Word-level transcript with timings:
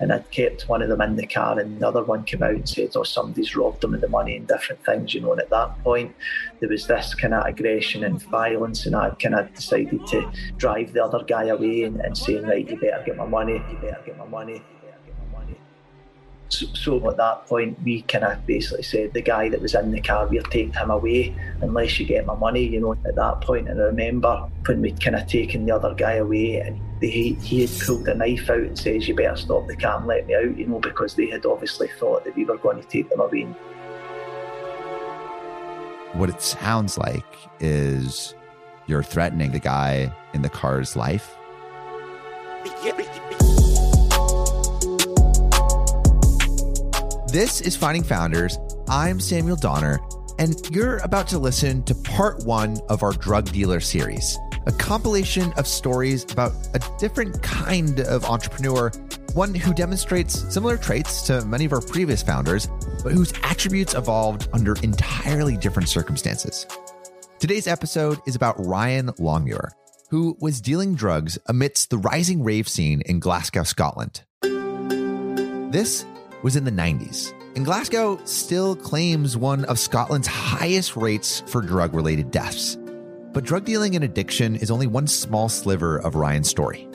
and 0.00 0.12
I'd 0.12 0.30
kept 0.30 0.68
one 0.68 0.82
of 0.82 0.88
them 0.88 1.02
in 1.02 1.16
the 1.16 1.26
car, 1.26 1.58
and 1.58 1.78
the 1.78 1.86
other 1.86 2.02
one 2.02 2.24
came 2.24 2.42
out 2.42 2.50
and 2.50 2.68
said, 2.68 2.90
"Oh, 2.96 3.02
somebody's 3.02 3.54
robbed 3.54 3.82
them 3.82 3.94
of 3.94 4.00
the 4.00 4.08
money 4.08 4.36
and 4.36 4.48
different 4.48 4.84
things," 4.84 5.14
you 5.14 5.20
know. 5.20 5.32
And 5.32 5.40
at 5.40 5.50
that 5.50 5.82
point, 5.84 6.14
there 6.58 6.68
was 6.68 6.86
this 6.86 7.14
kind 7.14 7.34
of 7.34 7.46
aggression 7.46 8.02
and 8.04 8.22
violence, 8.22 8.86
and 8.86 8.96
I 8.96 9.10
kind 9.10 9.34
of 9.34 9.54
decided 9.54 10.06
to 10.08 10.30
drive 10.56 10.92
the 10.92 11.04
other 11.04 11.22
guy 11.24 11.44
away 11.44 11.84
and, 11.84 12.00
and 12.00 12.16
saying, 12.16 12.44
"Right, 12.44 12.68
you 12.68 12.80
better 12.80 13.02
get 13.04 13.16
my 13.16 13.26
money. 13.26 13.62
You 13.70 13.78
better 13.80 14.02
get 14.04 14.18
my 14.18 14.26
money." 14.26 14.62
So, 16.50 16.66
so, 16.74 17.10
at 17.10 17.16
that 17.16 17.46
point, 17.46 17.80
we 17.84 18.02
kind 18.02 18.24
of 18.24 18.44
basically 18.44 18.82
said 18.82 19.12
the 19.14 19.22
guy 19.22 19.48
that 19.48 19.62
was 19.62 19.72
in 19.76 19.92
the 19.92 20.00
car, 20.00 20.26
we're 20.26 20.42
taking 20.42 20.72
him 20.72 20.90
away 20.90 21.32
unless 21.60 22.00
you 22.00 22.06
get 22.06 22.26
my 22.26 22.34
money, 22.34 22.66
you 22.66 22.80
know, 22.80 22.92
at 22.92 23.14
that 23.14 23.40
point. 23.40 23.68
And 23.68 23.80
I 23.80 23.84
remember 23.84 24.48
when 24.66 24.82
we'd 24.82 25.00
kind 25.00 25.14
of 25.14 25.28
taken 25.28 25.64
the 25.64 25.72
other 25.72 25.94
guy 25.94 26.14
away 26.14 26.56
and 26.56 26.80
he, 27.00 27.34
he 27.34 27.60
had 27.60 27.70
pulled 27.86 28.08
a 28.08 28.14
knife 28.14 28.50
out 28.50 28.58
and 28.58 28.76
says, 28.76 29.06
you 29.06 29.14
better 29.14 29.36
stop 29.36 29.68
the 29.68 29.76
car 29.76 29.98
and 29.98 30.08
let 30.08 30.26
me 30.26 30.34
out, 30.34 30.58
you 30.58 30.66
know, 30.66 30.80
because 30.80 31.14
they 31.14 31.30
had 31.30 31.46
obviously 31.46 31.86
thought 32.00 32.24
that 32.24 32.34
we 32.34 32.44
were 32.44 32.58
going 32.58 32.82
to 32.82 32.88
take 32.88 33.08
them 33.10 33.20
away. 33.20 33.44
What 36.14 36.30
it 36.30 36.42
sounds 36.42 36.98
like 36.98 37.24
is 37.60 38.34
you're 38.88 39.04
threatening 39.04 39.52
the 39.52 39.60
guy 39.60 40.12
in 40.34 40.42
the 40.42 40.50
car's 40.50 40.96
life. 40.96 41.36
This 47.32 47.60
is 47.60 47.76
Finding 47.76 48.02
Founders. 48.02 48.58
I'm 48.88 49.20
Samuel 49.20 49.54
Donner, 49.54 50.00
and 50.40 50.56
you're 50.72 50.96
about 50.98 51.28
to 51.28 51.38
listen 51.38 51.84
to 51.84 51.94
part 51.94 52.44
one 52.44 52.78
of 52.88 53.04
our 53.04 53.12
drug 53.12 53.52
dealer 53.52 53.78
series, 53.78 54.36
a 54.66 54.72
compilation 54.72 55.52
of 55.52 55.68
stories 55.68 56.24
about 56.24 56.50
a 56.74 56.80
different 56.98 57.40
kind 57.40 58.00
of 58.00 58.24
entrepreneur, 58.24 58.90
one 59.34 59.54
who 59.54 59.72
demonstrates 59.72 60.40
similar 60.52 60.76
traits 60.76 61.22
to 61.22 61.44
many 61.44 61.64
of 61.64 61.72
our 61.72 61.80
previous 61.80 62.20
founders, 62.20 62.66
but 63.04 63.12
whose 63.12 63.32
attributes 63.44 63.94
evolved 63.94 64.48
under 64.52 64.74
entirely 64.82 65.56
different 65.56 65.88
circumstances. 65.88 66.66
Today's 67.38 67.68
episode 67.68 68.18
is 68.26 68.34
about 68.34 68.56
Ryan 68.58 69.12
Longmuir, 69.20 69.70
who 70.10 70.36
was 70.40 70.60
dealing 70.60 70.96
drugs 70.96 71.38
amidst 71.46 71.90
the 71.90 71.98
rising 71.98 72.42
rave 72.42 72.68
scene 72.68 73.02
in 73.02 73.20
Glasgow, 73.20 73.62
Scotland. 73.62 74.22
This 75.70 76.04
was 76.42 76.56
in 76.56 76.64
the 76.64 76.70
90s, 76.70 77.32
and 77.56 77.64
Glasgow 77.64 78.20
still 78.24 78.76
claims 78.76 79.36
one 79.36 79.64
of 79.66 79.78
Scotland's 79.78 80.26
highest 80.26 80.96
rates 80.96 81.42
for 81.46 81.60
drug 81.60 81.94
related 81.94 82.30
deaths. 82.30 82.76
But 83.32 83.44
drug 83.44 83.64
dealing 83.64 83.94
and 83.94 84.04
addiction 84.04 84.56
is 84.56 84.70
only 84.70 84.86
one 84.86 85.06
small 85.06 85.48
sliver 85.48 85.98
of 85.98 86.14
Ryan's 86.14 86.48
story. 86.48 86.88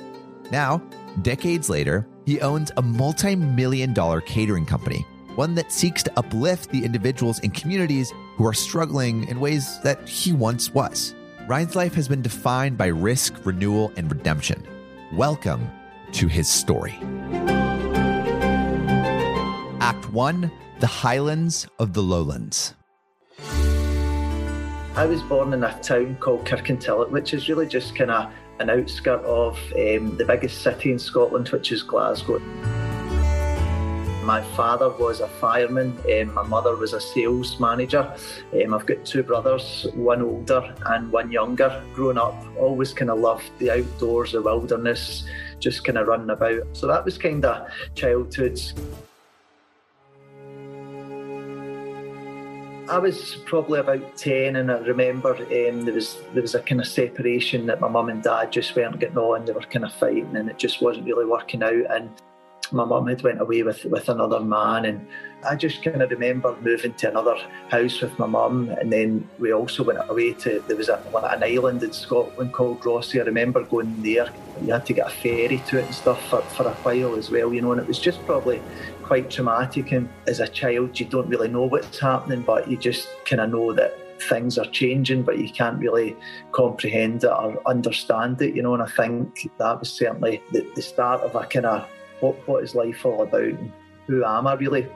Now, 0.51 0.81
decades 1.21 1.69
later, 1.69 2.07
he 2.25 2.41
owns 2.41 2.71
a 2.77 2.81
multi 2.81 3.35
million 3.35 3.93
dollar 3.93 4.21
catering 4.21 4.65
company, 4.65 5.05
one 5.35 5.55
that 5.55 5.71
seeks 5.71 6.03
to 6.03 6.17
uplift 6.17 6.71
the 6.71 6.83
individuals 6.83 7.39
and 7.39 7.53
communities 7.53 8.13
who 8.35 8.45
are 8.45 8.53
struggling 8.53 9.27
in 9.27 9.39
ways 9.39 9.79
that 9.81 10.07
he 10.07 10.33
once 10.33 10.73
was. 10.73 11.15
Ryan's 11.47 11.75
life 11.75 11.93
has 11.93 12.07
been 12.07 12.21
defined 12.21 12.77
by 12.77 12.87
risk, 12.87 13.45
renewal, 13.45 13.91
and 13.97 14.11
redemption. 14.11 14.65
Welcome 15.13 15.69
to 16.13 16.27
his 16.27 16.49
story. 16.49 16.99
1 20.15 20.49
The 20.79 20.87
Highlands 20.87 21.67
of 21.77 21.91
the 21.91 22.01
Lowlands. 22.01 22.73
I 24.95 25.05
was 25.05 25.21
born 25.23 25.51
in 25.51 25.61
a 25.61 25.77
town 25.81 26.15
called 26.21 26.45
Kirkintilloch, 26.45 27.11
which 27.11 27.33
is 27.33 27.49
really 27.49 27.67
just 27.67 27.97
kind 27.97 28.11
of 28.11 28.31
an 28.61 28.69
outskirt 28.69 29.25
of 29.25 29.57
um, 29.73 30.15
the 30.15 30.23
biggest 30.25 30.63
city 30.63 30.93
in 30.93 30.99
Scotland, 30.99 31.49
which 31.49 31.73
is 31.73 31.83
Glasgow. 31.83 32.39
My 34.23 34.41
father 34.55 34.87
was 34.89 35.19
a 35.19 35.27
fireman, 35.27 35.99
um, 36.09 36.33
my 36.33 36.43
mother 36.43 36.77
was 36.77 36.93
a 36.93 37.01
sales 37.01 37.59
manager. 37.59 38.09
Um, 38.53 38.73
I've 38.73 38.85
got 38.85 39.03
two 39.03 39.21
brothers, 39.21 39.85
one 39.95 40.21
older 40.21 40.73
and 40.85 41.11
one 41.11 41.29
younger. 41.29 41.83
Growing 41.93 42.17
up, 42.17 42.41
always 42.57 42.93
kind 42.93 43.11
of 43.11 43.19
loved 43.19 43.51
the 43.59 43.69
outdoors, 43.69 44.31
the 44.31 44.41
wilderness, 44.41 45.25
just 45.59 45.83
kind 45.83 45.97
of 45.97 46.07
running 46.07 46.29
about. 46.29 46.61
So 46.71 46.87
that 46.87 47.03
was 47.03 47.17
kind 47.17 47.43
of 47.43 47.67
childhood. 47.95 48.61
I 52.87 52.99
was 52.99 53.37
probably 53.45 53.79
about 53.79 54.15
ten, 54.15 54.57
and 54.57 54.71
I 54.71 54.77
remember 54.77 55.35
um, 55.35 55.85
there 55.85 55.93
was 55.93 56.17
there 56.33 56.41
was 56.41 56.53
a 56.53 56.61
kind 56.61 56.79
of 56.79 56.87
separation 56.87 57.65
that 57.65 57.81
my 57.81 57.87
mum 57.87 58.09
and 58.09 58.21
dad 58.21 58.51
just 58.51 58.75
weren't 58.75 58.99
getting 58.99 59.17
on. 59.17 59.45
They 59.45 59.53
were 59.53 59.61
kind 59.61 59.85
of 59.85 59.93
fighting, 59.93 60.35
and 60.35 60.49
it 60.49 60.57
just 60.57 60.81
wasn't 60.81 61.05
really 61.05 61.25
working 61.25 61.63
out. 61.63 61.85
And 61.89 62.09
my 62.71 62.85
mum 62.85 63.07
had 63.07 63.23
went 63.23 63.41
away 63.41 63.63
with 63.63 63.85
with 63.85 64.07
another 64.07 64.39
man, 64.39 64.85
and 64.85 65.07
I 65.47 65.55
just 65.55 65.83
kind 65.83 66.01
of 66.01 66.11
remember 66.11 66.55
moving 66.61 66.93
to 66.93 67.09
another 67.09 67.37
house 67.69 68.01
with 68.01 68.17
my 68.19 68.27
mum, 68.27 68.69
and 68.69 68.93
then 68.93 69.27
we 69.39 69.51
also 69.51 69.83
went 69.83 69.99
away 70.07 70.33
to 70.33 70.63
there 70.67 70.77
was 70.77 70.89
a, 70.89 71.01
an 71.31 71.43
island 71.43 71.81
in 71.81 71.91
Scotland 71.91 72.53
called 72.53 72.81
Rothesay. 72.81 73.21
I 73.21 73.23
remember 73.23 73.63
going 73.63 74.03
there. 74.03 74.29
You 74.61 74.73
had 74.73 74.85
to 74.85 74.93
get 74.93 75.07
a 75.07 75.09
ferry 75.09 75.61
to 75.67 75.79
it 75.79 75.85
and 75.85 75.93
stuff 75.93 76.21
for, 76.29 76.41
for 76.41 76.67
a 76.67 76.73
while 76.73 77.15
as 77.15 77.31
well, 77.31 77.51
you 77.51 77.61
know. 77.61 77.71
And 77.71 77.81
it 77.81 77.87
was 77.87 77.99
just 77.99 78.23
probably 78.25 78.61
quite 79.05 79.29
traumatic. 79.29 79.91
And 79.91 80.09
as 80.27 80.39
a 80.39 80.47
child, 80.47 80.99
you 80.99 81.05
don't 81.05 81.29
really 81.29 81.47
know 81.47 81.65
what's 81.65 81.99
happening, 81.99 82.41
but 82.41 82.69
you 82.69 82.75
just 82.75 83.07
kind 83.25 83.39
of 83.39 83.51
know 83.51 83.71
that 83.73 83.97
things 84.21 84.57
are 84.57 84.65
changing, 84.65 85.23
but 85.23 85.37
you 85.37 85.49
can't 85.49 85.77
really 85.79 86.15
comprehend 86.51 87.23
it 87.23 87.29
or 87.29 87.61
understand 87.67 88.41
it, 88.41 88.55
you 88.55 88.63
know. 88.63 88.73
And 88.73 88.81
I 88.81 88.87
think 88.87 89.49
that 89.59 89.79
was 89.79 89.91
certainly 89.91 90.41
the, 90.51 90.67
the 90.75 90.81
start 90.81 91.21
of 91.21 91.35
a 91.35 91.45
kind 91.45 91.65
of 91.65 91.87
what, 92.19 92.35
what 92.47 92.63
is 92.63 92.73
life 92.73 93.05
all 93.05 93.21
about 93.21 93.43
and 93.43 93.71
who 94.07 94.23
am 94.23 94.47
I 94.47 94.53
really? 94.53 94.87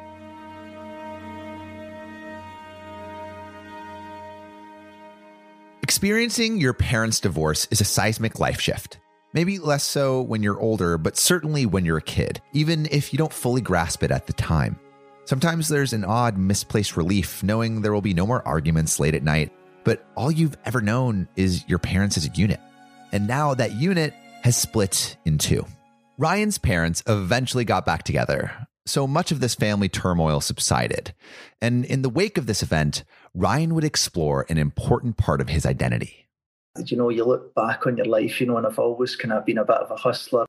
Experiencing 5.84 6.58
your 6.58 6.74
parents' 6.74 7.20
divorce 7.20 7.68
is 7.72 7.82
a 7.82 7.86
seismic 7.86 8.40
life 8.40 8.62
shift. 8.62 9.00
Maybe 9.32 9.60
less 9.60 9.84
so 9.84 10.22
when 10.22 10.42
you're 10.42 10.60
older, 10.60 10.98
but 10.98 11.16
certainly 11.16 11.68
when 11.68 11.86
you're 11.86 11.98
a 11.98 12.02
kid, 12.02 12.42
even 12.54 12.88
if 12.90 13.14
you 13.14 13.18
don't 13.18 13.32
fully 13.32 13.62
grasp 13.62 14.02
it 14.02 14.10
at 14.10 14.26
the 14.26 14.34
time. 14.34 14.80
Sometimes 15.26 15.68
there's 15.68 15.94
an 15.94 16.04
odd, 16.04 16.36
misplaced 16.36 16.98
relief 16.98 17.44
knowing 17.44 17.82
there 17.82 17.94
will 17.94 18.02
be 18.02 18.16
no 18.16 18.26
more 18.26 18.46
arguments 18.48 19.00
late 19.00 19.14
at 19.14 19.22
night, 19.22 19.52
but 19.84 20.08
all 20.16 20.32
you've 20.32 20.58
ever 20.66 20.82
known 20.82 21.28
is 21.36 21.64
your 21.68 21.78
parents 21.78 22.18
as 22.18 22.26
a 22.26 22.32
unit. 22.32 22.60
And 23.12 23.28
now 23.28 23.54
that 23.54 23.74
unit 23.74 24.16
has 24.42 24.58
split 24.58 25.18
in 25.26 25.38
two. 25.38 25.64
Ryan's 26.18 26.58
parents 26.58 27.04
eventually 27.08 27.66
got 27.66 27.86
back 27.86 28.02
together, 28.02 28.68
so 28.88 29.06
much 29.06 29.32
of 29.32 29.40
this 29.40 29.54
family 29.54 29.90
turmoil 29.90 30.42
subsided. 30.42 31.14
And 31.62 31.86
in 31.86 32.02
the 32.02 32.10
wake 32.10 32.40
of 32.40 32.48
this 32.48 32.64
event, 32.64 33.04
Ryan 33.36 33.76
would 33.76 33.84
explore 33.84 34.48
an 34.50 34.58
important 34.58 35.18
part 35.18 35.40
of 35.40 35.50
his 35.50 35.68
identity 35.68 36.29
you 36.88 36.98
know, 36.98 37.10
you 37.10 37.26
look 37.26 37.54
back 37.56 37.86
on 37.88 37.98
your 37.98 38.06
life, 38.06 38.40
you 38.40 38.48
know, 38.48 38.58
and 38.58 38.66
I've 38.66 38.80
always 38.80 39.16
kind 39.16 39.34
of 39.34 39.46
been 39.46 39.58
a 39.58 39.66
bit 39.66 39.78
of 39.78 39.92
a 39.92 39.96
hustler. 39.96 40.46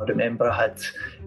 I 0.00 0.04
remember 0.06 0.50
I 0.50 0.62
had 0.62 0.80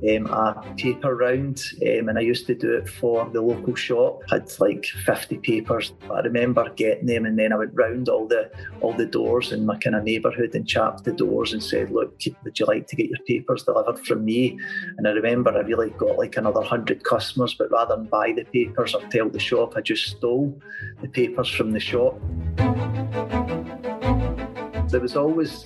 um, 0.03 0.28
a 0.28 0.73
paper 0.78 1.16
round 1.16 1.61
um, 1.81 2.09
and 2.09 2.17
I 2.17 2.22
used 2.22 2.45
to 2.47 2.56
do 2.56 2.73
it 2.73 2.89
for 2.89 3.29
the 3.29 3.41
local 3.41 3.75
shop. 3.75 4.22
Had 4.29 4.51
like 4.59 4.85
50 4.85 5.38
papers. 5.38 5.94
I 6.11 6.19
remember 6.19 6.69
getting 6.75 7.07
them 7.07 7.25
and 7.25 7.38
then 7.39 7.53
I 7.53 7.57
went 7.57 7.73
round 7.73 8.09
all 8.09 8.28
the 8.28 8.51
all 8.81 8.94
the 8.94 9.05
doors 9.05 9.51
in 9.51 9.66
my 9.66 9.78
kind 9.78 9.95
of 9.95 10.03
neighbourhood 10.03 10.53
and 10.53 10.67
chapped 10.67 11.03
the 11.03 11.11
doors 11.11 11.53
and 11.53 11.63
said, 11.63 11.91
look, 11.91 12.19
would 12.44 12.59
you 12.59 12.66
like 12.66 12.88
to 12.88 12.95
get 12.95 13.09
your 13.09 13.19
papers 13.28 13.63
delivered 13.63 14.00
from 14.05 14.25
me? 14.25 14.59
And 14.97 15.07
I 15.07 15.11
remember 15.11 15.51
I 15.51 15.61
really 15.61 15.91
got 15.91 16.17
like 16.17 16.38
another 16.38 16.59
100 16.59 17.03
customers, 17.03 17.53
but 17.53 17.72
rather 17.72 17.95
than 17.95 18.05
buy 18.05 18.34
the 18.34 18.44
papers 18.44 18.94
or 18.94 19.01
tell 19.09 19.29
the 19.29 19.39
shop, 19.39 19.73
I 19.75 19.81
just 19.81 20.05
stole 20.05 20.59
the 21.01 21.07
papers 21.07 21.50
from 21.50 21.72
the 21.72 21.79
shop. 21.79 22.19
There 24.89 25.01
was 25.01 25.16
always 25.16 25.66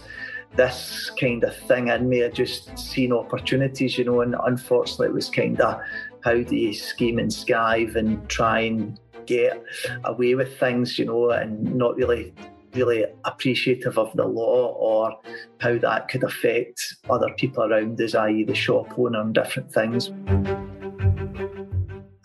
this 0.56 1.12
kind 1.20 1.44
of 1.44 1.56
thing 1.56 1.88
in 1.88 2.10
me. 2.10 2.24
I 2.24 2.30
just 2.30 2.78
seen 2.78 3.14
opportunities, 3.14 3.98
you 3.98 4.06
know, 4.06 4.22
and 4.22 4.36
unfortunately 4.44 5.08
it 5.08 5.14
was 5.14 5.30
kind 5.30 5.60
of 5.62 5.80
how 6.24 6.42
do 6.42 6.56
you 6.56 6.74
scheme 6.74 7.20
and 7.20 7.32
skive 7.32 7.96
and 7.96 8.28
try 8.30 8.62
and 8.62 9.00
get 9.26 9.64
away 10.04 10.36
with 10.36 10.60
things, 10.60 10.98
you 10.98 11.06
know, 11.06 11.30
and 11.30 11.76
not 11.76 11.96
really 11.96 12.34
really 12.74 13.04
appreciative 13.26 13.98
of 13.98 14.16
the 14.16 14.26
law 14.26 14.68
or 14.74 15.18
how 15.60 15.78
that 15.78 16.08
could 16.08 16.24
affect 16.24 16.98
other 17.10 17.34
people 17.36 17.64
around 17.64 18.00
us, 18.00 18.16
i.e. 18.16 18.44
the 18.44 18.54
shop 18.54 18.88
owner 18.98 19.22
and 19.22 19.34
different 19.34 19.72
things. 19.72 20.12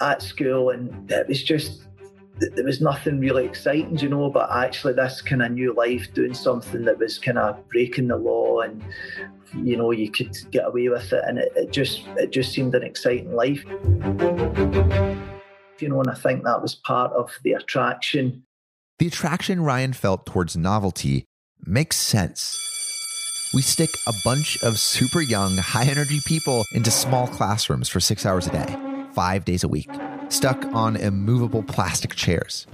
At 0.01 0.21
school 0.21 0.71
and 0.71 1.11
it 1.11 1.29
was 1.29 1.43
just 1.43 1.85
there 2.39 2.65
was 2.65 2.81
nothing 2.81 3.21
really 3.21 3.45
exciting, 3.45 3.97
you 3.99 4.09
know, 4.09 4.29
but 4.31 4.51
actually 4.51 4.93
this 4.93 5.23
kind 5.23 5.43
of 5.43 5.53
new 5.53 5.73
life, 5.75 6.13
doing 6.15 6.35
something 6.35 6.85
that 6.85 6.99
was 6.99 7.19
kind 7.19 7.39
of 7.39 7.69
breaking 7.69 8.09
the 8.09 8.17
law 8.17 8.61
and, 8.61 8.83
you 9.63 9.77
know, 9.77 9.93
you 9.93 10.11
could 10.11 10.37
get 10.51 10.67
away 10.67 10.89
with 10.89 11.13
it. 11.13 11.23
And 11.27 11.39
it, 11.39 11.53
it 11.55 11.71
just, 11.71 12.03
it 12.17 12.33
just 12.33 12.53
seemed 12.53 12.75
an 12.75 12.83
exciting 12.83 13.35
life. 13.35 13.65
You 15.81 15.89
know, 15.89 16.01
and 16.01 16.11
I 16.11 16.15
think 16.15 16.45
that 16.45 16.61
was 16.61 16.75
part 16.75 17.13
of 17.13 17.31
the 17.45 17.53
attraction. 17.53 18.45
The 18.99 19.07
attraction 19.07 19.63
Ryan 19.63 19.93
felt 19.93 20.27
towards 20.27 20.57
novelty 20.57 21.25
makes 21.65 21.97
sense. 21.97 22.61
We 23.55 23.63
stick 23.63 23.91
a 24.07 24.13
bunch 24.25 24.61
of 24.65 24.79
super 24.81 25.21
young, 25.21 25.57
high 25.59 25.85
energy 25.85 26.21
people 26.27 26.65
into 26.73 26.91
small 26.91 27.29
classrooms 27.29 27.89
for 27.89 28.01
six 28.01 28.27
hours 28.27 28.49
a 28.49 28.51
day, 28.51 28.77
five 29.13 29.45
days 29.45 29.63
a 29.63 29.69
week, 29.69 29.91
stuck 30.29 30.65
on 30.75 30.97
immovable 30.97 31.63
plastic 31.63 32.15
chairs. 32.15 32.67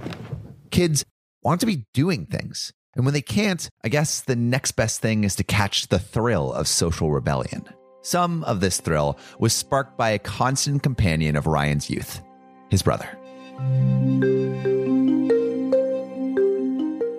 Kids 0.71 1.03
want 1.43 1.59
to 1.61 1.65
be 1.65 1.85
doing 1.93 2.25
things. 2.25 2.71
And 2.95 3.05
when 3.05 3.13
they 3.13 3.21
can't, 3.21 3.69
I 3.83 3.89
guess 3.89 4.21
the 4.21 4.35
next 4.35 4.73
best 4.73 5.01
thing 5.01 5.23
is 5.23 5.35
to 5.35 5.43
catch 5.43 5.87
the 5.87 5.99
thrill 5.99 6.51
of 6.51 6.67
social 6.67 7.11
rebellion. 7.11 7.65
Some 8.01 8.43
of 8.43 8.59
this 8.59 8.81
thrill 8.81 9.17
was 9.39 9.53
sparked 9.53 9.97
by 9.97 10.09
a 10.09 10.19
constant 10.19 10.83
companion 10.83 11.35
of 11.35 11.47
Ryan's 11.47 11.89
youth, 11.89 12.21
his 12.69 12.81
brother. 12.81 13.07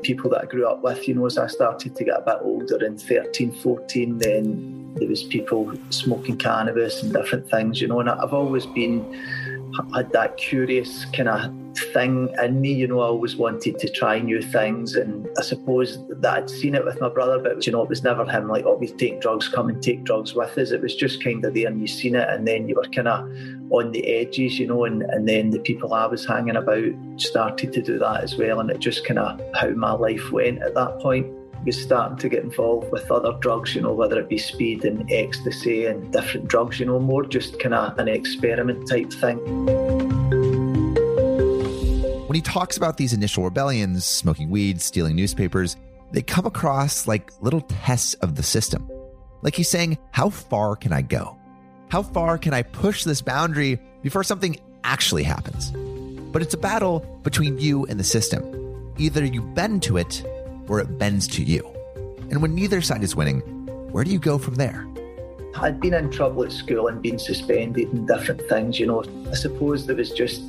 People 0.03 0.31
that 0.31 0.41
I 0.43 0.47
grew 0.47 0.67
up 0.67 0.83
with, 0.83 1.07
you 1.07 1.15
know, 1.15 1.27
as 1.27 1.39
I 1.39 1.47
started 1.47 1.95
to 1.95 2.05
get 2.05 2.19
a 2.19 2.23
bit 2.23 2.39
older 2.43 2.85
in 2.85 2.99
13, 2.99 3.53
14, 3.53 4.19
then 4.19 4.95
there 4.97 5.09
was 5.09 5.23
people 5.23 5.73
smoking 5.91 6.37
cannabis 6.37 7.03
and 7.03 7.13
different 7.13 7.49
things, 7.49 7.81
you 7.81 7.89
know, 7.89 8.01
and 8.01 8.11
I've 8.11 8.35
always 8.35 8.67
been 8.67 9.01
had 9.95 10.13
that 10.13 10.37
curious 10.37 11.05
kind 11.07 11.29
of 11.29 11.53
thing 11.93 12.29
in 12.43 12.61
me. 12.61 12.73
You 12.73 12.89
know, 12.89 13.01
I 13.01 13.07
always 13.07 13.37
wanted 13.37 13.79
to 13.79 13.89
try 13.89 14.19
new 14.19 14.43
things, 14.43 14.95
and 14.95 15.29
I 15.39 15.43
suppose 15.43 15.99
that 16.09 16.35
I'd 16.35 16.51
seen 16.51 16.75
it 16.75 16.85
with 16.85 17.01
my 17.01 17.09
brother, 17.09 17.39
but 17.39 17.67
you 17.67 17.73
know, 17.73 17.83
it 17.83 17.89
was 17.89 18.03
never 18.03 18.25
him 18.25 18.49
like, 18.49 18.65
"Oh, 18.67 18.77
we 18.77 18.89
take 18.89 19.21
drugs, 19.21 19.49
come 19.49 19.69
and 19.69 19.83
take 19.83 20.05
drugs 20.05 20.35
with 20.35 20.57
us." 20.59 20.71
It 20.71 20.83
was 20.83 20.95
just 20.95 21.23
kind 21.23 21.45
of 21.45 21.55
there, 21.55 21.69
and 21.69 21.81
you 21.81 21.87
seen 21.87 22.15
it, 22.15 22.29
and 22.29 22.47
then 22.47 22.69
you 22.69 22.75
were 22.75 22.89
kind 22.89 23.09
of 23.09 23.29
on 23.71 23.93
the 23.93 24.07
edges, 24.07 24.59
you 24.59 24.67
know, 24.67 24.85
and, 24.85 25.03
and 25.03 25.29
then 25.29 25.51
the 25.51 25.59
people 25.59 25.95
I 25.95 26.07
was 26.07 26.27
hanging 26.27 26.57
about 26.57 26.93
started 27.17 27.73
to 27.73 27.83
do 27.83 27.99
that 27.99 28.23
as 28.23 28.37
well, 28.37 28.61
and 28.61 28.71
it 28.71 28.79
just 28.79 29.05
kind 29.05 29.19
of 29.19 29.41
how 29.55 29.71
my 29.71 29.93
life 29.93 30.31
went 30.31 30.63
at 30.63 30.75
that 30.75 30.99
point 31.01 31.27
was 31.65 31.81
starting 31.81 32.19
to 32.19 32.29
get 32.29 32.43
involved 32.43 32.91
with 32.91 33.11
other 33.11 33.33
drugs, 33.41 33.75
you 33.75 33.81
know, 33.81 33.93
whether 33.93 34.19
it 34.21 34.29
be 34.29 34.39
speed 34.39 34.85
and 34.85 35.11
ecstasy 35.11 35.87
and 35.87 36.13
different 36.13 36.49
drugs, 36.49 36.81
you 36.81 36.87
know, 36.87 36.99
more 36.99 37.25
just 37.25 37.59
kind 37.61 37.75
of 37.75 37.99
an 37.99 38.09
experiment 38.09 38.89
type 38.89 39.13
thing. 39.13 39.39
When 42.27 42.35
he 42.35 42.41
talks 42.41 42.77
about 42.77 42.97
these 42.97 43.13
initial 43.13 43.45
rebellions, 43.45 44.07
smoking 44.07 44.49
weed, 44.49 44.81
stealing 44.81 45.15
newspapers, 45.15 45.77
they 46.13 46.23
come 46.23 46.47
across 46.47 47.07
like 47.07 47.31
little 47.41 47.61
tests 47.61 48.15
of 48.15 48.37
the 48.37 48.43
system. 48.43 48.91
Like 49.43 49.55
he's 49.55 49.69
saying, 49.69 49.99
How 50.13 50.31
far 50.31 50.77
can 50.77 50.93
I 50.93 51.03
go? 51.03 51.37
How 51.89 52.03
far 52.03 52.39
can 52.39 52.55
I 52.55 52.63
push 52.63 53.05
this 53.05 53.21
boundary 53.21 53.79
before 54.03 54.25
something 54.25 54.57
actually 54.83 55.25
happens? 55.25 55.73
But 56.33 56.41
it's 56.41 56.55
a 56.55 56.59
battle 56.59 57.01
between 57.23 57.59
you 57.59 57.85
and 57.87 58.01
the 58.01 58.05
system. 58.05 58.95
Either 58.97 59.25
you 59.25 59.43
bend 59.43 59.83
to 59.83 59.99
it 59.99 60.25
it 60.81 60.99
bends 60.99 61.27
to 61.29 61.43
you. 61.43 61.63
And 62.31 62.41
when 62.41 62.55
neither 62.55 62.81
side 62.81 63.03
is 63.03 63.15
winning, 63.15 63.41
where 63.93 64.05
do 64.05 64.11
you 64.11 64.19
go 64.19 64.39
from 64.39 64.55
there? 64.55 64.87
I'd 65.57 65.81
been 65.81 65.95
in 65.95 66.11
trouble 66.11 66.45
at 66.45 66.53
school 66.53 66.89
and 66.89 67.03
been 67.03 67.19
suspended 67.19 67.93
and 67.93 68.09
different 68.09 68.41
things, 68.49 68.81
you 68.81 68.87
know. 68.87 69.05
I 69.31 69.35
suppose 69.35 69.87
there 69.87 69.97
was 69.97 70.11
just 70.11 70.43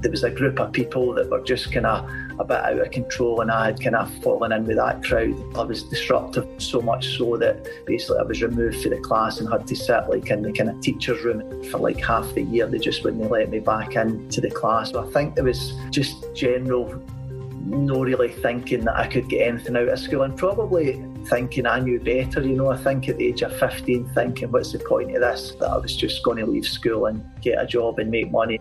there 0.00 0.10
was 0.10 0.24
a 0.24 0.30
group 0.30 0.58
of 0.58 0.72
people 0.72 1.12
that 1.14 1.28
were 1.28 1.42
just 1.42 1.72
kind 1.72 1.84
of 1.84 2.10
a 2.38 2.44
bit 2.44 2.56
out 2.56 2.78
of 2.78 2.90
control, 2.90 3.42
and 3.42 3.50
I 3.50 3.66
had 3.66 3.82
kind 3.82 3.96
of 3.96 4.12
fallen 4.22 4.50
in 4.50 4.66
with 4.66 4.76
that 4.76 5.04
crowd. 5.04 5.34
I 5.56 5.62
was 5.62 5.82
disruptive 5.82 6.46
so 6.58 6.80
much 6.80 7.18
so 7.18 7.36
that 7.36 7.68
basically 7.86 8.18
I 8.18 8.22
was 8.22 8.42
removed 8.42 8.82
from 8.82 8.92
the 8.92 9.00
class 9.00 9.40
and 9.40 9.50
had 9.50 9.66
to 9.66 9.76
sit 9.76 10.08
like 10.08 10.30
in 10.30 10.42
the 10.42 10.52
kind 10.52 10.70
of 10.70 10.80
teacher's 10.80 11.22
room 11.22 11.62
for 11.64 11.78
like 11.78 12.02
half 12.02 12.34
the 12.34 12.42
year. 12.42 12.66
They 12.66 12.78
just 12.78 13.04
wouldn't 13.04 13.30
let 13.30 13.50
me 13.50 13.60
back 13.60 13.94
into 13.94 14.40
the 14.40 14.50
class. 14.50 14.90
So 14.90 15.06
I 15.06 15.10
think 15.12 15.34
there 15.34 15.44
was 15.44 15.74
just 15.90 16.34
general 16.34 17.02
no 17.60 18.02
really 18.02 18.28
thinking 18.28 18.84
that 18.84 18.96
I 18.96 19.06
could 19.06 19.28
get 19.28 19.46
anything 19.46 19.76
out 19.76 19.88
of 19.88 19.98
school 19.98 20.22
and 20.22 20.36
probably 20.36 21.04
thinking 21.26 21.66
I 21.66 21.80
knew 21.80 22.00
better. 22.00 22.42
You 22.42 22.56
know, 22.56 22.70
I 22.70 22.76
think 22.76 23.08
at 23.08 23.18
the 23.18 23.26
age 23.26 23.42
of 23.42 23.56
15, 23.58 24.10
thinking, 24.14 24.50
what's 24.50 24.72
the 24.72 24.78
point 24.78 25.14
of 25.14 25.20
this? 25.20 25.54
That 25.60 25.70
I 25.70 25.76
was 25.76 25.96
just 25.96 26.22
going 26.24 26.38
to 26.38 26.46
leave 26.46 26.66
school 26.66 27.06
and 27.06 27.24
get 27.40 27.62
a 27.62 27.66
job 27.66 27.98
and 27.98 28.10
make 28.10 28.30
money. 28.30 28.58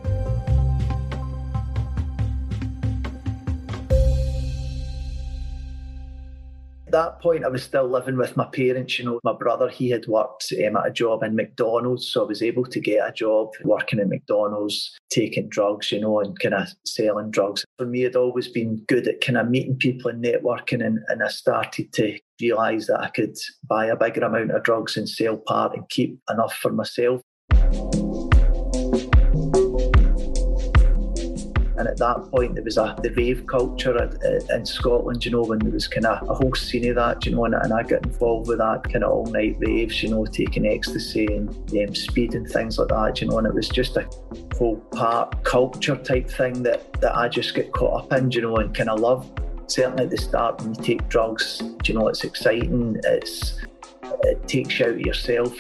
That 6.92 7.22
point, 7.22 7.46
I 7.46 7.50
was 7.50 7.64
still 7.64 7.88
living 7.88 8.18
with 8.18 8.38
my 8.38 8.46
parents. 8.46 9.00
You 9.00 9.06
know, 9.06 9.20
my 9.24 9.34
brother, 9.34 9.70
he 9.70 9.90
had 9.90 10.08
worked 10.08 10.52
um, 10.66 10.78
at 10.78 10.88
a 10.88 10.92
job 10.92 11.24
in 11.24 11.36
McDonald's, 11.36 12.08
so 12.08 12.24
I 12.24 12.28
was 12.28 12.42
able 12.42 12.66
to 12.66 12.80
get 12.80 13.08
a 13.08 13.12
job 13.12 13.50
working 13.64 14.00
in 14.00 14.10
McDonald's, 14.10 14.98
taking 15.10 15.50
drugs, 15.50 15.92
you 15.92 16.02
know, 16.02 16.20
and 16.20 16.40
kind 16.40 16.56
of 16.56 16.68
selling 16.86 17.32
drugs. 17.32 17.66
For 17.78 17.86
me, 17.86 18.06
I'd 18.06 18.16
always 18.16 18.48
been 18.48 18.84
good 18.88 19.08
at 19.08 19.22
kind 19.22 19.38
of 19.38 19.50
meeting 19.50 19.78
people 19.78 20.12
and 20.12 20.24
networking, 20.24 20.86
and, 20.86 21.00
and 21.08 21.24
I 21.24 21.30
started 21.30 21.94
to 21.94 22.20
realise 22.42 22.88
that 22.88 23.02
I 23.02 23.10
could 23.10 23.36
buy 23.68 23.88
a 23.88 23.96
bigger 23.96 24.22
amount 24.22 24.52
of 24.52 24.64
drugs 24.64 24.96
and 24.98 25.08
sell 25.08 25.38
part 25.38 25.76
and 25.76 25.88
keep 25.90 26.20
enough 26.30 26.54
for 26.54 26.72
myself. 26.72 27.22
And 31.80 31.88
at 31.88 31.98
that 31.98 32.30
point, 32.30 32.56
there 32.56 32.64
was 32.64 32.78
a 32.78 32.94
the 33.02 33.10
rave 33.12 33.48
culture 33.48 33.98
in 34.54 34.66
Scotland, 34.66 35.24
you 35.24 35.32
know, 35.32 35.44
when 35.44 35.60
there 35.60 35.72
was 35.72 35.88
kind 35.88 36.06
of 36.06 36.30
a 36.30 36.34
whole 36.34 36.54
scene 36.54 36.90
of 36.90 36.96
that, 36.96 37.26
you 37.26 37.32
know, 37.32 37.46
and, 37.46 37.56
and 37.56 37.72
I 37.72 37.84
got 37.84 38.06
involved 38.06 38.50
with 38.50 38.58
that 38.58 38.84
kind 38.84 39.06
of 39.06 39.12
all 39.12 39.26
night 39.28 39.56
raves, 39.60 40.04
you 40.04 40.10
know, 40.10 40.26
taking 40.26 40.68
ecstasy 40.68 41.26
and 41.26 41.50
um, 41.50 41.96
speed 41.96 42.36
and 42.36 42.46
things 42.46 42.78
like 42.78 42.90
that, 42.90 43.22
you 43.22 43.28
know, 43.28 43.38
and 43.38 43.48
it 43.48 43.54
was 43.54 43.70
just 43.70 43.96
a 43.96 44.06
whole 44.58 44.76
part 44.92 45.42
culture 45.46 45.96
type 45.96 46.30
thing 46.30 46.64
that, 46.64 46.92
that 47.00 47.16
I 47.16 47.30
just 47.30 47.56
get 47.56 47.72
caught 47.72 48.04
up 48.04 48.20
in, 48.20 48.30
you 48.30 48.42
know, 48.42 48.58
and 48.58 48.76
kind 48.76 48.90
of 48.90 49.00
love. 49.00 49.32
Certainly 49.68 50.04
at 50.04 50.10
the 50.10 50.18
start 50.18 50.60
when 50.60 50.76
you 50.76 50.84
take 50.84 51.08
drugs, 51.08 51.64
you 51.86 51.94
know, 51.94 52.10
it's 52.10 52.26
exciting, 52.26 53.00
it's 53.06 53.58
it 54.24 54.46
takes 54.50 54.80
you 54.80 54.86
out 54.86 54.92
of 54.92 55.00
yourself. 55.00 55.56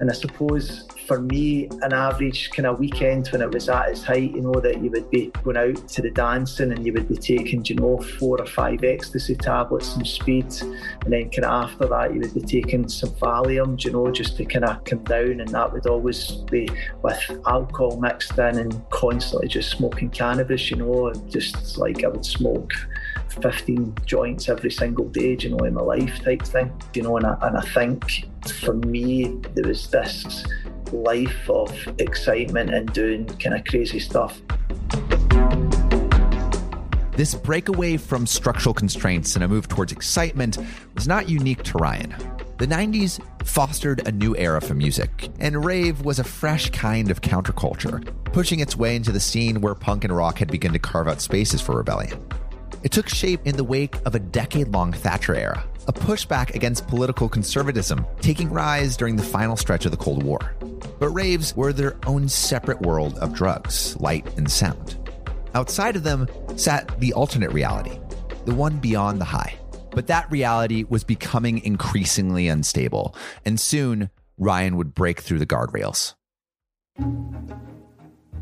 And 0.00 0.10
I 0.10 0.14
suppose 0.14 0.88
for 1.12 1.20
me, 1.20 1.68
an 1.82 1.92
average 1.92 2.50
kind 2.52 2.66
of 2.66 2.78
weekend 2.78 3.28
when 3.28 3.42
it 3.42 3.50
was 3.50 3.68
at 3.68 3.90
its 3.90 4.02
height, 4.02 4.30
you 4.30 4.40
know, 4.40 4.54
that 4.54 4.82
you 4.82 4.90
would 4.90 5.10
be 5.10 5.30
going 5.44 5.58
out 5.58 5.86
to 5.86 6.00
the 6.00 6.10
dancing 6.10 6.72
and 6.72 6.86
you 6.86 6.92
would 6.94 7.06
be 7.06 7.16
taking, 7.16 7.62
you 7.66 7.74
know, 7.74 7.98
four 8.18 8.40
or 8.40 8.46
five 8.46 8.82
ecstasy 8.82 9.34
tablets, 9.34 9.88
some 9.88 10.06
speed, 10.06 10.46
and 10.62 11.12
then 11.12 11.28
kind 11.28 11.44
of 11.44 11.64
after 11.68 11.86
that, 11.86 12.14
you 12.14 12.20
would 12.20 12.32
be 12.32 12.40
taking 12.40 12.88
some 12.88 13.10
Valium, 13.10 13.82
you 13.84 13.90
know, 13.90 14.10
just 14.10 14.38
to 14.38 14.46
kind 14.46 14.64
of 14.64 14.82
come 14.84 15.04
down, 15.04 15.40
and 15.40 15.48
that 15.48 15.70
would 15.70 15.86
always 15.86 16.30
be 16.50 16.66
with 17.02 17.30
alcohol 17.46 18.00
mixed 18.00 18.38
in 18.38 18.56
and 18.56 18.88
constantly 18.88 19.48
just 19.48 19.68
smoking 19.68 20.08
cannabis, 20.08 20.70
you 20.70 20.78
know, 20.78 21.12
just 21.28 21.76
like 21.76 22.04
I 22.04 22.08
would 22.08 22.24
smoke 22.24 22.72
15 23.42 23.96
joints 24.06 24.48
every 24.48 24.70
single 24.70 25.08
day, 25.08 25.36
you 25.38 25.50
know, 25.50 25.64
in 25.64 25.74
my 25.74 25.82
life 25.82 26.22
type 26.24 26.42
thing, 26.42 26.72
you 26.94 27.02
know, 27.02 27.18
and 27.18 27.26
I, 27.26 27.36
and 27.42 27.58
I 27.58 27.62
think 27.62 28.10
for 28.62 28.72
me, 28.72 29.36
there 29.54 29.68
was 29.68 29.90
this 29.90 30.44
life 30.92 31.48
of 31.50 31.72
excitement 31.98 32.72
and 32.72 32.92
doing 32.92 33.26
kind 33.38 33.54
of 33.54 33.64
crazy 33.64 33.98
stuff. 33.98 34.40
This 37.16 37.34
breakaway 37.34 37.98
from 37.98 38.26
structural 38.26 38.74
constraints 38.74 39.34
and 39.34 39.44
a 39.44 39.48
move 39.48 39.68
towards 39.68 39.92
excitement 39.92 40.56
was 40.94 41.06
not 41.06 41.28
unique 41.28 41.62
to 41.64 41.78
Ryan. 41.78 42.14
The 42.56 42.66
90s 42.66 43.20
fostered 43.44 44.06
a 44.06 44.12
new 44.12 44.34
era 44.36 44.60
for 44.60 44.74
music, 44.74 45.28
and 45.38 45.64
rave 45.64 46.02
was 46.02 46.18
a 46.18 46.24
fresh 46.24 46.70
kind 46.70 47.10
of 47.10 47.20
counterculture, 47.20 48.02
pushing 48.24 48.60
its 48.60 48.76
way 48.76 48.96
into 48.96 49.12
the 49.12 49.20
scene 49.20 49.60
where 49.60 49.74
punk 49.74 50.04
and 50.04 50.16
rock 50.16 50.38
had 50.38 50.50
begun 50.50 50.72
to 50.72 50.78
carve 50.78 51.08
out 51.08 51.20
spaces 51.20 51.60
for 51.60 51.76
rebellion. 51.76 52.18
It 52.82 52.92
took 52.92 53.08
shape 53.08 53.46
in 53.46 53.56
the 53.56 53.64
wake 53.64 53.96
of 54.06 54.14
a 54.14 54.18
decade 54.18 54.68
long 54.68 54.92
Thatcher 54.92 55.34
era, 55.34 55.64
a 55.88 55.92
pushback 55.92 56.54
against 56.54 56.88
political 56.88 57.28
conservatism 57.28 58.06
taking 58.20 58.50
rise 58.50 58.96
during 58.96 59.16
the 59.16 59.22
final 59.22 59.56
stretch 59.56 59.84
of 59.84 59.90
the 59.90 59.98
Cold 59.98 60.22
War. 60.22 60.54
But 61.02 61.14
raves 61.14 61.56
were 61.56 61.72
their 61.72 61.96
own 62.06 62.28
separate 62.28 62.80
world 62.82 63.18
of 63.18 63.34
drugs, 63.34 63.96
light, 63.98 64.24
and 64.38 64.48
sound. 64.48 64.96
Outside 65.52 65.96
of 65.96 66.04
them 66.04 66.28
sat 66.54 66.96
the 67.00 67.12
alternate 67.14 67.50
reality, 67.50 67.98
the 68.44 68.54
one 68.54 68.78
beyond 68.78 69.20
the 69.20 69.24
high. 69.24 69.58
But 69.90 70.06
that 70.06 70.30
reality 70.30 70.84
was 70.88 71.02
becoming 71.02 71.58
increasingly 71.64 72.46
unstable, 72.46 73.16
and 73.44 73.58
soon 73.58 74.10
Ryan 74.38 74.76
would 74.76 74.94
break 74.94 75.18
through 75.18 75.40
the 75.40 75.44
guardrails. 75.44 76.14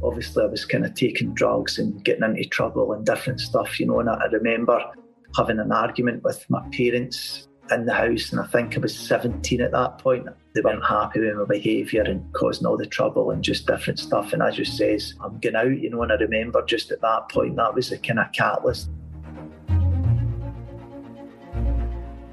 Obviously, 0.02 0.44
I 0.44 0.46
was 0.48 0.66
kind 0.66 0.84
of 0.84 0.92
taking 0.92 1.32
drugs 1.32 1.78
and 1.78 2.04
getting 2.04 2.24
into 2.24 2.44
trouble 2.44 2.92
and 2.92 3.06
different 3.06 3.40
stuff, 3.40 3.80
you 3.80 3.86
know. 3.86 4.00
And 4.00 4.10
I 4.10 4.26
remember 4.26 4.78
having 5.34 5.60
an 5.60 5.72
argument 5.72 6.24
with 6.24 6.44
my 6.50 6.60
parents 6.76 7.48
in 7.70 7.86
the 7.86 7.94
house, 7.94 8.32
and 8.32 8.40
I 8.40 8.46
think 8.46 8.76
I 8.76 8.80
was 8.80 8.96
17 8.96 9.60
at 9.60 9.72
that 9.72 9.98
point. 9.98 10.26
They 10.54 10.60
weren't 10.60 10.84
happy 10.84 11.20
with 11.20 11.36
my 11.36 11.44
behaviour 11.44 12.02
and 12.02 12.32
causing 12.32 12.66
all 12.66 12.76
the 12.76 12.86
trouble 12.86 13.30
and 13.30 13.42
just 13.42 13.66
different 13.66 13.98
stuff. 13.98 14.32
And 14.32 14.42
I 14.42 14.50
just 14.50 14.76
says, 14.76 15.14
I'm 15.20 15.38
going 15.38 15.56
out, 15.56 15.78
you 15.78 15.90
know. 15.90 16.02
And 16.02 16.12
I 16.12 16.16
remember 16.16 16.64
just 16.64 16.90
at 16.90 17.00
that 17.02 17.28
point, 17.28 17.56
that 17.56 17.74
was 17.74 17.90
the 17.90 17.98
kind 17.98 18.18
of 18.18 18.32
catalyst. 18.32 18.90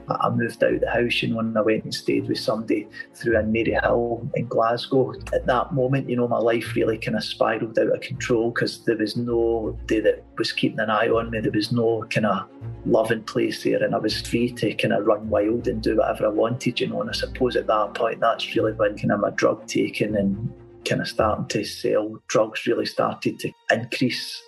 I 0.10 0.30
moved 0.30 0.64
out 0.64 0.74
of 0.74 0.82
the 0.82 0.90
house 0.90 1.22
and 1.24 1.36
when 1.36 1.56
I 1.58 1.62
went 1.62 1.84
and 1.84 1.94
stayed 1.94 2.28
with 2.28 2.40
somebody 2.40 2.88
through 3.14 3.38
in 3.38 3.52
Maryhill 3.52 4.30
in 4.36 4.48
Glasgow. 4.48 5.14
At 5.34 5.46
that 5.48 5.74
moment, 5.74 6.10
you 6.10 6.16
know, 6.16 6.28
my 6.28 6.38
life 6.38 6.76
really 6.76 6.98
kind 6.98 7.18
of 7.18 7.24
spiraled 7.24 7.78
out 7.78 7.94
of 7.94 8.02
control 8.02 8.52
because 8.52 8.84
there 8.86 8.98
was 8.98 9.18
nobody 9.18 10.00
that 10.00 10.24
was 10.38 10.52
keeping 10.52 10.80
an 10.80 10.90
eye 10.90 11.10
on 11.10 11.30
me. 11.30 11.42
There 11.42 11.52
was 11.52 11.72
no 11.72 12.06
kind 12.10 12.26
of 12.26 12.48
loving 12.86 13.24
place 13.24 13.64
there 13.64 13.84
and 13.84 13.94
I 13.94 13.98
was 13.98 14.22
free 14.22 14.52
to 14.54 14.74
kind 14.76 14.94
of 14.94 15.06
run 15.06 15.30
wild 15.30 15.68
and 15.68 15.82
do 15.82 15.98
whatever 15.98 16.28
I 16.28 16.30
wanted, 16.30 16.80
you 16.80 16.88
know. 16.88 17.02
And 17.02 17.10
I 17.10 17.14
suppose 17.14 17.56
at 17.56 17.68
that 17.68 17.94
point, 17.94 18.20
that's 18.20 18.56
really 18.56 18.74
when 18.74 18.98
kind 18.98 19.12
of 19.12 19.20
my 19.20 19.32
drug 19.32 19.68
taking 19.68 20.16
and 20.16 20.54
kind 20.86 21.02
of 21.02 21.08
starting 21.08 21.48
to 21.48 21.66
sell 21.66 22.18
drugs 22.28 22.66
really 22.66 22.86
started 22.86 23.40
to 23.40 23.52
increase. 23.72 24.42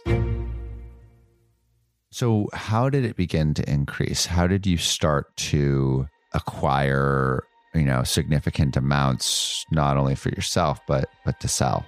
So, 2.12 2.50
how 2.54 2.90
did 2.90 3.06
it 3.06 3.16
begin 3.16 3.54
to 3.54 3.70
increase? 3.72 4.26
How 4.26 4.48
did 4.48 4.66
you 4.66 4.78
start 4.78 5.36
to 5.38 6.08
acquire, 6.34 7.44
you 7.76 7.84
know, 7.84 8.04
significant 8.04 8.76
amounts 8.76 9.64
not 9.72 9.96
only 9.96 10.16
for 10.16 10.30
yourself 10.30 10.80
but 10.88 11.10
but 11.24 11.40
to 11.42 11.48
sell? 11.48 11.86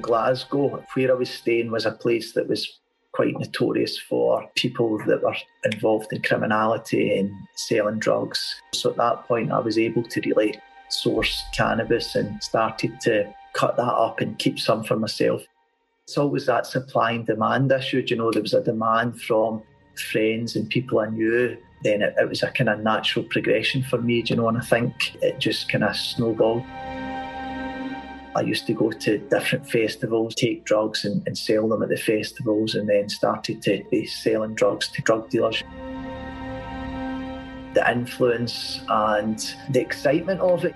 Glasgow, 0.00 0.82
where 0.94 1.10
I 1.10 1.14
was 1.14 1.30
staying, 1.30 1.70
was 1.70 1.86
a 1.86 1.92
place 1.92 2.32
that 2.32 2.48
was 2.48 2.80
quite 3.12 3.38
notorious 3.38 3.98
for 3.98 4.48
people 4.56 4.98
that 5.06 5.22
were 5.22 5.36
involved 5.64 6.12
in 6.12 6.22
criminality 6.22 7.16
and 7.16 7.30
selling 7.54 7.98
drugs. 7.98 8.60
So 8.72 8.90
at 8.90 8.96
that 8.96 9.28
point, 9.28 9.52
I 9.52 9.60
was 9.60 9.78
able 9.78 10.02
to 10.02 10.20
really 10.22 10.58
source 10.88 11.44
cannabis 11.54 12.14
and 12.16 12.42
started 12.42 13.00
to 13.02 13.32
cut 13.52 13.76
that 13.76 13.82
up 13.82 14.20
and 14.20 14.38
keep 14.38 14.58
some 14.58 14.82
for 14.82 14.96
myself. 14.96 15.42
It's 16.08 16.18
always 16.18 16.46
that 16.46 16.66
supply 16.66 17.12
and 17.12 17.24
demand 17.24 17.70
issue. 17.70 18.04
You 18.04 18.16
know, 18.16 18.32
there 18.32 18.42
was 18.42 18.54
a 18.54 18.62
demand 18.62 19.22
from 19.22 19.62
friends 20.10 20.56
and 20.56 20.68
people 20.68 20.98
I 20.98 21.06
knew. 21.06 21.56
Then 21.84 22.02
it, 22.02 22.14
it 22.18 22.28
was 22.28 22.42
a 22.42 22.50
kind 22.50 22.68
of 22.68 22.80
natural 22.80 23.24
progression 23.24 23.84
for 23.84 23.98
me, 23.98 24.24
you 24.26 24.34
know, 24.34 24.48
and 24.48 24.58
I 24.58 24.62
think 24.62 25.16
it 25.22 25.38
just 25.38 25.70
kind 25.70 25.84
of 25.84 25.94
snowballed. 25.94 26.64
I 28.34 28.40
used 28.44 28.66
to 28.66 28.72
go 28.72 28.90
to 28.90 29.18
different 29.18 29.70
festivals, 29.70 30.34
take 30.34 30.64
drugs 30.64 31.04
and, 31.04 31.22
and 31.26 31.38
sell 31.38 31.68
them 31.68 31.82
at 31.82 31.88
the 31.88 31.96
festivals, 31.96 32.74
and 32.74 32.88
then 32.88 33.08
started 33.08 33.62
to 33.62 33.84
be 33.90 34.06
selling 34.06 34.54
drugs 34.54 34.88
to 34.88 35.02
drug 35.02 35.30
dealers 35.30 35.62
the 37.74 37.90
influence 37.90 38.80
and 38.88 39.54
the 39.70 39.80
excitement 39.80 40.40
of 40.40 40.64
it. 40.64 40.74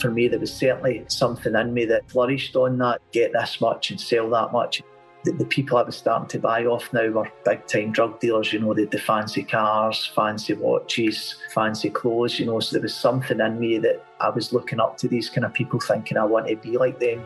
For 0.00 0.10
me, 0.10 0.28
there 0.28 0.40
was 0.40 0.52
certainly 0.52 1.04
something 1.08 1.54
in 1.54 1.72
me 1.72 1.84
that 1.86 2.10
flourished 2.10 2.56
on 2.56 2.78
that 2.78 3.00
get 3.12 3.32
this 3.32 3.60
much 3.60 3.90
and 3.90 4.00
sell 4.00 4.28
that 4.30 4.52
much. 4.52 4.82
The, 5.24 5.32
the 5.32 5.46
people 5.46 5.78
I 5.78 5.82
was 5.82 5.96
starting 5.96 6.28
to 6.28 6.38
buy 6.38 6.66
off 6.66 6.92
now 6.92 7.08
were 7.08 7.30
big 7.44 7.66
time 7.66 7.92
drug 7.92 8.20
dealers, 8.20 8.52
you 8.52 8.60
know, 8.60 8.74
the, 8.74 8.84
the 8.84 8.98
fancy 8.98 9.42
cars, 9.42 10.10
fancy 10.14 10.52
watches, 10.52 11.36
fancy 11.54 11.90
clothes, 11.90 12.38
you 12.38 12.46
know. 12.46 12.60
So 12.60 12.74
there 12.74 12.82
was 12.82 12.94
something 12.94 13.40
in 13.40 13.58
me 13.58 13.78
that 13.78 14.04
I 14.20 14.30
was 14.30 14.52
looking 14.52 14.80
up 14.80 14.98
to 14.98 15.08
these 15.08 15.30
kind 15.30 15.44
of 15.44 15.54
people 15.54 15.80
thinking 15.80 16.18
I 16.18 16.24
want 16.24 16.48
to 16.48 16.56
be 16.56 16.76
like 16.76 16.98
them. 16.98 17.24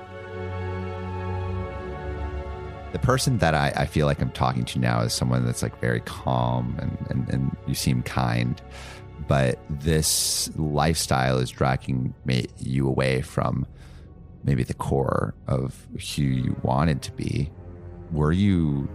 The 2.93 2.99
person 3.01 3.39
that 3.39 3.55
I, 3.55 3.73
I 3.77 3.87
feel 3.87 4.07
like 4.07 4.23
I'm 4.23 4.31
talking 4.31 4.65
to 4.67 4.79
now 4.79 5.01
is 5.01 5.13
someone 5.13 5.45
that's 5.45 5.63
like 5.63 5.79
very 5.81 6.01
calm 6.01 6.77
and, 6.79 7.07
and, 7.11 7.29
and 7.29 7.57
you 7.67 7.75
seem 7.75 8.03
kind 8.03 8.63
but 9.29 9.59
this 9.69 10.51
lifestyle 10.57 11.39
is 11.39 11.51
dragging 11.51 12.15
you 12.59 12.89
away 12.89 13.21
from 13.21 13.67
maybe 14.43 14.65
the 14.65 14.75
core 14.75 15.35
of 15.47 15.87
who 16.17 16.23
you 16.23 16.57
wanted 16.63 17.03
to 17.03 17.13
be. 17.13 17.51
Were 18.11 18.33
you 18.33 18.89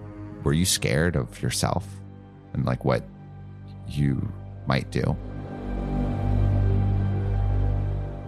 were 0.44 0.54
you 0.54 0.66
scared 0.66 1.16
of 1.16 1.42
yourself 1.42 1.88
and 2.54 2.66
like 2.66 2.84
what 2.84 3.08
you 3.88 4.28
might 4.66 4.90
do? 4.92 5.16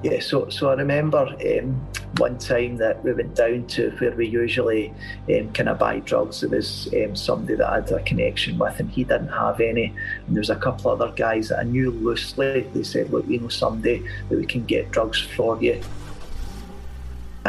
Yeah, 0.03 0.19
so 0.19 0.49
so 0.49 0.69
I 0.69 0.75
remember 0.75 1.25
um, 1.25 1.87
one 2.17 2.37
time 2.37 2.77
that 2.77 3.03
we 3.03 3.13
went 3.13 3.35
down 3.35 3.65
to 3.67 3.91
where 3.97 4.11
we 4.11 4.27
usually 4.27 4.93
um, 5.29 5.51
kind 5.53 5.69
of 5.69 5.79
buy 5.79 5.99
drugs. 5.99 6.41
There 6.41 6.49
was 6.49 6.87
um, 6.93 7.15
somebody 7.15 7.55
that 7.55 7.67
I 7.67 7.75
had 7.75 7.91
a 7.91 8.01
connection 8.03 8.57
with, 8.57 8.79
and 8.79 8.89
he 8.89 9.03
didn't 9.03 9.29
have 9.29 9.59
any. 9.59 9.93
And 10.27 10.35
there 10.35 10.41
was 10.41 10.49
a 10.49 10.55
couple 10.55 10.91
other 10.91 11.11
guys 11.11 11.49
that 11.49 11.59
I 11.59 11.63
knew 11.63 11.91
loosely. 11.91 12.61
They 12.73 12.83
said, 12.83 13.11
"Look, 13.11 13.27
we 13.27 13.37
know 13.37 13.49
somebody 13.49 14.05
that 14.29 14.37
we 14.37 14.45
can 14.45 14.65
get 14.65 14.91
drugs 14.91 15.19
for 15.19 15.61
you." 15.61 15.81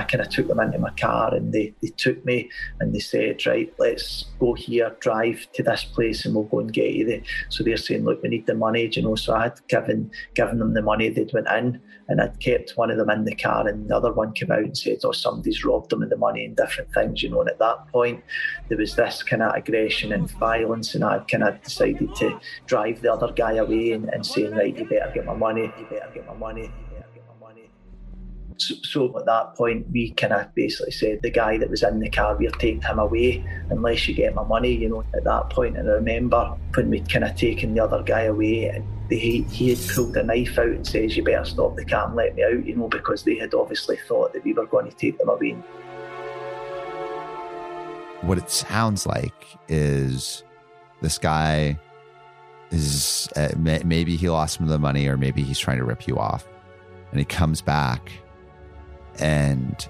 Kind 0.07 0.23
of 0.23 0.31
took 0.31 0.49
them 0.49 0.61
into 0.61 0.79
my 0.79 0.91
car 0.91 1.35
and 1.35 1.53
they, 1.53 1.75
they 1.83 1.89
took 1.89 2.25
me 2.25 2.49
and 2.81 2.95
they 2.95 3.01
said, 3.01 3.45
right, 3.47 3.73
let's 3.79 4.27
go 4.39 4.55
here, 4.55 4.97
drive 5.01 5.47
to 5.55 5.63
this 5.63 5.85
place 5.85 6.25
and 6.25 6.35
we'll 6.35 6.45
go 6.45 6.61
and 6.61 6.73
get 6.73 6.93
you 6.93 7.07
there. 7.07 7.23
So 7.49 7.65
they're 7.65 7.77
saying, 7.77 8.05
look, 8.05 8.23
we 8.23 8.29
need 8.29 8.47
the 8.47 8.55
money, 8.55 8.89
you 8.93 9.03
know. 9.03 9.15
So 9.15 9.35
I 9.35 9.45
had 9.45 9.61
given 9.69 10.11
given 10.35 10.59
them 10.59 10.75
the 10.75 10.83
money, 10.83 11.09
they'd 11.09 11.33
went 11.33 11.49
in 11.49 11.81
and 12.09 12.21
I'd 12.21 12.39
kept 12.41 12.73
one 12.77 12.91
of 12.91 12.99
them 12.99 13.11
in 13.11 13.25
the 13.25 13.35
car 13.35 13.67
and 13.67 13.89
the 13.89 13.97
other 13.97 14.13
one 14.13 14.33
came 14.33 14.53
out 14.53 14.61
and 14.61 14.77
said, 14.77 14.99
oh, 15.05 15.13
somebody's 15.13 15.65
robbed 15.65 15.91
them 15.91 16.03
of 16.03 16.11
the 16.11 16.17
money 16.17 16.45
and 16.45 16.57
different 16.57 16.93
things, 16.95 17.23
you 17.23 17.31
know. 17.31 17.41
And 17.41 17.51
at 17.51 17.59
that 17.59 17.89
point, 17.89 18.23
there 18.69 18.79
was 18.79 18.95
this 18.95 19.23
kind 19.23 19.43
of 19.43 19.55
aggression 19.55 20.13
and 20.13 20.31
violence 20.33 20.95
and 20.95 21.05
I 21.05 21.19
kind 21.21 21.43
of 21.43 21.61
decided 21.63 22.15
to 22.17 22.41
drive 22.67 23.03
the 23.03 23.13
other 23.13 23.33
guy 23.33 23.55
away 23.55 23.93
and, 23.93 24.09
and 24.11 24.25
saying, 24.25 24.53
right, 24.53 24.77
you 24.77 24.85
better 24.85 25.11
get 25.15 25.25
my 25.25 25.35
money, 25.35 25.73
you 25.79 25.87
better 25.91 26.11
get 26.15 26.27
my 26.27 26.35
money. 26.35 26.71
So, 28.59 28.75
so, 28.83 29.19
at 29.19 29.27
that 29.27 29.55
point, 29.55 29.87
we 29.91 30.11
kind 30.13 30.33
of 30.33 30.55
basically 30.55 30.93
said 30.93 31.21
the 31.23 31.31
guy 31.31 31.59
that 31.59 31.69
was 31.69 31.83
in 31.83 32.01
the 32.01 32.09
car, 32.09 32.37
we're 32.37 32.51
taking 32.53 32.81
him 32.81 32.99
away 32.99 33.45
unless 33.71 34.09
you 34.09 34.15
get 34.15 34.35
my 34.35 34.45
money, 34.45 34.73
you 34.73 34.89
know, 34.89 35.05
at 35.15 35.25
that 35.25 35.51
point. 35.51 35.77
And 35.77 35.89
I 35.89 35.93
remember 35.93 36.57
when 36.75 36.91
we'd 36.91 37.09
kind 37.09 37.25
of 37.25 37.37
taken 37.37 37.75
the 37.75 37.85
other 37.85 38.03
guy 38.03 38.23
away 38.23 38.67
and 38.67 38.85
he, 39.11 39.43
he 39.43 39.71
had 39.71 39.79
pulled 39.89 40.17
a 40.17 40.23
knife 40.23 40.59
out 40.59 40.69
and 40.69 40.87
says, 40.87 41.17
you 41.17 41.23
better 41.23 41.45
stop 41.45 41.77
the 41.77 41.85
car 41.85 42.07
and 42.07 42.17
let 42.17 42.35
me 42.35 42.45
out, 42.45 42.67
you 42.67 42.77
know, 42.77 42.89
because 42.89 43.25
they 43.25 43.37
had 43.37 43.55
obviously 43.55 43.97
thought 44.09 44.33
that 44.33 44.45
we 44.45 44.53
were 44.53 44.67
going 44.67 44.91
to 44.91 44.97
take 44.97 45.19
them 45.19 45.29
away. 45.29 45.53
What 48.23 48.39
it 48.39 48.51
sounds 48.51 49.07
like 49.07 49.47
is 49.69 50.43
this 51.03 51.19
guy 51.19 51.79
is 52.71 53.29
uh, 53.37 53.51
maybe 53.57 54.17
he 54.17 54.29
lost 54.29 54.57
some 54.57 54.65
of 54.65 54.71
the 54.71 54.79
money 54.79 55.07
or 55.07 55.17
maybe 55.17 55.43
he's 55.43 55.59
trying 55.59 55.79
to 55.79 55.85
rip 55.85 56.09
you 56.09 56.19
off 56.19 56.49
and 57.11 57.19
he 57.19 57.25
comes 57.25 57.61
back 57.61 58.11
and 59.21 59.87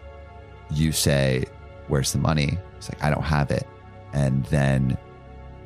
you 0.71 0.93
say, 0.93 1.45
Where's 1.89 2.13
the 2.13 2.19
money? 2.19 2.59
He's 2.77 2.89
like, 2.89 3.03
I 3.03 3.11
don't 3.11 3.23
have 3.23 3.51
it. 3.51 3.67
And 4.13 4.45
then 4.47 4.97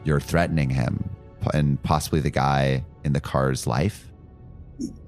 you're 0.04 0.20
threatening 0.20 0.68
him 0.68 1.08
and 1.54 1.82
possibly 1.82 2.20
the 2.20 2.30
guy 2.30 2.84
in 3.04 3.12
the 3.12 3.20
car's 3.20 3.66
life. 3.66 4.10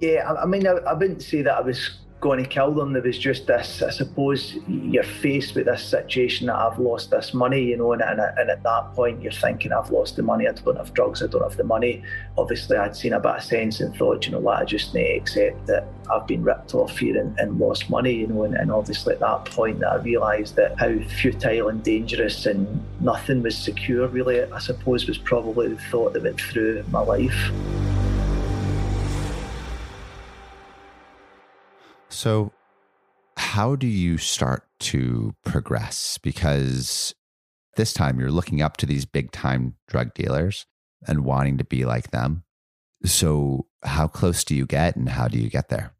Yeah, 0.00 0.32
I 0.32 0.46
mean, 0.46 0.66
I, 0.66 0.72
I 0.72 0.92
wouldn't 0.92 1.22
say 1.22 1.42
that 1.42 1.54
I 1.54 1.60
was 1.60 1.98
going 2.22 2.42
to 2.42 2.48
kill 2.48 2.72
them. 2.72 2.92
There 2.92 3.02
was 3.02 3.18
just 3.18 3.48
this, 3.48 3.82
I 3.82 3.90
suppose, 3.90 4.56
you're 4.68 5.02
faced 5.02 5.56
with 5.56 5.66
this 5.66 5.84
situation 5.84 6.46
that 6.46 6.54
I've 6.54 6.78
lost 6.78 7.10
this 7.10 7.34
money, 7.34 7.64
you 7.64 7.76
know, 7.76 7.92
and, 7.92 8.00
and, 8.00 8.20
and, 8.20 8.48
at 8.48 8.62
that 8.62 8.94
point 8.94 9.20
you're 9.20 9.32
thinking, 9.32 9.72
I've 9.72 9.90
lost 9.90 10.16
the 10.16 10.22
money, 10.22 10.46
I 10.46 10.52
don't 10.52 10.76
have 10.76 10.94
drugs, 10.94 11.20
I 11.22 11.26
don't 11.26 11.42
have 11.42 11.56
the 11.56 11.64
money. 11.64 12.02
Obviously, 12.38 12.76
I'd 12.76 12.96
seen 12.96 13.12
a 13.12 13.20
bit 13.20 13.32
of 13.32 13.42
sense 13.42 13.80
and 13.80 13.94
thought, 13.96 14.24
you 14.24 14.32
know 14.32 14.38
what, 14.38 14.58
I 14.60 14.64
just 14.64 14.94
need 14.94 15.08
to 15.08 15.16
accept 15.16 15.66
that 15.66 15.84
I've 16.12 16.26
been 16.28 16.44
ripped 16.44 16.74
off 16.74 16.96
here 16.96 17.20
and, 17.20 17.36
and 17.40 17.58
lost 17.58 17.90
money, 17.90 18.14
you 18.14 18.28
know, 18.28 18.44
and, 18.44 18.54
and 18.54 18.70
obviously 18.70 19.14
at 19.14 19.20
that 19.20 19.46
point 19.46 19.84
I 19.84 19.96
realised 19.96 20.54
that 20.56 20.78
how 20.78 20.96
futile 21.18 21.68
and 21.68 21.82
dangerous 21.82 22.46
and 22.46 22.84
nothing 23.00 23.42
was 23.42 23.58
secure, 23.58 24.06
really, 24.06 24.40
I 24.44 24.60
suppose, 24.60 25.08
was 25.08 25.18
probably 25.18 25.74
the 25.74 25.80
thought 25.90 26.12
that 26.12 26.22
went 26.22 26.40
through 26.40 26.84
my 26.92 27.00
life. 27.00 27.50
So, 32.22 32.52
how 33.36 33.74
do 33.74 33.88
you 33.88 34.16
start 34.16 34.62
to 34.78 35.34
progress? 35.44 36.18
Because 36.22 37.16
this 37.74 37.92
time 37.92 38.20
you're 38.20 38.30
looking 38.30 38.62
up 38.62 38.76
to 38.76 38.86
these 38.86 39.04
big 39.04 39.32
time 39.32 39.74
drug 39.88 40.14
dealers 40.14 40.64
and 41.04 41.24
wanting 41.24 41.58
to 41.58 41.64
be 41.64 41.84
like 41.84 42.12
them. 42.12 42.44
So, 43.04 43.66
how 43.82 44.06
close 44.06 44.44
do 44.44 44.54
you 44.54 44.66
get 44.66 44.94
and 44.94 45.08
how 45.08 45.26
do 45.26 45.36
you 45.36 45.50
get 45.50 45.68
there? 45.68 45.94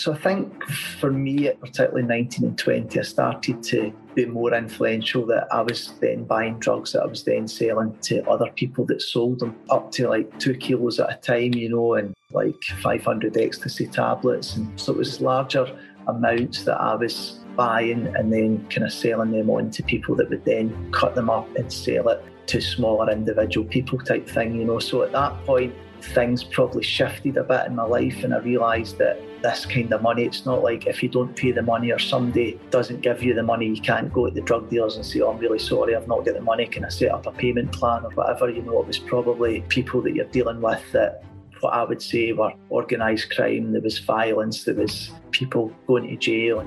So 0.00 0.14
I 0.14 0.16
think 0.16 0.64
for 0.98 1.10
me, 1.10 1.50
particularly 1.60 2.04
19 2.04 2.48
and 2.48 2.58
20, 2.58 2.98
I 2.98 3.02
started 3.02 3.62
to 3.64 3.92
be 4.14 4.24
more 4.24 4.54
influential 4.54 5.26
that 5.26 5.46
I 5.52 5.60
was 5.60 5.92
then 6.00 6.24
buying 6.24 6.58
drugs 6.58 6.92
that 6.92 7.02
I 7.02 7.06
was 7.06 7.22
then 7.22 7.46
selling 7.46 7.94
to 8.04 8.26
other 8.26 8.50
people 8.56 8.86
that 8.86 9.02
sold 9.02 9.40
them 9.40 9.54
up 9.68 9.92
to 9.92 10.08
like 10.08 10.38
two 10.38 10.54
kilos 10.54 10.98
at 11.00 11.12
a 11.12 11.16
time, 11.16 11.52
you 11.52 11.68
know, 11.68 11.96
and 11.96 12.14
like 12.32 12.62
500 12.82 13.36
ecstasy 13.36 13.88
tablets. 13.88 14.56
And 14.56 14.80
so 14.80 14.92
it 14.92 14.96
was 14.96 15.20
larger 15.20 15.66
amounts 16.08 16.64
that 16.64 16.80
I 16.80 16.94
was 16.94 17.40
buying 17.54 18.06
and 18.16 18.32
then 18.32 18.66
kind 18.70 18.86
of 18.86 18.94
selling 18.94 19.32
them 19.32 19.50
on 19.50 19.70
to 19.72 19.82
people 19.82 20.16
that 20.16 20.30
would 20.30 20.46
then 20.46 20.90
cut 20.92 21.14
them 21.14 21.28
up 21.28 21.46
and 21.56 21.70
sell 21.70 22.08
it 22.08 22.24
to 22.46 22.62
smaller 22.62 23.12
individual 23.12 23.66
people 23.66 23.98
type 23.98 24.26
thing, 24.26 24.56
you 24.56 24.64
know. 24.64 24.78
So 24.78 25.02
at 25.02 25.12
that 25.12 25.44
point, 25.44 25.74
things 26.04 26.44
probably 26.44 26.82
shifted 26.82 27.36
a 27.36 27.44
bit 27.44 27.66
in 27.66 27.76
my 27.76 27.84
life 27.84 28.24
and 28.24 28.34
I 28.34 28.38
realised 28.38 28.98
that 28.98 29.20
this 29.42 29.66
kind 29.66 29.92
of 29.92 30.02
money. 30.02 30.24
It's 30.24 30.44
not 30.44 30.62
like 30.62 30.86
if 30.86 31.02
you 31.02 31.08
don't 31.08 31.34
pay 31.34 31.52
the 31.52 31.62
money 31.62 31.90
or 31.90 31.98
somebody 31.98 32.60
doesn't 32.70 33.00
give 33.00 33.22
you 33.22 33.34
the 33.34 33.42
money, 33.42 33.66
you 33.66 33.80
can't 33.80 34.12
go 34.12 34.26
to 34.26 34.34
the 34.34 34.42
drug 34.42 34.68
dealers 34.68 34.96
and 34.96 35.04
say, 35.04 35.20
oh, 35.20 35.30
I'm 35.30 35.38
really 35.38 35.58
sorry, 35.58 35.96
I've 35.96 36.08
not 36.08 36.24
got 36.24 36.34
the 36.34 36.40
money. 36.40 36.66
Can 36.66 36.84
I 36.84 36.88
set 36.88 37.10
up 37.10 37.26
a 37.26 37.32
payment 37.32 37.72
plan 37.72 38.04
or 38.04 38.10
whatever? 38.10 38.50
You 38.50 38.62
know, 38.62 38.80
it 38.80 38.86
was 38.86 38.98
probably 38.98 39.62
people 39.68 40.02
that 40.02 40.14
you're 40.14 40.26
dealing 40.26 40.60
with 40.60 40.82
that 40.92 41.24
what 41.60 41.74
I 41.74 41.84
would 41.84 42.02
say 42.02 42.32
were 42.32 42.52
organised 42.70 43.34
crime. 43.34 43.72
There 43.72 43.82
was 43.82 43.98
violence. 43.98 44.64
There 44.64 44.74
was 44.74 45.10
people 45.30 45.72
going 45.86 46.08
to 46.08 46.16
jail. 46.16 46.66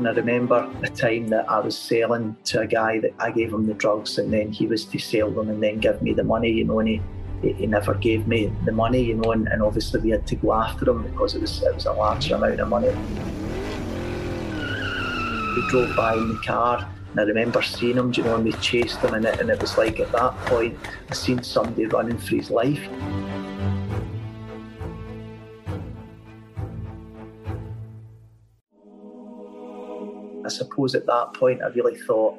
And 0.00 0.08
I 0.08 0.12
remember 0.12 0.66
a 0.82 0.88
time 0.88 1.28
that 1.28 1.46
I 1.50 1.60
was 1.60 1.76
selling 1.76 2.34
to 2.44 2.60
a 2.60 2.66
guy 2.66 3.00
that 3.00 3.12
I 3.18 3.30
gave 3.30 3.52
him 3.52 3.66
the 3.66 3.74
drugs 3.74 4.16
and 4.16 4.32
then 4.32 4.50
he 4.50 4.66
was 4.66 4.86
to 4.86 4.98
sell 4.98 5.30
them 5.30 5.50
and 5.50 5.62
then 5.62 5.78
give 5.78 6.00
me 6.00 6.14
the 6.14 6.24
money, 6.24 6.50
you 6.50 6.64
know, 6.64 6.78
and 6.78 6.88
he, 6.88 7.02
he 7.42 7.66
never 7.66 7.92
gave 7.92 8.26
me 8.26 8.50
the 8.64 8.72
money, 8.72 9.02
you 9.02 9.16
know, 9.16 9.32
and, 9.32 9.46
and 9.48 9.60
obviously 9.62 10.00
we 10.00 10.08
had 10.08 10.26
to 10.28 10.36
go 10.36 10.54
after 10.54 10.88
him 10.90 11.02
because 11.02 11.34
it 11.34 11.42
was 11.42 11.62
it 11.62 11.74
was 11.74 11.84
a 11.84 11.92
large 11.92 12.30
amount 12.30 12.60
of 12.60 12.68
money. 12.68 12.88
We 15.54 15.68
drove 15.68 15.94
by 15.94 16.14
in 16.14 16.28
the 16.28 16.40
car 16.46 16.90
and 17.10 17.20
I 17.20 17.24
remember 17.24 17.60
seeing 17.60 17.98
him, 17.98 18.10
you 18.16 18.22
know, 18.22 18.36
and 18.36 18.44
we 18.44 18.52
chased 18.52 19.00
him 19.00 19.12
and 19.12 19.26
it, 19.26 19.38
and 19.38 19.50
it 19.50 19.60
was 19.60 19.76
like 19.76 20.00
at 20.00 20.10
that 20.12 20.34
point 20.46 20.78
I 21.10 21.12
seen 21.12 21.42
somebody 21.42 21.84
running 21.84 22.16
for 22.16 22.36
his 22.36 22.50
life. 22.50 22.88
Suppose 30.50 30.94
at 30.94 31.06
that 31.06 31.34
point 31.34 31.62
I 31.62 31.68
really 31.68 31.96
thought, 31.96 32.38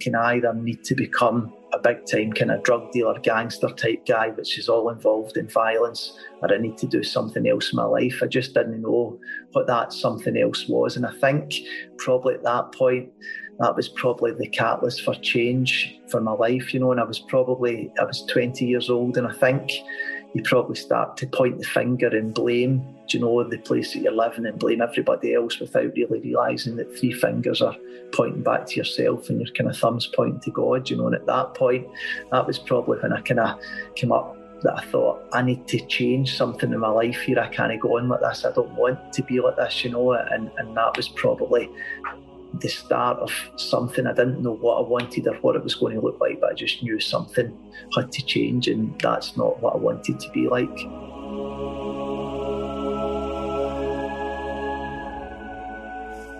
can 0.00 0.14
I 0.14 0.34
either 0.34 0.52
need 0.52 0.84
to 0.84 0.94
become 0.94 1.52
a 1.72 1.78
big 1.78 2.06
time 2.06 2.32
kind 2.32 2.50
of 2.50 2.62
drug 2.62 2.92
dealer, 2.92 3.18
gangster 3.20 3.68
type 3.68 4.06
guy, 4.06 4.28
which 4.30 4.58
is 4.58 4.68
all 4.68 4.90
involved 4.90 5.36
in 5.36 5.48
violence, 5.48 6.18
or 6.40 6.52
I 6.52 6.58
need 6.58 6.78
to 6.78 6.86
do 6.86 7.02
something 7.02 7.48
else 7.48 7.72
in 7.72 7.76
my 7.76 7.84
life. 7.84 8.20
I 8.22 8.26
just 8.26 8.54
didn't 8.54 8.82
know 8.82 9.18
what 9.52 9.66
that 9.66 9.92
something 9.92 10.36
else 10.36 10.68
was. 10.68 10.96
And 10.96 11.06
I 11.06 11.12
think 11.12 11.54
probably 11.98 12.34
at 12.34 12.44
that 12.44 12.72
point, 12.72 13.10
that 13.58 13.74
was 13.74 13.88
probably 13.88 14.32
the 14.32 14.48
catalyst 14.48 15.02
for 15.02 15.14
change 15.14 15.98
for 16.10 16.20
my 16.20 16.32
life, 16.32 16.74
you 16.74 16.80
know. 16.80 16.92
And 16.92 17.00
I 17.00 17.04
was 17.04 17.18
probably, 17.18 17.90
I 17.98 18.04
was 18.04 18.22
20 18.26 18.66
years 18.66 18.90
old, 18.90 19.16
and 19.16 19.26
I 19.26 19.32
think 19.32 19.70
you 20.34 20.42
probably 20.42 20.76
start 20.76 21.16
to 21.18 21.26
point 21.26 21.58
the 21.58 21.64
finger 21.64 22.08
and 22.08 22.34
blame, 22.34 22.86
you 23.08 23.20
know, 23.20 23.42
the 23.44 23.58
place 23.58 23.92
that 23.92 24.00
you're 24.00 24.12
living 24.12 24.46
and 24.46 24.58
blame 24.58 24.82
everybody 24.82 25.34
else 25.34 25.58
without 25.58 25.92
really 25.94 26.20
realising 26.20 26.76
that 26.76 26.98
three 26.98 27.12
fingers 27.12 27.62
are 27.62 27.76
pointing 28.12 28.42
back 28.42 28.66
to 28.66 28.76
yourself 28.76 29.30
and 29.30 29.40
your 29.40 29.52
kind 29.54 29.70
of 29.70 29.78
thumbs 29.78 30.08
pointing 30.14 30.40
to 30.40 30.50
God, 30.50 30.90
you 30.90 30.96
know. 30.96 31.06
And 31.06 31.16
at 31.16 31.26
that 31.26 31.54
point, 31.54 31.86
that 32.30 32.46
was 32.46 32.58
probably 32.58 32.98
when 32.98 33.12
I 33.12 33.20
kind 33.22 33.40
of 33.40 33.58
came 33.94 34.12
up 34.12 34.36
that 34.62 34.78
I 34.78 34.84
thought 34.86 35.22
I 35.32 35.42
need 35.42 35.66
to 35.68 35.86
change 35.86 36.36
something 36.36 36.72
in 36.72 36.80
my 36.80 36.88
life 36.88 37.20
here. 37.20 37.38
I 37.38 37.48
can't 37.48 37.80
go 37.80 37.98
on 37.98 38.08
like 38.08 38.20
this. 38.20 38.44
I 38.44 38.52
don't 38.52 38.74
want 38.74 39.12
to 39.12 39.22
be 39.22 39.40
like 39.40 39.56
this, 39.56 39.84
you 39.84 39.90
know. 39.90 40.12
And 40.12 40.50
and 40.58 40.76
that 40.76 40.96
was 40.96 41.08
probably 41.08 41.70
the 42.60 42.68
start 42.68 43.18
of 43.18 43.30
something. 43.56 44.06
I 44.06 44.12
didn't 44.12 44.42
know 44.42 44.54
what 44.54 44.78
I 44.78 44.88
wanted 44.88 45.26
or 45.26 45.34
what 45.36 45.56
it 45.56 45.62
was 45.62 45.74
going 45.74 45.94
to 45.94 46.00
look 46.00 46.20
like, 46.20 46.40
but 46.40 46.52
I 46.52 46.54
just 46.54 46.82
knew 46.82 47.00
something 47.00 47.56
had 47.94 48.12
to 48.12 48.24
change, 48.24 48.68
and 48.68 48.98
that's 49.00 49.36
not 49.36 49.60
what 49.62 49.74
I 49.74 49.78
wanted 49.78 50.20
to 50.20 50.30
be 50.30 50.48
like. 50.48 50.76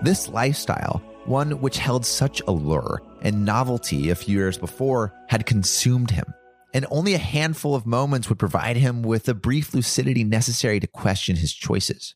This 0.03 0.29
lifestyle, 0.29 1.03
one 1.25 1.61
which 1.61 1.79
held 1.79 2.05
such 2.07 2.43
allure 2.47 3.03
and 3.23 3.45
novelty 3.45 4.11
a 4.11 4.15
few 4.15 4.39
years 4.39 4.59
before, 4.59 5.13
had 5.29 5.47
consumed 5.47 6.11
him. 6.11 6.27
And 6.75 6.87
only 6.91 7.15
a 7.15 7.19
handful 7.19 7.75
of 7.75 7.87
moments 7.87 8.29
would 8.29 8.39
provide 8.39 8.77
him 8.77 9.03
with 9.03 9.25
the 9.25 9.35
brief 9.35 9.73
lucidity 9.73 10.25
necessary 10.25 10.79
to 10.81 10.87
question 10.87 11.37
his 11.37 11.55
choices. 11.55 12.15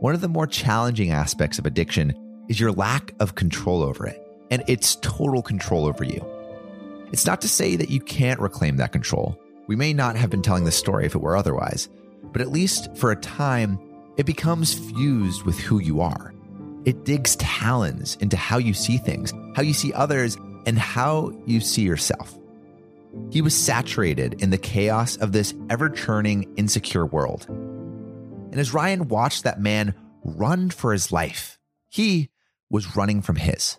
One 0.00 0.14
of 0.14 0.20
the 0.20 0.28
more 0.28 0.46
challenging 0.46 1.10
aspects 1.10 1.58
of 1.58 1.66
addiction 1.66 2.14
is 2.48 2.60
your 2.60 2.70
lack 2.70 3.12
of 3.18 3.34
control 3.34 3.82
over 3.82 4.06
it 4.06 4.22
and 4.48 4.62
its 4.68 4.94
total 4.96 5.42
control 5.42 5.86
over 5.86 6.04
you. 6.04 6.24
It's 7.10 7.26
not 7.26 7.40
to 7.40 7.48
say 7.48 7.74
that 7.74 7.90
you 7.90 7.98
can't 7.98 8.38
reclaim 8.38 8.76
that 8.76 8.92
control. 8.92 9.36
We 9.66 9.74
may 9.74 9.92
not 9.92 10.14
have 10.14 10.30
been 10.30 10.40
telling 10.40 10.62
this 10.62 10.78
story 10.78 11.04
if 11.04 11.16
it 11.16 11.20
were 11.20 11.36
otherwise, 11.36 11.88
but 12.32 12.40
at 12.40 12.52
least 12.52 12.96
for 12.96 13.10
a 13.10 13.16
time, 13.16 13.76
it 14.16 14.24
becomes 14.24 14.72
fused 14.74 15.42
with 15.42 15.58
who 15.58 15.80
you 15.80 16.00
are. 16.00 16.32
It 16.84 17.04
digs 17.04 17.34
talons 17.36 18.16
into 18.20 18.36
how 18.36 18.58
you 18.58 18.74
see 18.74 18.98
things, 18.98 19.32
how 19.56 19.62
you 19.62 19.74
see 19.74 19.92
others, 19.92 20.36
and 20.64 20.78
how 20.78 21.32
you 21.44 21.58
see 21.58 21.82
yourself. 21.82 22.38
He 23.30 23.42
was 23.42 23.52
saturated 23.52 24.40
in 24.40 24.50
the 24.50 24.58
chaos 24.58 25.16
of 25.16 25.32
this 25.32 25.54
ever 25.70 25.90
churning, 25.90 26.54
insecure 26.56 27.04
world. 27.04 27.48
And 28.50 28.58
as 28.58 28.72
Ryan 28.72 29.08
watched 29.08 29.44
that 29.44 29.60
man 29.60 29.94
run 30.24 30.70
for 30.70 30.92
his 30.92 31.12
life, 31.12 31.58
he 31.88 32.30
was 32.70 32.96
running 32.96 33.20
from 33.20 33.36
his. 33.36 33.78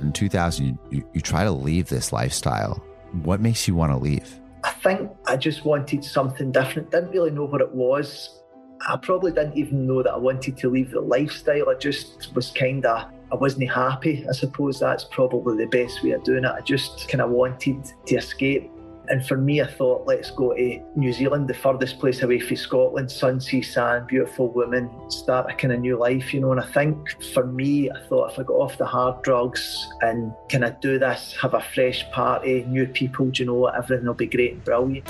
In 0.00 0.12
2000, 0.12 0.78
you, 0.90 1.08
you 1.14 1.20
try 1.20 1.44
to 1.44 1.52
leave 1.52 1.88
this 1.88 2.12
lifestyle. 2.12 2.84
What 3.22 3.40
makes 3.40 3.68
you 3.68 3.76
want 3.76 3.92
to 3.92 3.98
leave? 3.98 4.40
I 4.64 4.70
think 4.70 5.10
I 5.26 5.36
just 5.36 5.64
wanted 5.64 6.04
something 6.04 6.50
different. 6.50 6.90
Didn't 6.90 7.10
really 7.10 7.30
know 7.30 7.44
what 7.44 7.60
it 7.60 7.72
was. 7.72 8.40
I 8.86 8.96
probably 8.96 9.30
didn't 9.30 9.56
even 9.56 9.86
know 9.86 10.02
that 10.02 10.12
I 10.12 10.16
wanted 10.16 10.56
to 10.58 10.68
leave 10.68 10.90
the 10.90 11.00
lifestyle. 11.00 11.70
I 11.70 11.74
just 11.74 12.34
was 12.34 12.50
kind 12.50 12.84
of, 12.84 13.10
I 13.32 13.36
wasn't 13.36 13.70
happy. 13.70 14.26
I 14.28 14.32
suppose 14.32 14.80
that's 14.80 15.04
probably 15.04 15.64
the 15.64 15.70
best 15.70 16.02
way 16.02 16.10
of 16.10 16.24
doing 16.24 16.44
it. 16.44 16.50
I 16.50 16.60
just 16.60 17.08
kind 17.08 17.22
of 17.22 17.30
wanted 17.30 17.90
to 18.06 18.16
escape. 18.16 18.70
And 19.08 19.26
for 19.26 19.36
me, 19.36 19.60
I 19.60 19.66
thought, 19.66 20.06
let's 20.06 20.30
go 20.30 20.54
to 20.54 20.80
New 20.96 21.12
Zealand, 21.12 21.48
the 21.48 21.54
furthest 21.54 21.98
place 21.98 22.22
away 22.22 22.40
from 22.40 22.56
Scotland, 22.56 23.10
sun, 23.10 23.40
sea, 23.40 23.60
sand, 23.60 24.06
beautiful 24.06 24.48
women, 24.48 24.90
start 25.10 25.50
a 25.50 25.54
kind 25.54 25.72
of 25.72 25.80
new 25.80 25.98
life, 25.98 26.32
you 26.32 26.40
know. 26.40 26.52
And 26.52 26.60
I 26.60 26.66
think 26.66 27.22
for 27.32 27.46
me, 27.46 27.90
I 27.90 28.00
thought 28.08 28.32
if 28.32 28.38
I 28.38 28.42
got 28.44 28.54
off 28.54 28.78
the 28.78 28.86
hard 28.86 29.22
drugs 29.22 29.88
and 30.00 30.32
kind 30.48 30.64
of 30.64 30.80
do 30.80 30.98
this, 30.98 31.36
have 31.40 31.54
a 31.54 31.60
fresh 31.60 32.10
party, 32.12 32.64
new 32.64 32.86
people, 32.86 33.30
you 33.34 33.44
know, 33.44 33.66
everything 33.66 34.06
will 34.06 34.14
be 34.14 34.26
great 34.26 34.52
and 34.52 34.64
brilliant. 34.64 35.06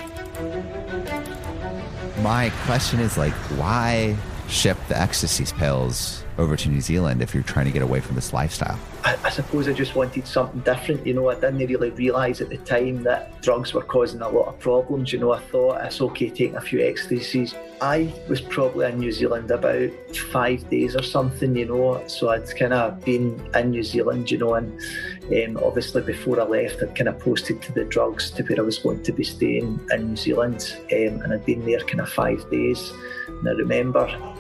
My 2.23 2.51
question 2.65 3.01
is 3.01 3.17
like, 3.17 3.33
why 3.59 4.17
ship 4.49 4.79
the 4.89 5.01
ecstasy 5.01 5.45
pills 5.57 6.25
over 6.39 6.57
to 6.57 6.69
New 6.69 6.81
Zealand 6.81 7.23
if 7.23 7.33
you're 7.33 7.43
trying 7.43 7.67
to 7.67 7.73
get 7.73 7.83
away 7.83 8.01
from 8.01 8.17
this 8.17 8.33
lifestyle? 8.33 8.79
I, 9.05 9.17
I, 9.25 9.31
suppose 9.31 9.69
I 9.69 9.73
just 9.73 9.95
wanted 9.95 10.27
something 10.27 10.61
different. 10.61 11.07
You 11.07 11.15
know, 11.15 11.31
I 11.31 11.35
didn't 11.35 11.59
really 11.59 11.91
realise 11.91 12.41
at 12.41 12.49
the 12.49 12.57
time 12.59 13.03
that 13.05 13.41
drugs 13.43 13.75
were 13.75 13.83
causing 13.83 14.21
a 14.21 14.29
lot 14.29 14.49
of 14.49 14.59
problems. 14.59 15.13
You 15.13 15.21
know, 15.21 15.33
I 15.33 15.41
thought 15.41 15.85
it's 15.85 16.01
okay 16.01 16.31
taking 16.31 16.57
a 16.57 16.61
few 16.61 16.81
ecstasies. 16.81 17.55
I 17.81 18.13
was 18.29 18.41
probably 18.41 18.87
in 18.87 18.99
New 18.99 19.13
Zealand 19.13 19.51
about 19.51 19.91
five 20.33 20.69
days 20.71 20.97
or 20.97 21.03
something, 21.03 21.55
you 21.55 21.67
know, 21.67 22.03
so 22.07 22.31
I'd 22.31 22.49
kind 22.57 22.73
of 22.73 23.05
been 23.05 23.51
in 23.55 23.71
New 23.71 23.83
Zealand, 23.83 24.31
you 24.31 24.39
know, 24.39 24.55
and 24.55 24.81
um, 25.27 25.63
obviously 25.63 26.03
before 26.03 26.41
I 26.41 26.45
left, 26.45 26.83
I'd 26.83 26.95
kind 26.97 27.09
of 27.09 27.19
posted 27.19 27.61
to 27.63 27.73
the 27.73 27.85
drugs 27.85 28.31
to 28.33 28.43
where 28.45 28.59
I 28.59 28.63
was 28.63 28.79
going 28.79 29.03
to 29.03 29.13
be 29.13 29.25
staying 29.25 29.81
in 29.93 30.09
New 30.09 30.17
Zealand, 30.17 30.77
um, 30.93 31.21
and 31.23 31.33
I'd 31.33 31.45
been 31.45 31.65
there 31.67 31.81
kind 31.81 32.01
of 32.01 32.09
five 32.09 32.49
days. 32.51 32.93
And 33.29 33.49
I 33.49 33.53
remember 33.53 34.34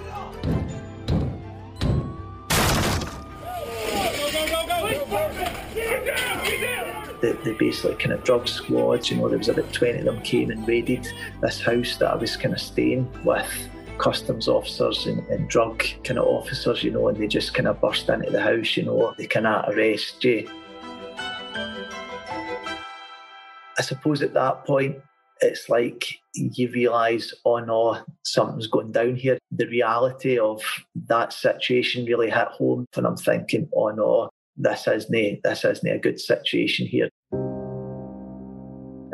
the, 7.24 7.38
the 7.42 7.56
basically 7.58 7.94
kind 7.96 8.12
of 8.12 8.22
drug 8.24 8.46
squads, 8.46 9.10
you 9.10 9.16
know, 9.16 9.28
there 9.28 9.38
was 9.38 9.48
about 9.48 9.72
20 9.72 10.00
of 10.00 10.04
them 10.04 10.20
came 10.22 10.50
and 10.50 10.66
raided 10.68 11.08
this 11.40 11.60
house 11.60 11.96
that 11.96 12.10
I 12.10 12.16
was 12.16 12.36
kind 12.36 12.54
of 12.54 12.60
staying 12.60 13.08
with 13.24 13.50
customs 13.98 14.48
officers 14.48 15.06
and, 15.06 15.26
and 15.28 15.48
drug 15.48 15.82
kind 16.02 16.18
of 16.18 16.26
officers, 16.26 16.84
you 16.84 16.90
know, 16.90 17.08
and 17.08 17.16
they 17.16 17.26
just 17.26 17.54
kind 17.54 17.68
of 17.68 17.80
burst 17.80 18.08
into 18.08 18.30
the 18.30 18.42
house, 18.42 18.76
you 18.76 18.84
know, 18.84 19.14
they 19.16 19.26
kind 19.26 19.46
of 19.46 19.74
arrest 19.74 20.22
you. 20.22 20.48
I 23.76 23.82
suppose 23.82 24.22
at 24.22 24.34
that 24.34 24.66
point, 24.66 24.98
it's 25.40 25.68
like 25.68 26.20
you 26.34 26.70
realise, 26.70 27.32
oh 27.44 27.58
no, 27.58 27.98
something's 28.24 28.66
going 28.66 28.92
down 28.92 29.16
here. 29.16 29.38
The 29.52 29.66
reality 29.66 30.38
of 30.38 30.62
that 31.06 31.32
situation 31.32 32.04
really 32.04 32.30
hit 32.30 32.48
home, 32.48 32.86
and 32.96 33.06
I'm 33.06 33.16
thinking, 33.16 33.68
oh 33.74 33.90
no, 33.90 34.30
this 34.56 34.86
isn't 34.86 35.42
this 35.42 35.64
isn't 35.64 35.88
a 35.90 35.98
good 35.98 36.20
situation 36.20 36.86
here. 36.86 37.08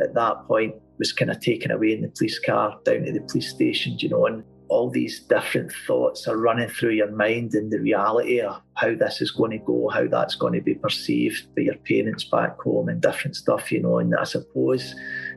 At 0.03 0.15
that 0.15 0.47
point, 0.47 0.75
was 1.01 1.13
kind 1.13 1.31
of 1.31 1.41
taken 1.41 1.73
away 1.73 1.95
in 1.95 2.03
the 2.03 2.09
police 2.09 2.39
car 2.39 2.79
down 2.85 3.05
to 3.05 3.13
the 3.13 3.21
police 3.23 3.51
station, 3.53 3.97
you 3.99 4.09
know, 4.09 4.27
and 4.27 4.45
all 4.69 4.89
these 4.89 5.19
different 5.21 5.73
thoughts 5.87 6.29
are 6.29 6.37
running 6.37 6.69
through 6.69 6.93
your 6.93 7.11
mind 7.11 7.55
and 7.55 7.73
the 7.73 7.81
reality 7.81 8.41
of 8.41 8.61
how 8.75 8.95
this 8.95 9.21
is 9.21 9.33
going 9.33 9.51
to 9.51 9.59
go, 9.59 9.89
how 9.89 10.07
that's 10.07 10.37
going 10.37 10.53
to 10.53 10.61
be 10.61 10.75
perceived 10.75 11.49
by 11.57 11.63
your 11.63 11.77
parents 11.89 12.23
back 12.25 12.61
home 12.61 12.89
and 12.89 13.01
different 13.01 13.35
stuff, 13.35 13.73
you 13.73 13.83
know. 13.83 13.99
And 13.99 14.15
I 14.15 14.25
suppose 14.25 14.95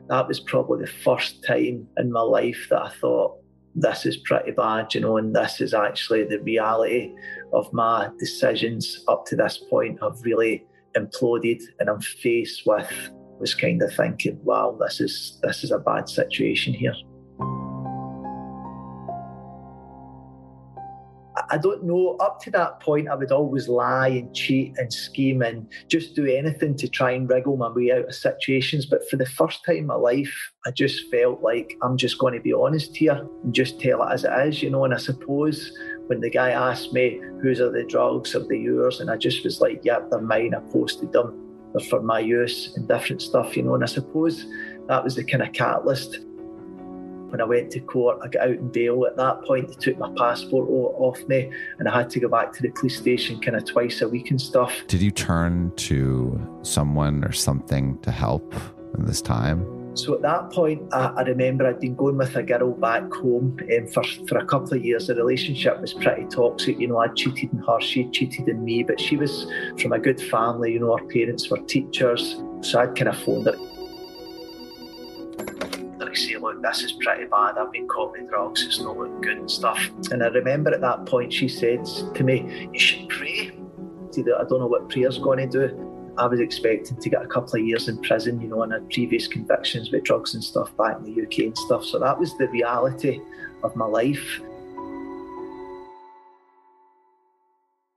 that 0.08 0.28
was 0.28 0.40
probably 0.40 0.84
the 0.84 0.90
first 0.90 1.44
time 1.44 1.86
in 1.96 2.12
my 2.12 2.20
life 2.20 2.66
that 2.70 2.82
I 2.82 2.90
thought, 2.90 3.38
this 3.74 4.06
is 4.06 4.18
pretty 4.18 4.52
bad, 4.52 4.94
you 4.94 5.00
know, 5.00 5.16
and 5.16 5.34
this 5.34 5.60
is 5.60 5.74
actually 5.74 6.24
the 6.24 6.40
reality 6.40 7.12
of 7.52 7.72
my 7.72 8.08
decisions 8.18 9.04
up 9.08 9.26
to 9.26 9.36
this 9.36 9.58
point 9.68 10.00
have 10.00 10.20
really 10.22 10.64
imploded 10.96 11.60
and 11.80 11.88
I'm 11.88 12.00
faced 12.00 12.62
with 12.66 12.92
was 13.40 13.54
kind 13.54 13.82
of 13.82 13.92
thinking, 13.92 14.38
wow, 14.44 14.78
this 14.80 15.00
is 15.00 15.40
this 15.42 15.64
is 15.64 15.72
a 15.72 15.78
bad 15.78 16.08
situation 16.08 16.72
here. 16.72 16.94
I 21.54 21.58
don't 21.58 21.84
know. 21.84 22.16
Up 22.18 22.40
to 22.40 22.50
that 22.50 22.80
point, 22.80 23.08
I 23.08 23.14
would 23.14 23.30
always 23.30 23.68
lie 23.68 24.08
and 24.08 24.34
cheat 24.34 24.76
and 24.76 24.92
scheme 24.92 25.40
and 25.40 25.72
just 25.86 26.16
do 26.16 26.26
anything 26.26 26.76
to 26.78 26.88
try 26.88 27.12
and 27.12 27.30
wriggle 27.30 27.56
my 27.56 27.68
way 27.70 27.92
out 27.92 28.06
of 28.06 28.14
situations. 28.16 28.86
But 28.86 29.08
for 29.08 29.16
the 29.16 29.24
first 29.24 29.64
time 29.64 29.76
in 29.76 29.86
my 29.86 29.94
life, 29.94 30.34
I 30.66 30.72
just 30.72 31.08
felt 31.12 31.42
like 31.42 31.76
I'm 31.80 31.96
just 31.96 32.18
going 32.18 32.34
to 32.34 32.40
be 32.40 32.52
honest 32.52 32.96
here 32.96 33.24
and 33.44 33.54
just 33.54 33.80
tell 33.80 34.02
it 34.02 34.12
as 34.12 34.24
it 34.24 34.32
is, 34.48 34.64
you 34.64 34.70
know. 34.70 34.84
And 34.84 34.92
I 34.92 34.96
suppose 34.96 35.70
when 36.08 36.20
the 36.20 36.28
guy 36.28 36.50
asked 36.50 36.92
me, 36.92 37.20
whose 37.40 37.60
are 37.60 37.70
the 37.70 37.84
drugs, 37.84 38.34
are 38.34 38.44
they 38.48 38.58
yours? 38.58 38.98
And 38.98 39.08
I 39.08 39.16
just 39.16 39.44
was 39.44 39.60
like, 39.60 39.80
yep, 39.84 40.10
they're 40.10 40.20
mine. 40.20 40.56
I 40.56 40.60
posted 40.72 41.12
them. 41.12 41.40
They're 41.72 41.86
for 41.86 42.02
my 42.02 42.18
use 42.18 42.76
and 42.76 42.88
different 42.88 43.22
stuff, 43.22 43.56
you 43.56 43.62
know. 43.62 43.76
And 43.76 43.84
I 43.84 43.86
suppose 43.86 44.44
that 44.88 45.04
was 45.04 45.14
the 45.14 45.22
kind 45.22 45.44
of 45.44 45.52
catalyst 45.52 46.18
when 47.34 47.40
I 47.40 47.44
went 47.46 47.72
to 47.72 47.80
court, 47.80 48.20
I 48.22 48.28
got 48.28 48.42
out 48.42 48.50
in 48.50 48.68
bail. 48.68 49.04
At 49.06 49.16
that 49.16 49.42
point, 49.44 49.66
they 49.66 49.74
took 49.74 49.98
my 49.98 50.08
passport 50.16 50.68
off 50.70 51.18
me, 51.26 51.50
and 51.80 51.88
I 51.88 51.98
had 51.98 52.08
to 52.10 52.20
go 52.20 52.28
back 52.28 52.52
to 52.52 52.62
the 52.62 52.68
police 52.68 52.96
station 52.96 53.40
kind 53.40 53.56
of 53.56 53.64
twice 53.64 54.02
a 54.02 54.08
week 54.08 54.30
and 54.30 54.40
stuff. 54.40 54.72
Did 54.86 55.02
you 55.02 55.10
turn 55.10 55.72
to 55.74 56.60
someone 56.62 57.24
or 57.24 57.32
something 57.32 57.98
to 58.02 58.12
help 58.12 58.54
in 58.96 59.04
this 59.04 59.20
time? 59.20 59.66
So 59.96 60.14
at 60.14 60.22
that 60.22 60.52
point, 60.52 60.82
I, 60.92 61.06
I, 61.06 61.22
remember 61.22 61.66
I'd 61.66 61.80
been 61.80 61.96
going 61.96 62.18
with 62.18 62.36
a 62.36 62.42
girl 62.44 62.70
back 62.72 63.12
home 63.12 63.58
um, 63.76 63.88
for, 63.88 64.04
for 64.28 64.38
a 64.38 64.46
couple 64.46 64.74
of 64.74 64.84
years. 64.84 65.08
The 65.08 65.16
relationship 65.16 65.80
was 65.80 65.92
pretty 65.92 66.26
toxic. 66.26 66.78
You 66.78 66.86
know, 66.86 66.98
I 66.98 67.08
cheated 67.08 67.50
on 67.52 67.64
her, 67.66 67.80
she 67.80 68.08
cheated 68.10 68.48
on 68.48 68.64
me, 68.64 68.84
but 68.84 69.00
she 69.00 69.16
was 69.16 69.46
from 69.80 69.92
a 69.92 69.98
good 69.98 70.20
family. 70.20 70.74
You 70.74 70.80
know, 70.80 70.96
her 70.96 71.04
parents 71.06 71.50
were 71.50 71.58
teachers. 71.58 72.40
So 72.60 72.80
I'd 72.80 72.94
kind 72.94 73.08
of 73.08 73.18
phoned 73.18 73.46
her 73.46 73.56
say, 76.14 76.36
look, 76.36 76.62
this 76.62 76.82
is 76.82 76.92
pretty 76.92 77.26
bad. 77.26 77.58
I've 77.58 77.72
been 77.72 77.88
caught 77.88 78.12
with 78.12 78.28
drugs. 78.28 78.64
It's 78.64 78.80
not 78.80 78.96
looking 78.96 79.20
good 79.20 79.38
and 79.38 79.50
stuff. 79.50 79.78
And 80.10 80.22
I 80.22 80.28
remember 80.28 80.72
at 80.72 80.80
that 80.80 81.06
point 81.06 81.32
she 81.32 81.48
said 81.48 81.84
to 82.14 82.24
me, 82.24 82.68
you 82.72 82.78
should 82.78 83.08
pray. 83.08 83.50
I 84.16 84.44
don't 84.48 84.60
know 84.60 84.66
what 84.66 84.88
prayer's 84.90 85.18
going 85.18 85.38
to 85.38 85.68
do. 85.68 86.14
I 86.16 86.26
was 86.26 86.38
expecting 86.38 86.96
to 86.96 87.10
get 87.10 87.22
a 87.22 87.26
couple 87.26 87.58
of 87.58 87.66
years 87.66 87.88
in 87.88 88.00
prison, 88.00 88.40
you 88.40 88.46
know, 88.46 88.62
and 88.62 88.72
had 88.72 88.88
previous 88.90 89.26
convictions 89.26 89.90
with 89.90 90.04
drugs 90.04 90.34
and 90.34 90.44
stuff 90.44 90.76
back 90.76 90.98
in 90.98 91.04
the 91.04 91.22
UK 91.22 91.46
and 91.46 91.58
stuff. 91.58 91.84
So 91.84 91.98
that 91.98 92.18
was 92.18 92.36
the 92.38 92.48
reality 92.48 93.20
of 93.64 93.74
my 93.74 93.86
life. 93.86 94.40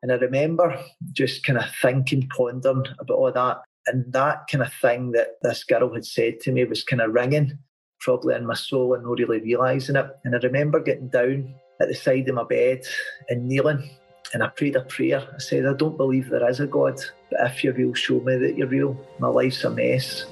And 0.02 0.12
I 0.12 0.16
remember 0.16 0.80
just 1.12 1.46
kind 1.46 1.60
of 1.60 1.66
thinking, 1.82 2.28
pondering 2.36 2.86
about 3.00 3.14
all 3.14 3.32
that. 3.32 3.62
And 3.86 4.12
that 4.14 4.48
kind 4.52 4.64
of 4.64 4.74
thing 4.74 5.12
that 5.12 5.38
this 5.44 5.64
girl 5.64 5.94
had 5.94 6.06
said 6.06 6.40
to 6.42 6.52
me 6.52 6.66
was 6.66 6.84
kind 6.84 7.02
of 7.02 7.14
ringing 7.14 7.58
probably 8.00 8.36
in 8.36 8.46
my 8.46 8.54
soul 8.54 8.94
and 8.94 9.04
not 9.04 9.18
really 9.18 9.42
realising 9.42 9.96
it. 9.96 10.06
And 10.24 10.36
I 10.36 10.40
remember 10.40 10.80
getting 10.80 11.10
down 11.10 11.54
at 11.82 11.88
the 11.88 11.96
side 11.96 12.28
of 12.30 12.36
my 12.36 12.44
bed 12.44 12.82
and 13.30 13.48
kneeling 13.48 13.90
and 14.34 14.44
I 14.44 14.48
prayed 14.48 14.76
a 14.76 14.82
prayer. 14.82 15.26
I 15.34 15.38
said, 15.40 15.66
I 15.66 15.74
don't 15.74 15.98
believe 15.98 16.30
there 16.30 16.48
is 16.50 16.60
a 16.60 16.68
God, 16.68 17.00
but 17.32 17.40
if 17.52 17.64
you're 17.64 17.74
real, 17.74 17.94
show 17.94 18.20
me 18.20 18.38
that 18.38 18.58
you're 18.58 18.68
real. 18.68 18.98
My 19.20 19.28
life's 19.28 19.64
a 19.64 19.70
mess. 19.70 20.26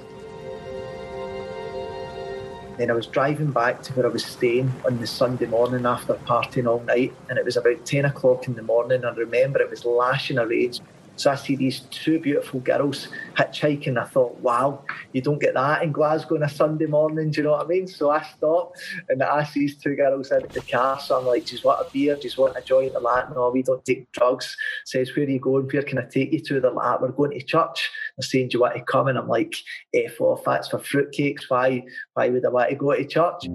Then 2.78 2.92
I 2.92 2.94
was 2.94 3.08
driving 3.08 3.52
back 3.52 3.82
to 3.84 3.94
where 3.94 4.06
I 4.06 4.10
was 4.10 4.26
staying 4.26 4.72
on 4.86 5.00
the 5.00 5.08
Sunday 5.08 5.46
morning 5.46 5.86
after 5.86 6.16
partying 6.16 6.68
all 6.68 6.82
night, 6.82 7.14
and 7.30 7.40
it 7.40 7.46
was 7.46 7.56
about 7.56 7.86
10 7.86 8.06
o'clock 8.06 8.48
in 8.48 8.56
the 8.56 8.64
morning. 8.64 9.06
I 9.06 9.12
remember 9.12 9.62
it 9.62 9.70
was 9.70 9.86
lashing 9.86 10.38
a 10.38 10.46
rain. 10.46 10.74
So 11.18 11.32
I 11.32 11.36
see 11.36 11.56
these 11.56 11.82
two 11.92 12.20
beautiful 12.20 12.60
girls 12.60 13.08
hitchhiking. 13.38 13.98
I 13.98 14.06
thought, 14.06 14.38
wow, 14.40 14.84
you 15.14 15.22
don't 15.22 15.40
get 15.40 15.54
that 15.54 15.82
in 15.84 15.92
Glasgow 15.92 16.36
on 16.36 16.44
a 16.44 16.50
Sunday 16.50 16.88
morning. 16.88 17.32
Do 17.32 17.38
you 17.38 17.44
know 17.44 17.52
what 17.52 17.66
I 17.66 17.70
mean? 17.70 17.88
So 17.88 18.10
I 18.10 18.22
stopped 18.24 18.80
and 19.08 19.24
I 19.24 19.46
see 19.46 19.62
these 19.62 19.78
two 19.78 19.96
girls 19.96 20.32
in 20.32 20.42
the 20.52 20.62
car. 20.62 21.00
So 21.00 21.18
I'm 21.18 21.26
like, 21.26 21.46
just 21.46 21.64
want 21.64 21.86
a 21.86 21.90
beer? 21.92 22.18
Just 22.18 22.38
want 22.38 22.58
a 22.58 22.62
joint? 22.62 22.92
They're 22.92 23.02
like, 23.02 23.34
no, 23.34 23.50
we 23.50 23.64
don't 23.64 23.84
take 23.86 24.12
drugs. 24.12 24.58
Says, 24.86 25.16
where 25.16 25.26
are 25.26 25.30
you 25.30 25.40
going? 25.40 25.68
Where 25.68 25.84
can 25.84 26.00
I 26.00 26.06
take 26.06 26.34
you 26.34 26.42
to? 26.42 26.60
They're 26.60 26.72
like, 26.72 27.00
we're 27.00 27.12
going 27.12 27.32
to 27.32 27.42
church. 27.42 27.90
They're 28.18 28.28
saying, 28.28 28.50
do 28.50 28.58
you 28.58 28.62
want 28.62 28.76
to 28.76 28.82
come? 28.82 29.08
And 29.08 29.18
I'm 29.18 29.30
like, 29.30 29.56
eh, 29.94 30.04
F 30.08 30.20
off, 30.20 30.44
that's 30.46 30.68
for 30.68 30.80
fruitcakes. 30.80 31.50
Why, 31.50 31.84
why 32.14 32.30
would 32.30 32.46
I 32.46 32.50
want 32.50 32.70
to 32.70 32.76
go 32.76 32.94
to 32.94 33.06
church? 33.06 33.46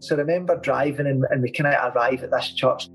So 0.00 0.14
I 0.14 0.18
remember 0.18 0.56
driving 0.56 1.06
and, 1.06 1.24
and 1.30 1.42
we 1.42 1.50
kind 1.50 1.74
of 1.74 1.94
arrive 1.94 2.22
at 2.22 2.30
this 2.30 2.52
church 2.54 2.88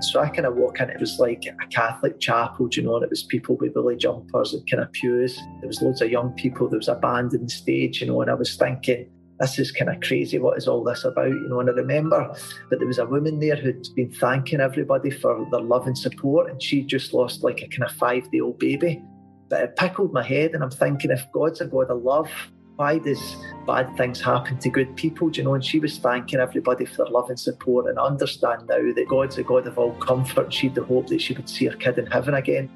so 0.00 0.20
I 0.20 0.28
kind 0.28 0.46
of 0.46 0.56
walk 0.56 0.80
in, 0.80 0.90
it 0.90 1.00
was 1.00 1.18
like 1.18 1.44
a 1.46 1.66
Catholic 1.68 2.20
chapel, 2.20 2.68
you 2.72 2.82
know, 2.82 2.96
and 2.96 3.04
it 3.04 3.10
was 3.10 3.22
people 3.24 3.56
with 3.56 3.74
billy 3.74 3.96
jumpers 3.96 4.54
and 4.54 4.68
kind 4.70 4.82
of 4.82 4.92
pews. 4.92 5.36
There 5.60 5.68
was 5.68 5.82
loads 5.82 6.00
of 6.00 6.10
young 6.10 6.32
people, 6.32 6.68
there 6.68 6.78
was 6.78 6.88
a 6.88 6.94
band 6.94 7.34
on 7.34 7.48
stage, 7.48 8.00
you 8.00 8.06
know, 8.06 8.22
and 8.22 8.30
I 8.30 8.34
was 8.34 8.56
thinking, 8.56 9.08
this 9.40 9.58
is 9.58 9.70
kind 9.70 9.90
of 9.90 10.00
crazy. 10.00 10.38
What 10.38 10.58
is 10.58 10.66
all 10.66 10.82
this 10.82 11.04
about? 11.04 11.28
You 11.28 11.48
know, 11.48 11.60
and 11.60 11.70
I 11.70 11.72
remember 11.72 12.34
that 12.70 12.78
there 12.78 12.88
was 12.88 12.98
a 12.98 13.06
woman 13.06 13.38
there 13.38 13.56
who'd 13.56 13.86
been 13.94 14.12
thanking 14.12 14.60
everybody 14.60 15.10
for 15.10 15.46
their 15.50 15.60
love 15.60 15.86
and 15.86 15.96
support, 15.96 16.50
and 16.50 16.62
she 16.62 16.82
just 16.82 17.12
lost 17.12 17.44
like 17.44 17.62
a 17.62 17.68
kind 17.68 17.84
of 17.84 17.96
five 17.96 18.30
day 18.30 18.40
old 18.40 18.58
baby. 18.58 19.02
But 19.48 19.62
it 19.62 19.76
pickled 19.76 20.12
my 20.12 20.22
head, 20.22 20.54
and 20.54 20.62
I'm 20.62 20.70
thinking, 20.70 21.10
if 21.10 21.24
God's 21.32 21.60
a 21.60 21.66
God 21.66 21.90
of 21.90 22.02
love, 22.02 22.30
why 22.78 22.96
does 22.96 23.36
bad 23.66 23.96
things 23.96 24.20
happen 24.20 24.56
to 24.56 24.70
good 24.70 24.94
people? 24.94 25.28
Do 25.30 25.40
you 25.40 25.44
know? 25.44 25.54
And 25.54 25.64
she 25.64 25.80
was 25.80 25.98
thanking 25.98 26.38
everybody 26.38 26.84
for 26.84 26.98
their 26.98 27.08
love 27.08 27.28
and 27.28 27.38
support 27.38 27.88
and 27.88 27.98
understand 27.98 28.68
now 28.68 28.92
that 28.92 29.08
God's 29.08 29.36
a 29.36 29.42
God 29.42 29.66
of 29.66 29.78
all 29.78 29.94
comfort. 29.94 30.54
She'd 30.54 30.76
the 30.76 30.84
hope 30.84 31.08
that 31.08 31.20
she 31.20 31.34
would 31.34 31.48
see 31.48 31.66
her 31.66 31.74
kid 31.74 31.98
in 31.98 32.06
heaven 32.06 32.34
again. 32.34 32.70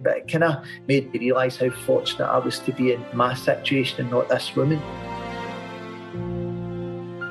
But 0.00 0.16
it 0.16 0.28
kind 0.28 0.42
of 0.42 0.64
made 0.88 1.12
me 1.12 1.20
realise 1.20 1.58
how 1.58 1.70
fortunate 1.70 2.26
I 2.26 2.38
was 2.38 2.58
to 2.58 2.72
be 2.72 2.92
in 2.92 3.04
my 3.14 3.34
situation 3.34 4.00
and 4.00 4.10
not 4.10 4.28
this 4.28 4.56
woman. 4.56 4.80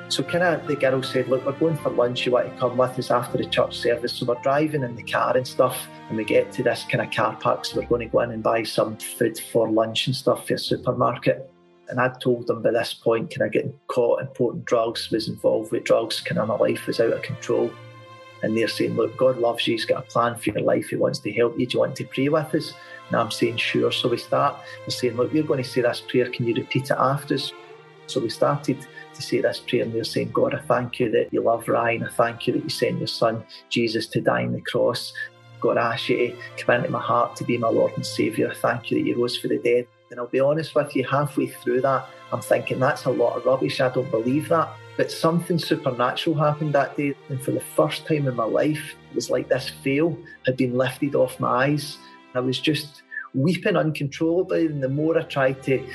So 0.10 0.24
kind 0.24 0.46
of 0.46 0.66
the 0.68 0.78
girl 0.78 1.04
said, 1.04 1.28
look, 1.28 1.46
we're 1.46 1.52
going 1.52 1.76
for 1.76 1.90
lunch, 1.90 2.26
you 2.26 2.32
want 2.32 2.50
to 2.50 2.58
come 2.58 2.78
with 2.78 2.98
us 2.98 3.12
after 3.12 3.38
the 3.38 3.46
church 3.46 3.78
service. 3.78 4.14
So 4.14 4.26
we're 4.26 4.42
driving 4.42 4.84
in 4.84 4.96
the 4.96 5.04
car 5.04 5.36
and 5.36 5.46
stuff 5.46 5.86
and 6.08 6.16
we 6.16 6.24
get 6.24 6.54
to 6.54 6.64
this 6.64 6.86
kind 6.90 7.06
of 7.06 7.12
car 7.12 7.36
park, 7.36 7.66
so 7.66 7.82
we're 7.82 7.88
going 7.88 8.08
to 8.08 8.08
go 8.08 8.22
in 8.22 8.32
and 8.32 8.42
buy 8.42 8.64
some 8.64 8.96
food 8.96 9.38
for 9.52 9.70
lunch 9.70 10.08
and 10.08 10.16
stuff 10.16 10.48
for 10.48 10.54
a 10.54 10.60
supermarket. 10.60 11.52
And 11.90 12.00
I'd 12.00 12.20
told 12.20 12.48
them 12.48 12.62
by 12.62 12.72
this 12.72 12.94
point, 12.94 13.32
kind 13.32 13.46
of 13.46 13.54
getting 13.54 13.74
caught 13.88 14.22
importing 14.22 14.62
drugs, 14.62 15.12
was 15.12 15.28
involved 15.28 15.72
with 15.72 15.84
drugs, 15.84 16.22
kind 16.22 16.40
of 16.40 16.48
my 16.48 16.56
life 16.56 16.88
was 16.88 17.00
out 17.00 17.14
of 17.14 17.22
control. 17.22 17.72
And 18.44 18.58
they're 18.58 18.68
saying, 18.68 18.96
Look, 18.96 19.18
God 19.18 19.38
loves 19.38 19.68
you, 19.68 19.74
He's 19.74 19.86
got 19.86 20.04
a 20.04 20.08
plan 20.08 20.36
for 20.36 20.52
your 20.52 20.62
life, 20.62 20.90
He 20.90 20.96
wants 20.96 21.20
to 21.20 21.32
help 21.32 21.60
you. 21.60 21.66
Do 21.66 21.74
you 21.74 21.80
want 21.80 21.96
to 21.98 22.06
pray 22.06 22.30
with 22.30 22.56
us? 22.56 22.74
And 23.08 23.18
I'm 23.18 23.32
saying, 23.32 23.58
Sure. 23.58 23.92
So 23.92 24.10
we 24.10 24.18
start, 24.18 24.56
we're 24.82 24.90
saying, 24.90 25.16
Look, 25.16 25.34
we're 25.34 25.44
going 25.44 25.64
to 25.64 25.70
say 25.70 25.82
this 25.82 26.02
prayer, 26.02 26.30
can 26.30 26.48
you 26.48 26.56
repeat 26.56 26.86
it 26.86 26.98
after 26.98 27.36
us? 27.36 27.52
So 28.08 28.20
we 28.20 28.30
started 28.30 28.86
to 29.14 29.22
say 29.22 29.42
this 29.42 29.60
prayer, 29.60 29.84
and 29.84 29.94
they're 29.94 30.04
saying, 30.04 30.32
God, 30.32 30.54
I 30.54 30.60
thank 30.60 31.00
you 31.00 31.10
that 31.12 31.30
you 31.32 31.42
love 31.42 31.68
Ryan. 31.68 32.04
I 32.04 32.10
thank 32.10 32.48
you 32.48 32.54
that 32.54 32.64
you 32.64 32.70
sent 32.70 33.00
your 33.00 33.08
son, 33.08 33.44
Jesus, 33.70 34.08
to 34.08 34.22
die 34.22 34.44
on 34.44 34.54
the 34.54 34.62
cross. 34.62 35.14
God, 35.60 35.78
I 35.78 35.94
ask 35.94 36.10
you 36.10 36.36
to 36.58 36.66
come 36.66 36.76
into 36.76 36.90
my 36.90 37.02
heart 37.02 37.36
to 37.38 37.44
be 37.44 37.58
my 37.58 37.70
Lord 37.70 37.94
and 37.96 38.06
Saviour. 38.06 38.52
I 38.52 38.54
thank 38.54 38.92
you 38.92 39.00
that 39.00 39.08
you 39.08 39.20
rose 39.20 39.38
for 39.38 39.48
the 39.48 39.58
dead. 39.58 39.88
And 40.12 40.20
I'll 40.20 40.28
be 40.28 40.40
honest 40.40 40.76
with 40.76 40.96
you, 40.96 41.04
halfway 41.04 41.48
through 41.48 41.82
that, 41.82 42.08
I'm 42.32 42.42
thinking 42.42 42.80
that's 42.80 43.06
a 43.06 43.10
lot 43.10 43.38
of 43.38 43.46
rubbish. 43.46 43.82
I 43.82 43.90
don't 43.90 44.10
believe 44.12 44.50
that. 44.50 44.70
But 44.98 45.12
something 45.12 45.60
supernatural 45.60 46.38
happened 46.38 46.74
that 46.74 46.96
day. 46.96 47.16
And 47.30 47.42
for 47.42 47.52
the 47.52 47.60
first 47.60 48.06
time 48.08 48.28
in 48.28 48.36
my 48.36 48.46
life, 48.46 48.96
it 49.10 49.16
was 49.16 49.30
like 49.30 49.50
this 49.50 49.70
veil 49.84 50.18
had 50.46 50.58
been 50.58 50.78
lifted 50.78 51.16
off 51.16 51.40
my 51.40 51.66
eyes. 51.66 51.98
I 52.34 52.40
was 52.40 52.60
just 52.60 53.02
weeping 53.34 53.76
uncontrollably. 53.76 54.68
And 54.68 54.82
the 54.82 54.90
more 54.90 55.18
I 55.18 55.24
tried 55.24 55.64
to 55.64 55.86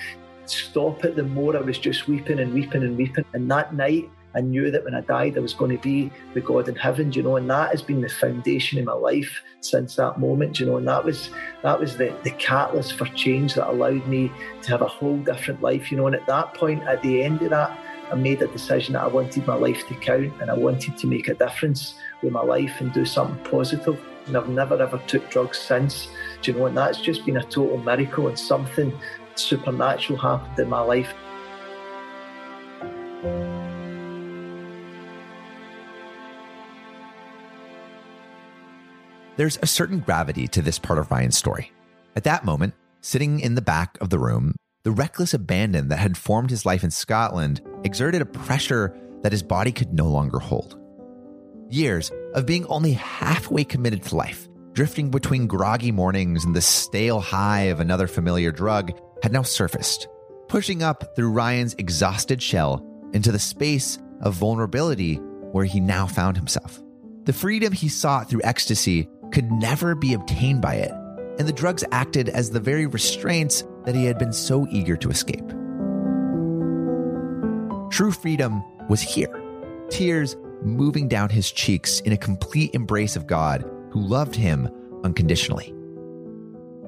stop 0.46 1.04
it, 1.04 1.16
the 1.16 1.22
more 1.22 1.56
I 1.56 1.60
was 1.60 1.78
just 1.78 2.08
weeping 2.08 2.40
and 2.40 2.52
weeping 2.52 2.82
and 2.82 2.96
weeping. 2.96 3.24
And 3.32 3.50
that 3.50 3.74
night, 3.74 4.10
I 4.34 4.40
knew 4.40 4.70
that 4.70 4.84
when 4.84 4.94
I 4.94 5.00
died, 5.00 5.36
I 5.36 5.40
was 5.40 5.54
going 5.54 5.76
to 5.76 5.82
be 5.82 6.10
with 6.34 6.44
God 6.44 6.68
in 6.68 6.76
heaven, 6.76 7.12
you 7.12 7.22
know, 7.22 7.36
and 7.36 7.50
that 7.50 7.70
has 7.70 7.82
been 7.82 8.00
the 8.00 8.08
foundation 8.08 8.78
in 8.78 8.84
my 8.84 8.92
life 8.92 9.42
since 9.60 9.96
that 9.96 10.20
moment, 10.20 10.60
you 10.60 10.66
know, 10.66 10.76
and 10.76 10.86
that 10.88 11.04
was 11.04 11.30
that 11.62 11.78
was 11.78 11.96
the, 11.96 12.16
the 12.22 12.30
catalyst 12.32 12.96
for 12.96 13.06
change 13.06 13.54
that 13.54 13.68
allowed 13.68 14.06
me 14.06 14.30
to 14.62 14.70
have 14.70 14.82
a 14.82 14.88
whole 14.88 15.18
different 15.18 15.62
life, 15.62 15.90
you 15.90 15.96
know. 15.96 16.06
And 16.06 16.14
at 16.14 16.26
that 16.26 16.54
point, 16.54 16.82
at 16.84 17.02
the 17.02 17.22
end 17.22 17.42
of 17.42 17.50
that, 17.50 17.78
I 18.10 18.14
made 18.14 18.42
a 18.42 18.46
decision 18.48 18.94
that 18.94 19.02
I 19.02 19.08
wanted 19.08 19.46
my 19.46 19.54
life 19.54 19.86
to 19.88 19.94
count 19.94 20.32
and 20.40 20.50
I 20.50 20.54
wanted 20.54 20.96
to 20.98 21.06
make 21.06 21.28
a 21.28 21.34
difference 21.34 21.94
with 22.22 22.32
my 22.32 22.42
life 22.42 22.80
and 22.80 22.92
do 22.92 23.04
something 23.04 23.42
positive. 23.50 24.00
And 24.26 24.36
I've 24.36 24.48
never 24.48 24.80
ever 24.80 24.98
took 25.06 25.28
drugs 25.30 25.58
since. 25.58 26.08
Do 26.42 26.52
you 26.52 26.58
know, 26.58 26.66
and 26.66 26.76
that's 26.76 27.00
just 27.00 27.26
been 27.26 27.36
a 27.36 27.42
total 27.42 27.78
miracle 27.78 28.28
and 28.28 28.38
something 28.38 28.92
supernatural 29.34 30.18
happened 30.18 30.58
in 30.58 30.68
my 30.68 30.80
life. 30.80 31.14
There's 39.40 39.58
a 39.62 39.66
certain 39.66 40.00
gravity 40.00 40.46
to 40.48 40.60
this 40.60 40.78
part 40.78 40.98
of 40.98 41.10
Ryan's 41.10 41.38
story. 41.38 41.72
At 42.14 42.24
that 42.24 42.44
moment, 42.44 42.74
sitting 43.00 43.40
in 43.40 43.54
the 43.54 43.62
back 43.62 43.96
of 44.02 44.10
the 44.10 44.18
room, 44.18 44.54
the 44.82 44.90
reckless 44.90 45.32
abandon 45.32 45.88
that 45.88 45.98
had 45.98 46.18
formed 46.18 46.50
his 46.50 46.66
life 46.66 46.84
in 46.84 46.90
Scotland 46.90 47.62
exerted 47.82 48.20
a 48.20 48.26
pressure 48.26 48.94
that 49.22 49.32
his 49.32 49.42
body 49.42 49.72
could 49.72 49.94
no 49.94 50.08
longer 50.08 50.40
hold. 50.40 50.78
Years 51.70 52.12
of 52.34 52.44
being 52.44 52.66
only 52.66 52.92
halfway 52.92 53.64
committed 53.64 54.02
to 54.02 54.16
life 54.16 54.46
drifting 54.74 55.10
between 55.10 55.46
groggy 55.46 55.90
mornings 55.90 56.44
and 56.44 56.54
the 56.54 56.60
stale 56.60 57.20
high 57.20 57.62
of 57.62 57.80
another 57.80 58.06
familiar 58.06 58.52
drug, 58.52 58.92
had 59.22 59.32
now 59.32 59.40
surfaced, 59.40 60.06
pushing 60.48 60.82
up 60.82 61.16
through 61.16 61.30
Ryan's 61.30 61.74
exhausted 61.78 62.42
shell 62.42 62.86
into 63.14 63.32
the 63.32 63.38
space 63.38 63.98
of 64.20 64.34
vulnerability 64.34 65.14
where 65.14 65.64
he 65.64 65.80
now 65.80 66.06
found 66.06 66.36
himself. 66.36 66.78
The 67.24 67.32
freedom 67.32 67.72
he 67.72 67.88
sought 67.88 68.28
through 68.28 68.42
ecstasy 68.44 69.08
could 69.32 69.50
never 69.50 69.94
be 69.94 70.14
obtained 70.14 70.60
by 70.60 70.74
it, 70.74 70.92
and 71.38 71.48
the 71.48 71.52
drugs 71.52 71.84
acted 71.92 72.28
as 72.28 72.50
the 72.50 72.60
very 72.60 72.86
restraints 72.86 73.64
that 73.84 73.94
he 73.94 74.04
had 74.04 74.18
been 74.18 74.32
so 74.32 74.66
eager 74.70 74.96
to 74.96 75.10
escape. 75.10 75.48
True 77.90 78.12
freedom 78.12 78.62
was 78.88 79.00
here, 79.00 79.42
tears 79.88 80.36
moving 80.62 81.08
down 81.08 81.28
his 81.28 81.50
cheeks 81.50 82.00
in 82.00 82.12
a 82.12 82.16
complete 82.16 82.74
embrace 82.74 83.16
of 83.16 83.26
God 83.26 83.64
who 83.90 84.00
loved 84.00 84.34
him 84.34 84.68
unconditionally. 85.04 85.72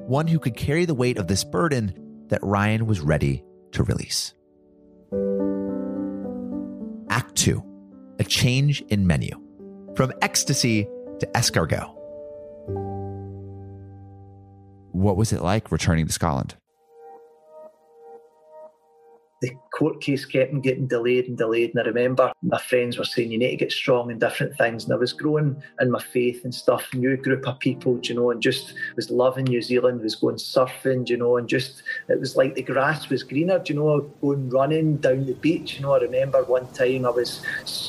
One 0.06 0.26
who 0.26 0.38
could 0.38 0.56
carry 0.56 0.84
the 0.84 0.94
weight 0.94 1.18
of 1.18 1.28
this 1.28 1.44
burden 1.44 1.94
that 2.28 2.42
Ryan 2.42 2.86
was 2.86 3.00
ready 3.00 3.44
to 3.72 3.82
release. 3.82 4.34
Act 7.08 7.34
2 7.36 7.62
A 8.18 8.24
Change 8.24 8.82
in 8.88 9.06
Menu. 9.06 9.40
From 9.94 10.12
ecstasy 10.22 10.88
to 11.20 11.26
escargot. 11.34 12.01
What 14.92 15.16
was 15.16 15.32
it 15.32 15.42
like 15.42 15.72
returning 15.72 16.06
to 16.06 16.12
Scotland? 16.12 16.54
the 19.42 19.50
court 19.76 20.00
case 20.00 20.24
kept 20.24 20.54
on 20.54 20.60
getting 20.60 20.86
delayed 20.86 21.26
and 21.26 21.36
delayed. 21.36 21.70
And 21.70 21.80
I 21.80 21.82
remember 21.82 22.32
my 22.42 22.60
friends 22.60 22.96
were 22.96 23.04
saying, 23.04 23.32
you 23.32 23.38
need 23.38 23.50
to 23.50 23.56
get 23.56 23.72
strong 23.72 24.08
in 24.12 24.20
different 24.20 24.56
things. 24.56 24.84
And 24.84 24.92
I 24.92 24.96
was 24.96 25.12
growing 25.12 25.60
in 25.80 25.90
my 25.90 26.00
faith 26.00 26.44
and 26.44 26.54
stuff, 26.54 26.94
new 26.94 27.16
group 27.16 27.46
of 27.46 27.58
people, 27.58 27.98
you 28.04 28.14
know, 28.14 28.30
and 28.30 28.40
just 28.40 28.74
was 28.94 29.10
loving 29.10 29.46
New 29.46 29.60
Zealand, 29.60 30.00
was 30.00 30.14
going 30.14 30.36
surfing, 30.36 31.08
you 31.08 31.16
know, 31.16 31.38
and 31.38 31.48
just, 31.48 31.82
it 32.08 32.20
was 32.20 32.36
like 32.36 32.54
the 32.54 32.62
grass 32.62 33.08
was 33.08 33.24
greener, 33.24 33.60
you 33.66 33.74
know, 33.74 34.00
going 34.20 34.48
running 34.48 34.98
down 34.98 35.26
the 35.26 35.34
beach. 35.34 35.74
You 35.74 35.82
know, 35.82 35.94
I 35.94 35.98
remember 35.98 36.44
one 36.44 36.72
time 36.72 37.04
I 37.04 37.10
was 37.10 37.42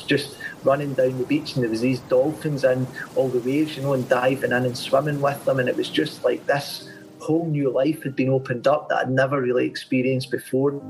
just 0.08 0.36
running 0.64 0.94
down 0.94 1.18
the 1.18 1.24
beach 1.24 1.54
and 1.54 1.62
there 1.62 1.70
was 1.70 1.82
these 1.82 2.00
dolphins 2.00 2.64
and 2.64 2.84
all 3.14 3.28
the 3.28 3.38
waves, 3.38 3.76
you 3.76 3.84
know, 3.84 3.92
and 3.92 4.08
diving 4.08 4.50
in 4.50 4.64
and 4.64 4.76
swimming 4.76 5.20
with 5.20 5.44
them. 5.44 5.60
And 5.60 5.68
it 5.68 5.76
was 5.76 5.88
just 5.88 6.24
like 6.24 6.44
this 6.46 6.90
whole 7.24 7.46
new 7.46 7.70
life 7.70 8.02
had 8.02 8.14
been 8.14 8.28
opened 8.28 8.66
up 8.66 8.88
that 8.88 8.98
I'd 8.98 9.10
never 9.10 9.40
really 9.40 9.66
experienced 9.66 10.30
before. 10.30 10.80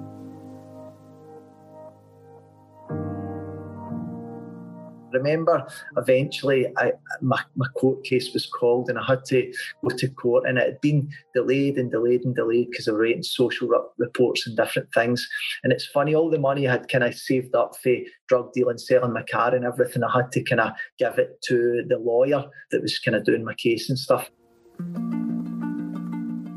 remember 5.14 5.66
eventually 5.96 6.66
I, 6.76 6.92
my, 7.22 7.40
my 7.56 7.66
court 7.68 8.04
case 8.04 8.32
was 8.34 8.46
called 8.46 8.88
and 8.88 8.98
I 8.98 9.04
had 9.04 9.24
to 9.26 9.50
go 9.82 9.96
to 9.96 10.08
court 10.08 10.46
and 10.46 10.58
it 10.58 10.66
had 10.66 10.80
been 10.80 11.08
delayed 11.34 11.78
and 11.78 11.90
delayed 11.90 12.24
and 12.24 12.34
delayed 12.34 12.70
because 12.70 12.88
of 12.88 12.96
writing 12.96 13.22
social 13.22 13.68
reports 13.96 14.46
and 14.46 14.56
different 14.56 14.92
things. 14.92 15.26
And 15.62 15.72
it's 15.72 15.86
funny, 15.86 16.14
all 16.14 16.30
the 16.30 16.38
money 16.38 16.66
I 16.68 16.72
had 16.72 16.88
kind 16.88 17.04
of 17.04 17.14
saved 17.14 17.54
up 17.54 17.76
for 17.82 17.94
drug 18.28 18.52
dealing, 18.52 18.78
selling 18.78 19.12
my 19.12 19.22
car 19.22 19.54
and 19.54 19.64
everything, 19.64 20.02
I 20.02 20.12
had 20.12 20.32
to 20.32 20.42
kind 20.42 20.60
of 20.60 20.72
give 20.98 21.18
it 21.18 21.40
to 21.42 21.84
the 21.88 21.98
lawyer 21.98 22.44
that 22.70 22.82
was 22.82 22.98
kind 22.98 23.14
of 23.14 23.24
doing 23.24 23.44
my 23.44 23.54
case 23.54 23.88
and 23.88 23.98
stuff 23.98 24.30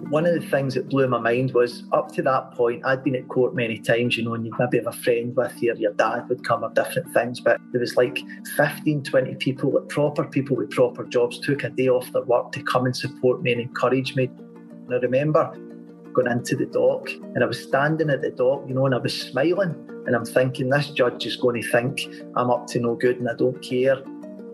one 0.09 0.25
of 0.25 0.33
the 0.33 0.47
things 0.47 0.73
that 0.75 0.89
blew 0.89 1.07
my 1.07 1.19
mind 1.19 1.53
was 1.53 1.83
up 1.91 2.13
to 2.13 2.21
that 2.21 2.51
point, 2.51 2.85
I'd 2.85 3.03
been 3.03 3.15
at 3.15 3.27
court 3.27 3.55
many 3.55 3.77
times, 3.77 4.17
you 4.17 4.23
know, 4.23 4.33
and 4.33 4.45
you'd 4.45 4.57
maybe 4.57 4.77
have 4.77 4.87
a 4.87 4.91
friend 4.91 5.35
with 5.35 5.61
you, 5.61 5.73
or 5.73 5.75
your 5.75 5.93
dad 5.93 6.29
would 6.29 6.45
come, 6.45 6.63
or 6.63 6.69
different 6.69 7.13
things. 7.13 7.39
But 7.39 7.59
there 7.71 7.81
was 7.81 7.97
like 7.97 8.19
15, 8.55 9.03
20 9.03 9.35
people, 9.35 9.73
like 9.73 9.89
proper 9.89 10.23
people 10.23 10.55
with 10.55 10.71
proper 10.71 11.03
jobs, 11.03 11.39
took 11.39 11.63
a 11.63 11.69
day 11.69 11.89
off 11.89 12.11
their 12.13 12.23
work 12.23 12.53
to 12.53 12.63
come 12.63 12.85
and 12.85 12.95
support 12.95 13.41
me 13.41 13.51
and 13.51 13.61
encourage 13.61 14.15
me. 14.15 14.25
And 14.25 14.93
I 14.93 14.97
remember 14.97 15.53
going 16.13 16.31
into 16.31 16.55
the 16.55 16.65
dock 16.65 17.09
and 17.09 17.43
I 17.43 17.47
was 17.47 17.61
standing 17.61 18.09
at 18.09 18.21
the 18.21 18.31
dock, 18.31 18.63
you 18.67 18.73
know, 18.73 18.85
and 18.85 18.95
I 18.95 18.99
was 18.99 19.19
smiling. 19.19 19.75
And 20.07 20.15
I'm 20.15 20.25
thinking, 20.25 20.69
this 20.69 20.89
judge 20.91 21.25
is 21.25 21.35
going 21.35 21.61
to 21.61 21.69
think 21.69 22.07
I'm 22.37 22.49
up 22.49 22.67
to 22.67 22.79
no 22.79 22.95
good 22.95 23.19
and 23.19 23.29
I 23.29 23.33
don't 23.35 23.61
care. 23.61 24.01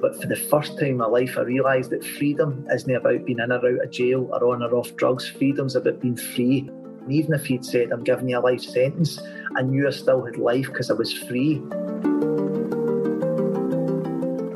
But 0.04 0.20
for 0.22 0.28
the 0.28 0.36
first 0.36 0.78
time 0.78 0.90
in 0.90 0.98
my 0.98 1.06
life, 1.06 1.38
I 1.38 1.44
realised 1.44 1.92
that 1.92 2.04
freedom 2.04 2.68
isn't 2.70 2.94
about 2.94 3.24
being 3.24 3.40
in 3.40 3.54
or 3.54 3.56
out 3.56 3.86
of 3.86 3.90
jail 3.90 4.28
or 4.34 4.54
on 4.54 4.62
or 4.62 4.76
off 4.76 4.94
drugs. 4.98 5.30
Freedom's 5.30 5.78
about 5.78 6.02
being 6.02 6.18
free. 6.18 6.70
And 7.04 7.10
even 7.10 7.34
if 7.34 7.46
he'd 7.46 7.64
said, 7.64 7.94
I'm 7.94 8.04
giving 8.04 8.28
you 8.28 8.38
a 8.38 8.42
life 8.42 8.60
sentence, 8.60 9.18
I 9.56 9.62
knew 9.62 9.88
I 9.88 9.92
still 9.92 10.26
had 10.26 10.36
life 10.36 10.66
because 10.66 10.92
I 10.92 10.96
was 10.96 11.14
free. 11.14 11.62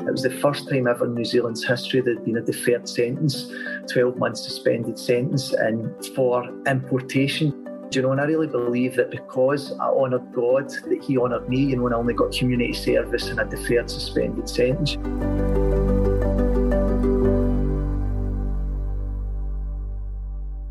It 0.06 0.12
was 0.12 0.22
the 0.22 0.38
first 0.42 0.68
time 0.68 0.86
ever 0.86 1.06
in 1.06 1.14
New 1.14 1.24
Zealand's 1.24 1.64
history 1.64 2.02
there'd 2.02 2.26
been 2.26 2.36
a 2.36 2.42
deferred 2.42 2.86
sentence, 2.86 3.50
12 3.90 4.18
month 4.18 4.36
suspended 4.36 4.98
sentence, 4.98 5.54
and 5.54 5.90
for 6.14 6.44
importation. 6.66 7.64
Do 7.90 8.00
you 8.00 8.02
know, 8.02 8.12
and 8.12 8.20
I 8.20 8.24
really 8.24 8.46
believe 8.46 8.96
that 8.96 9.10
because 9.10 9.72
I 9.78 9.86
honoured 9.86 10.30
God, 10.34 10.68
that 10.68 11.02
He 11.02 11.16
honoured 11.16 11.48
me, 11.48 11.60
you 11.60 11.76
know, 11.76 11.86
and 11.86 11.94
I 11.94 11.98
only 11.98 12.12
got 12.12 12.32
community 12.32 12.74
service 12.74 13.28
and 13.28 13.40
a 13.40 13.46
deferred 13.46 13.88
suspended 13.88 14.46
sentence. 14.46 14.96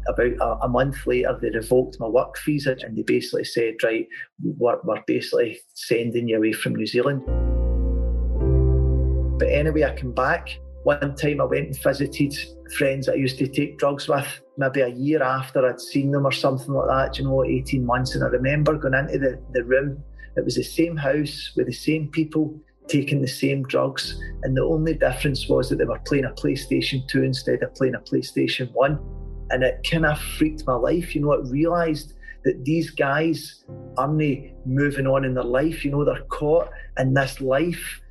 About 0.07 0.59
a, 0.61 0.67
month 0.67 1.07
later, 1.07 1.35
they 1.41 1.49
revoked 1.49 1.99
my 1.99 2.07
work 2.07 2.37
visa 2.45 2.77
and 2.81 2.95
they 2.95 3.01
basically 3.01 3.45
said, 3.45 3.75
right, 3.83 4.07
we're, 4.43 4.79
we're 4.83 5.01
basically 5.07 5.59
sending 5.73 6.27
you 6.27 6.37
away 6.37 6.53
from 6.53 6.75
New 6.75 6.85
Zealand. 6.85 7.23
But 9.39 9.49
anyway, 9.49 9.85
I 9.85 9.95
came 9.95 10.13
back. 10.13 10.49
One 10.83 11.15
time 11.15 11.41
I 11.41 11.45
went 11.45 11.65
and 11.65 11.79
visited 11.81 12.37
friends 12.73 13.05
that 13.05 13.13
I 13.13 13.15
used 13.15 13.37
to 13.39 13.47
take 13.47 13.77
drugs 13.77 14.07
with 14.07 14.41
maybe 14.57 14.81
a 14.81 14.89
year 14.89 15.21
after 15.21 15.67
I'd 15.67 15.79
seen 15.79 16.11
them 16.11 16.25
or 16.25 16.31
something 16.31 16.73
like 16.73 16.87
that, 16.87 17.17
you 17.17 17.25
know, 17.25 17.43
18 17.43 17.85
months. 17.85 18.15
And 18.15 18.23
I 18.23 18.27
remember 18.27 18.75
going 18.77 18.93
into 18.93 19.17
the, 19.17 19.41
the 19.53 19.63
room, 19.63 20.03
it 20.35 20.45
was 20.45 20.55
the 20.55 20.63
same 20.63 20.97
house 20.97 21.51
with 21.55 21.67
the 21.67 21.73
same 21.73 22.09
people 22.09 22.59
taking 22.87 23.21
the 23.21 23.27
same 23.27 23.63
drugs. 23.63 24.19
And 24.43 24.55
the 24.55 24.63
only 24.63 24.93
difference 24.93 25.47
was 25.47 25.69
that 25.69 25.77
they 25.77 25.85
were 25.85 25.99
playing 25.99 26.25
a 26.25 26.31
PlayStation 26.31 27.07
2 27.07 27.23
instead 27.23 27.63
of 27.63 27.75
playing 27.75 27.95
a 27.95 27.99
PlayStation 27.99 28.71
1. 28.73 28.99
And 29.49 29.63
it 29.63 29.85
kind 29.89 30.05
of 30.05 30.19
freaked 30.19 30.65
my 30.65 30.75
life. 30.75 31.15
You 31.15 31.21
know, 31.21 31.33
I 31.33 31.49
realised 31.49 32.13
that 32.43 32.63
these 32.63 32.91
guys 32.91 33.63
aren't 33.97 34.21
moving 34.65 35.07
on 35.07 35.25
in 35.25 35.33
their 35.33 35.43
life. 35.43 35.83
You 35.83 35.91
know, 35.91 36.05
they're 36.05 36.23
caught 36.29 36.69
in 36.97 37.13
this 37.13 37.41
life. 37.41 38.01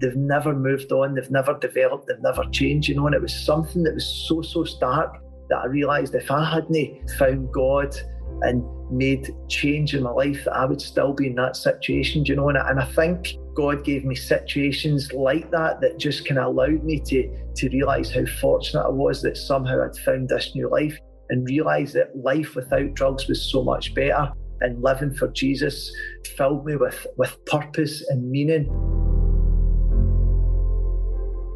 They've 0.00 0.16
never 0.16 0.54
moved 0.54 0.90
on. 0.92 1.14
They've 1.14 1.30
never 1.30 1.58
developed. 1.58 2.08
They've 2.08 2.20
never 2.20 2.44
changed. 2.50 2.88
You 2.88 2.96
know, 2.96 3.06
and 3.06 3.14
it 3.14 3.22
was 3.22 3.34
something 3.34 3.82
that 3.84 3.94
was 3.94 4.26
so, 4.28 4.42
so 4.42 4.64
stark 4.64 5.22
that 5.48 5.58
I 5.58 5.66
realised 5.66 6.14
if 6.14 6.30
I 6.30 6.44
hadn't 6.44 7.10
found 7.18 7.52
God 7.52 7.94
and 8.42 8.64
made 8.90 9.28
change 9.48 9.94
in 9.94 10.02
my 10.02 10.10
life, 10.10 10.44
that 10.44 10.56
I 10.56 10.64
would 10.64 10.80
still 10.80 11.12
be 11.12 11.28
in 11.28 11.34
that 11.36 11.56
situation, 11.56 12.24
you 12.24 12.34
know. 12.34 12.48
And 12.48 12.58
I, 12.58 12.70
and 12.70 12.80
I 12.80 12.84
think 12.86 13.36
God 13.54 13.84
gave 13.84 14.04
me 14.04 14.14
situations 14.14 15.12
like 15.12 15.50
that 15.50 15.80
that 15.80 15.98
just 15.98 16.26
kind 16.26 16.38
of 16.38 16.46
allowed 16.46 16.82
me 16.82 17.00
to 17.00 17.52
to 17.54 17.68
realise 17.68 18.10
how 18.10 18.24
fortunate 18.40 18.84
I 18.84 18.88
was 18.88 19.22
that 19.22 19.36
somehow 19.36 19.84
I'd 19.84 19.96
found 19.98 20.28
this 20.28 20.54
new 20.54 20.70
life 20.70 20.98
and 21.30 21.48
realised 21.48 21.94
that 21.94 22.16
life 22.16 22.54
without 22.54 22.94
drugs 22.94 23.26
was 23.28 23.50
so 23.50 23.62
much 23.62 23.94
better. 23.94 24.32
And 24.60 24.82
living 24.82 25.14
for 25.14 25.28
Jesus 25.28 25.92
filled 26.36 26.64
me 26.64 26.76
with, 26.76 27.06
with 27.16 27.36
purpose 27.46 28.06
and 28.10 28.30
meaning. 28.30 28.68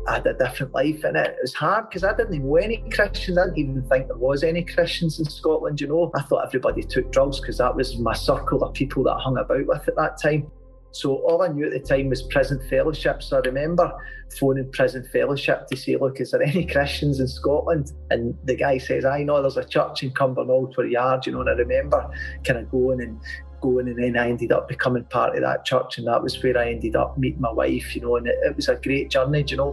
I 0.09 0.15
had 0.15 0.27
a 0.27 0.35
different 0.35 0.73
life 0.73 1.05
in 1.05 1.17
it. 1.17 1.27
It 1.27 1.39
was 1.43 1.55
hard 1.55 1.89
because 1.89 2.05
I 2.05 2.15
didn't 2.15 2.45
know 2.45 2.57
any 2.57 2.85
Christians. 2.91 3.39
I 3.39 3.47
didn't 3.47 3.59
even 3.59 3.89
think 3.89 4.07
there 4.07 4.17
was 4.17 4.45
any 4.45 4.65
Christians 4.65 5.19
in 5.19 5.25
Scotland, 5.25 5.81
you 5.81 5.89
know. 5.89 6.11
I 6.15 6.23
thought 6.23 6.47
everybody 6.47 6.83
took 6.83 7.11
drugs 7.13 7.41
because 7.41 7.59
that 7.59 7.75
was 7.75 7.99
my 7.99 8.15
circle 8.15 8.63
of 8.63 8.73
people 8.75 9.03
that 9.05 9.13
I 9.13 9.21
hung 9.21 9.37
about 9.37 9.67
with 9.67 9.89
at 9.89 9.97
that 9.97 10.21
time. 10.23 10.51
So 10.93 11.17
all 11.17 11.43
I 11.43 11.49
knew 11.49 11.67
at 11.67 11.73
the 11.73 11.81
time 11.81 12.09
was 12.09 12.23
prison 12.23 12.59
fellowship. 12.71 13.23
So 13.23 13.37
I 13.37 13.41
remember 13.41 13.93
phoning 14.39 14.71
prison 14.73 15.07
fellowship 15.13 15.67
to 15.67 15.77
say, 15.77 15.97
look, 15.97 16.21
is 16.21 16.31
there 16.31 16.43
any 16.43 16.65
Christians 16.65 17.21
in 17.21 17.29
Scotland? 17.29 17.93
And 18.11 18.35
the 18.45 18.57
guy 18.57 18.79
says, 18.79 19.05
I 19.05 19.23
know 19.23 19.43
there's 19.43 19.59
a 19.59 19.65
church 19.65 20.03
in 20.03 20.13
Cumbernauld 20.13 20.75
Vineyard, 20.75 21.27
you 21.27 21.33
know, 21.33 21.41
and 21.41 21.51
I 21.51 21.53
remember 21.53 22.09
kind 22.45 22.61
of 22.61 22.71
going 22.71 23.03
and 23.03 23.21
going 23.61 23.89
and 23.89 24.03
then 24.03 24.17
I 24.17 24.29
ended 24.29 24.53
up 24.53 24.69
becoming 24.69 25.05
part 25.05 25.35
of 25.35 25.43
that 25.43 25.65
church 25.65 25.99
and 25.99 26.07
that 26.07 26.23
was 26.23 26.43
where 26.43 26.57
I 26.57 26.71
ended 26.71 26.97
up 26.97 27.19
meeting 27.19 27.41
my 27.41 27.53
wife, 27.53 27.95
you 27.95 28.03
know, 28.03 28.17
and 28.17 28.27
it, 28.27 28.37
it 28.43 28.57
was 28.57 28.69
a 28.69 28.77
great 28.77 29.11
journey, 29.11 29.45
you 29.47 29.57
know. 29.57 29.73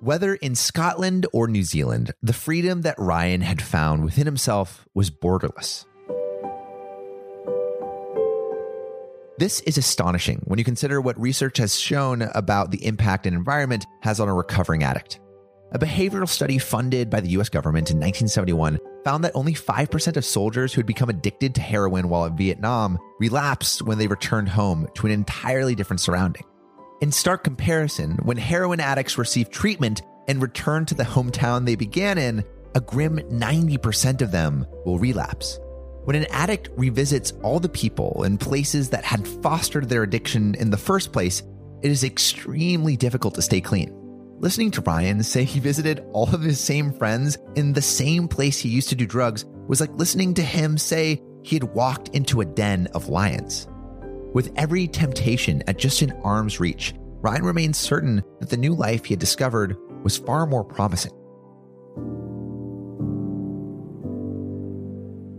Whether 0.00 0.36
in 0.36 0.54
Scotland 0.54 1.26
or 1.32 1.48
New 1.48 1.64
Zealand, 1.64 2.12
the 2.22 2.32
freedom 2.32 2.82
that 2.82 2.98
Ryan 2.98 3.40
had 3.40 3.60
found 3.60 4.04
within 4.04 4.26
himself 4.26 4.86
was 4.94 5.10
borderless. 5.10 5.84
This 9.38 9.60
is 9.60 9.78
astonishing 9.78 10.42
when 10.46 10.58
you 10.58 10.64
consider 10.64 11.00
what 11.00 11.20
research 11.20 11.58
has 11.58 11.78
shown 11.78 12.22
about 12.22 12.70
the 12.70 12.84
impact 12.84 13.26
an 13.26 13.34
environment 13.34 13.86
has 14.02 14.18
on 14.18 14.28
a 14.28 14.34
recovering 14.34 14.82
addict. 14.82 15.20
A 15.72 15.78
behavioral 15.78 16.28
study 16.28 16.56
funded 16.56 17.10
by 17.10 17.20
the 17.20 17.28
US 17.30 17.50
government 17.50 17.90
in 17.90 17.98
1971 17.98 18.78
found 19.04 19.22
that 19.22 19.32
only 19.34 19.52
5% 19.52 20.16
of 20.16 20.24
soldiers 20.24 20.72
who 20.72 20.78
had 20.78 20.86
become 20.86 21.10
addicted 21.10 21.54
to 21.54 21.60
heroin 21.60 22.08
while 22.08 22.24
in 22.24 22.36
Vietnam 22.36 22.98
relapsed 23.20 23.82
when 23.82 23.98
they 23.98 24.06
returned 24.06 24.48
home 24.48 24.88
to 24.94 25.06
an 25.06 25.12
entirely 25.12 25.74
different 25.74 26.00
surrounding. 26.00 26.42
In 27.02 27.12
stark 27.12 27.44
comparison, 27.44 28.12
when 28.22 28.38
heroin 28.38 28.80
addicts 28.80 29.18
receive 29.18 29.50
treatment 29.50 30.00
and 30.26 30.40
return 30.40 30.86
to 30.86 30.94
the 30.94 31.04
hometown 31.04 31.66
they 31.66 31.76
began 31.76 32.16
in, 32.16 32.44
a 32.74 32.80
grim 32.80 33.18
90% 33.18 34.22
of 34.22 34.30
them 34.30 34.66
will 34.86 34.98
relapse. 34.98 35.60
When 36.04 36.16
an 36.16 36.26
addict 36.30 36.70
revisits 36.76 37.32
all 37.42 37.60
the 37.60 37.68
people 37.68 38.22
and 38.22 38.40
places 38.40 38.88
that 38.90 39.04
had 39.04 39.28
fostered 39.28 39.90
their 39.90 40.02
addiction 40.02 40.54
in 40.54 40.70
the 40.70 40.78
first 40.78 41.12
place, 41.12 41.42
it 41.82 41.90
is 41.90 42.04
extremely 42.04 42.96
difficult 42.96 43.34
to 43.34 43.42
stay 43.42 43.60
clean. 43.60 43.97
Listening 44.40 44.70
to 44.70 44.80
Ryan 44.82 45.20
say 45.24 45.42
he 45.42 45.58
visited 45.58 46.06
all 46.12 46.32
of 46.32 46.42
his 46.42 46.60
same 46.60 46.92
friends 46.92 47.38
in 47.56 47.72
the 47.72 47.82
same 47.82 48.28
place 48.28 48.56
he 48.60 48.68
used 48.68 48.88
to 48.90 48.94
do 48.94 49.04
drugs 49.04 49.44
was 49.66 49.80
like 49.80 49.90
listening 49.94 50.32
to 50.34 50.42
him 50.42 50.78
say 50.78 51.20
he 51.42 51.56
had 51.56 51.74
walked 51.74 52.10
into 52.10 52.40
a 52.40 52.44
den 52.44 52.86
of 52.94 53.08
lions. 53.08 53.66
With 54.32 54.52
every 54.54 54.86
temptation 54.86 55.64
at 55.66 55.76
just 55.76 56.02
an 56.02 56.12
arm's 56.22 56.60
reach, 56.60 56.94
Ryan 57.20 57.42
remained 57.42 57.74
certain 57.74 58.22
that 58.38 58.48
the 58.48 58.56
new 58.56 58.76
life 58.76 59.06
he 59.06 59.14
had 59.14 59.18
discovered 59.18 59.76
was 60.04 60.18
far 60.18 60.46
more 60.46 60.62
promising. 60.62 61.12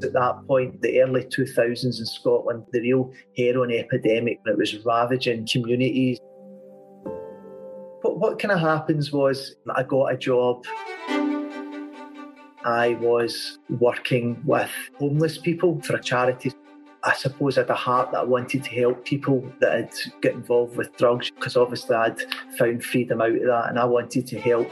At 0.03 0.11
that 0.11 0.41
point, 0.45 0.81
the 0.81 1.01
early 1.01 1.23
2000s 1.23 1.85
in 1.85 2.05
Scotland, 2.05 2.65
the 2.73 2.81
real 2.81 3.13
heroin 3.37 3.71
epidemic, 3.71 4.41
it 4.45 4.57
was 4.57 4.75
ravaging 4.85 5.47
communities. 5.49 6.19
What 8.19 8.37
kind 8.37 8.51
of 8.51 8.59
happens 8.59 9.13
was 9.13 9.55
I 9.73 9.81
got 9.83 10.13
a 10.13 10.17
job. 10.17 10.65
I 12.65 12.97
was 12.99 13.59
working 13.69 14.41
with 14.43 14.69
homeless 14.97 15.37
people 15.37 15.79
for 15.83 15.95
a 15.95 16.03
charity. 16.03 16.51
I 17.01 17.13
suppose 17.13 17.57
I 17.57 17.61
had 17.61 17.69
a 17.69 17.75
heart 17.75 18.11
that 18.11 18.17
I 18.17 18.23
wanted 18.25 18.65
to 18.65 18.69
help 18.71 19.05
people 19.05 19.49
that 19.61 19.71
had 19.71 19.93
got 20.19 20.33
involved 20.33 20.75
with 20.75 20.93
drugs 20.97 21.31
because 21.31 21.55
obviously 21.55 21.95
I'd 21.95 22.19
found 22.57 22.83
freedom 22.83 23.21
out 23.21 23.31
of 23.31 23.45
that 23.45 23.69
and 23.69 23.79
I 23.79 23.85
wanted 23.85 24.27
to 24.27 24.37
help 24.37 24.69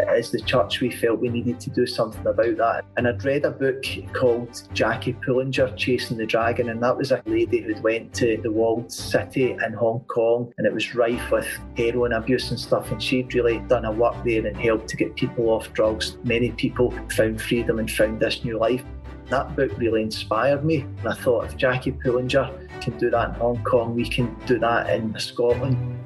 Uh, 0.00 0.10
as 0.10 0.30
the 0.30 0.40
church, 0.40 0.80
we 0.80 0.90
felt 0.90 1.20
we 1.20 1.28
needed 1.28 1.60
to 1.60 1.70
do 1.70 1.86
something 1.86 2.26
about 2.26 2.56
that. 2.56 2.84
And 2.96 3.08
I'd 3.08 3.24
read 3.24 3.44
a 3.44 3.50
book 3.50 3.84
called 4.12 4.62
Jackie 4.72 5.14
Pullinger, 5.14 5.76
Chasing 5.76 6.16
the 6.16 6.26
Dragon, 6.26 6.70
and 6.70 6.82
that 6.82 6.96
was 6.96 7.12
a 7.12 7.22
lady 7.26 7.60
who'd 7.60 7.82
went 7.82 8.14
to 8.14 8.38
the 8.42 8.50
walled 8.50 8.92
city 8.92 9.52
in 9.52 9.72
Hong 9.72 10.00
Kong, 10.00 10.52
and 10.58 10.66
it 10.66 10.72
was 10.72 10.94
rife 10.94 11.30
with 11.30 11.48
heroin 11.76 12.12
abuse 12.12 12.50
and 12.50 12.60
stuff. 12.60 12.90
And 12.90 13.02
she'd 13.02 13.34
really 13.34 13.58
done 13.60 13.84
a 13.84 13.92
work 13.92 14.16
there 14.24 14.46
and 14.46 14.56
helped 14.56 14.88
to 14.88 14.96
get 14.96 15.16
people 15.16 15.50
off 15.50 15.72
drugs. 15.72 16.16
Many 16.24 16.50
people 16.52 16.92
found 17.10 17.40
freedom 17.40 17.78
and 17.78 17.90
found 17.90 18.20
this 18.20 18.44
new 18.44 18.58
life. 18.58 18.84
That 19.26 19.54
book 19.54 19.70
really 19.76 20.02
inspired 20.02 20.64
me, 20.64 20.80
and 20.80 21.08
I 21.08 21.14
thought 21.14 21.44
if 21.44 21.56
Jackie 21.56 21.92
Pullinger 21.92 22.50
can 22.80 22.98
do 22.98 23.10
that 23.10 23.28
in 23.28 23.34
Hong 23.36 23.62
Kong, 23.62 23.94
we 23.94 24.08
can 24.08 24.34
do 24.46 24.58
that 24.58 24.90
in 24.90 25.16
Scotland. 25.18 25.99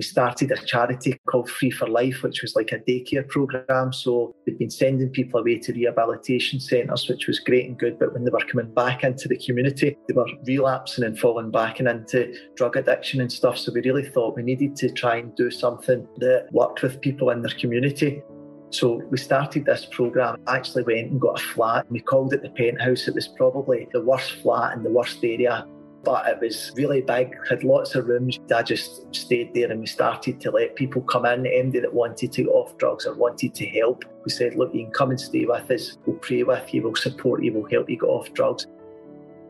We 0.00 0.04
started 0.04 0.50
a 0.50 0.56
charity 0.56 1.20
called 1.26 1.50
Free 1.50 1.70
for 1.70 1.86
Life, 1.86 2.22
which 2.22 2.40
was 2.40 2.56
like 2.56 2.72
a 2.72 2.78
daycare 2.78 3.28
program. 3.28 3.92
So 3.92 4.34
we'd 4.46 4.56
been 4.56 4.70
sending 4.70 5.10
people 5.10 5.40
away 5.40 5.58
to 5.58 5.74
rehabilitation 5.74 6.58
centres, 6.58 7.06
which 7.06 7.26
was 7.26 7.38
great 7.38 7.66
and 7.66 7.78
good. 7.78 7.98
But 7.98 8.14
when 8.14 8.24
they 8.24 8.30
were 8.30 8.46
coming 8.50 8.72
back 8.72 9.04
into 9.04 9.28
the 9.28 9.36
community, 9.36 9.98
they 10.08 10.14
were 10.14 10.24
relapsing 10.46 11.04
and 11.04 11.18
falling 11.18 11.50
back 11.50 11.80
and 11.80 11.88
into 11.88 12.34
drug 12.56 12.76
addiction 12.76 13.20
and 13.20 13.30
stuff. 13.30 13.58
So 13.58 13.72
we 13.74 13.82
really 13.82 14.08
thought 14.08 14.36
we 14.36 14.42
needed 14.42 14.74
to 14.76 14.90
try 14.90 15.16
and 15.16 15.36
do 15.36 15.50
something 15.50 16.08
that 16.16 16.48
worked 16.50 16.80
with 16.80 17.02
people 17.02 17.28
in 17.28 17.42
their 17.42 17.54
community. 17.58 18.22
So 18.70 19.02
we 19.10 19.18
started 19.18 19.66
this 19.66 19.84
program, 19.84 20.36
actually 20.46 20.84
went 20.84 21.10
and 21.10 21.20
got 21.20 21.38
a 21.38 21.42
flat. 21.42 21.84
We 21.90 22.00
called 22.00 22.32
it 22.32 22.40
the 22.40 22.48
penthouse. 22.48 23.06
It 23.06 23.14
was 23.14 23.28
probably 23.28 23.86
the 23.92 24.00
worst 24.00 24.32
flat 24.40 24.74
in 24.78 24.82
the 24.82 24.88
worst 24.88 25.22
area 25.22 25.66
but 26.02 26.26
it 26.28 26.40
was 26.40 26.72
really 26.76 27.02
big, 27.02 27.36
had 27.48 27.62
lots 27.64 27.94
of 27.94 28.06
rooms. 28.06 28.38
I 28.54 28.62
just 28.62 29.14
stayed 29.14 29.52
there 29.54 29.70
and 29.70 29.80
we 29.80 29.86
started 29.86 30.40
to 30.40 30.50
let 30.50 30.76
people 30.76 31.02
come 31.02 31.26
in, 31.26 31.46
anybody 31.46 31.80
that 31.80 31.92
wanted 31.92 32.32
to 32.32 32.44
get 32.44 32.50
off 32.50 32.76
drugs 32.78 33.06
or 33.06 33.14
wanted 33.14 33.54
to 33.54 33.66
help. 33.66 34.04
We 34.24 34.30
said, 34.30 34.54
look, 34.54 34.74
you 34.74 34.84
can 34.84 34.92
come 34.92 35.10
and 35.10 35.20
stay 35.20 35.44
with 35.44 35.70
us, 35.70 35.98
we'll 36.06 36.16
pray 36.16 36.42
with 36.42 36.72
you, 36.72 36.82
we'll 36.82 36.94
support 36.94 37.42
you, 37.42 37.52
we'll 37.52 37.70
help 37.70 37.90
you 37.90 37.98
get 37.98 38.06
off 38.06 38.32
drugs. 38.32 38.66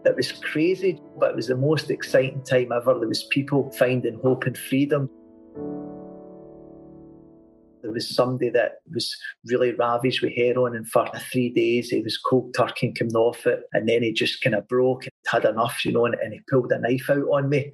It 0.05 0.17
was 0.17 0.33
crazy, 0.33 1.01
but 1.19 1.31
it 1.31 1.37
was 1.37 1.49
the 1.49 1.57
most 1.57 1.91
exciting 1.91 2.43
time 2.43 2.73
ever. 2.73 2.99
There 2.99 3.09
was 3.09 3.25
people 3.25 3.71
finding 3.73 4.19
hope 4.21 4.45
and 4.45 4.57
freedom. 4.57 5.11
There 7.83 7.93
was 7.93 8.14
somebody 8.14 8.51
that 8.51 8.81
was 8.93 9.14
really 9.47 9.73
ravaged 9.73 10.23
with 10.23 10.35
heroin, 10.37 10.77
and 10.77 10.88
for 10.88 11.07
three 11.33 11.51
days 11.51 11.90
he 11.90 12.03
was 12.03 12.19
cold 12.19 12.55
turkey 12.55 12.88
and 12.88 12.99
coming 12.99 13.16
off 13.16 13.47
it, 13.47 13.62
and 13.73 13.88
then 13.88 14.03
he 14.03 14.12
just 14.12 14.43
kind 14.43 14.55
of 14.55 14.69
broke, 14.69 15.05
and 15.05 15.12
had 15.29 15.45
enough, 15.45 15.85
you 15.85 15.93
know, 15.93 16.07
and, 16.07 16.14
and 16.16 16.33
he 16.33 16.40
pulled 16.51 16.73
a 16.73 16.79
knife 16.79 17.09
out 17.11 17.25
on 17.25 17.49
me. 17.49 17.73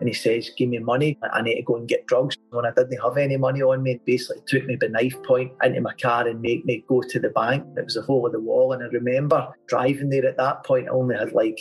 And 0.00 0.08
he 0.08 0.14
says, 0.14 0.50
Give 0.56 0.68
me 0.68 0.78
money. 0.78 1.18
I 1.32 1.42
need 1.42 1.56
to 1.56 1.62
go 1.62 1.76
and 1.76 1.88
get 1.88 2.06
drugs. 2.06 2.36
When 2.50 2.64
I 2.64 2.70
didn't 2.70 3.02
have 3.02 3.16
any 3.16 3.36
money 3.36 3.62
on 3.62 3.82
me, 3.82 4.00
basically 4.04 4.42
took 4.46 4.64
me 4.64 4.76
by 4.76 4.86
knife 4.86 5.20
point 5.24 5.52
into 5.62 5.80
my 5.80 5.92
car 5.94 6.26
and 6.26 6.40
made 6.40 6.64
me 6.64 6.84
go 6.88 7.02
to 7.02 7.18
the 7.18 7.30
bank. 7.30 7.64
It 7.76 7.84
was 7.84 7.96
a 7.96 8.02
hole 8.02 8.26
in 8.26 8.32
the 8.32 8.40
wall. 8.40 8.72
And 8.72 8.82
I 8.82 8.86
remember 8.86 9.48
driving 9.66 10.10
there 10.10 10.26
at 10.26 10.36
that 10.36 10.64
point, 10.64 10.86
I 10.86 10.92
only 10.92 11.16
had 11.16 11.32
like 11.32 11.58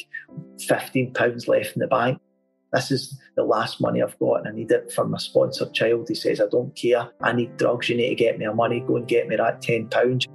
£15 0.70 1.48
left 1.48 1.76
in 1.76 1.80
the 1.80 1.88
bank. 1.88 2.20
This 2.74 2.92
is 2.92 3.18
the 3.36 3.44
last 3.44 3.80
money 3.80 4.02
I've 4.02 4.20
got 4.20 4.40
and 4.40 4.48
I 4.50 4.52
need 4.52 4.72
it 4.72 4.92
for 4.92 5.08
my 5.08 5.18
sponsored 5.18 5.74
child. 5.74 6.10
He 6.10 6.16
says, 6.16 6.42
I 6.42 6.48
don't 6.52 6.76
care. 6.76 7.10
I 7.22 7.32
need 7.32 7.56
drugs. 7.58 7.90
You 7.90 7.96
need 7.96 8.10
to 8.10 8.16
get 8.16 8.38
me 8.38 8.46
a 8.46 8.54
money. 8.54 8.82
Go 8.82 8.98
and 8.98 9.08
get 9.08 9.28
me 9.28 9.38
that 9.38 9.62
£10. 9.62 10.26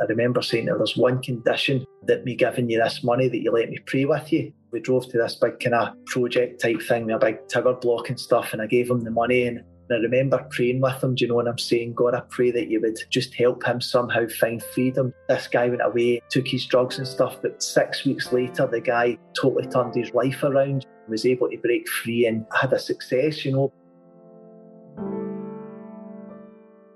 I 0.00 0.04
remember 0.06 0.42
saying 0.42 0.66
there's 0.66 0.96
one 0.96 1.22
condition 1.22 1.86
that 2.06 2.24
me 2.24 2.34
giving 2.34 2.68
you 2.68 2.82
this 2.82 3.04
money 3.04 3.28
that 3.28 3.38
you 3.38 3.52
let 3.52 3.70
me 3.70 3.78
pray 3.86 4.04
with 4.04 4.32
you. 4.32 4.52
We 4.72 4.80
drove 4.80 5.08
to 5.10 5.18
this 5.18 5.36
big 5.36 5.60
kind 5.60 5.76
of 5.76 5.94
project 6.06 6.60
type 6.60 6.82
thing 6.82 7.06
with 7.06 7.14
a 7.14 7.18
big 7.18 7.46
tower 7.48 7.74
block 7.74 8.08
and 8.08 8.18
stuff, 8.18 8.52
and 8.52 8.60
I 8.60 8.66
gave 8.66 8.90
him 8.90 9.04
the 9.04 9.12
money 9.12 9.46
and 9.46 9.62
I 9.90 9.96
remember 9.96 10.46
praying 10.50 10.80
with 10.80 11.02
him, 11.02 11.14
do 11.14 11.24
you 11.24 11.28
know 11.28 11.34
what 11.34 11.48
I'm 11.48 11.58
saying? 11.58 11.94
God, 11.94 12.14
I 12.14 12.20
pray 12.20 12.50
that 12.50 12.68
you 12.68 12.80
would 12.80 12.98
just 13.10 13.34
help 13.34 13.64
him 13.64 13.80
somehow 13.80 14.26
find 14.28 14.62
freedom. 14.62 15.12
This 15.28 15.48
guy 15.48 15.68
went 15.68 15.82
away, 15.84 16.22
took 16.30 16.48
his 16.48 16.64
drugs 16.64 16.98
and 16.98 17.06
stuff, 17.06 17.42
but 17.42 17.62
six 17.62 18.04
weeks 18.04 18.32
later, 18.32 18.66
the 18.66 18.80
guy 18.80 19.18
totally 19.34 19.66
turned 19.66 19.94
his 19.94 20.14
life 20.14 20.42
around, 20.42 20.86
was 21.08 21.26
able 21.26 21.50
to 21.50 21.58
break 21.58 21.88
free 21.88 22.26
and 22.26 22.46
had 22.58 22.72
a 22.72 22.78
success, 22.78 23.44
you 23.44 23.52
know. 23.52 23.72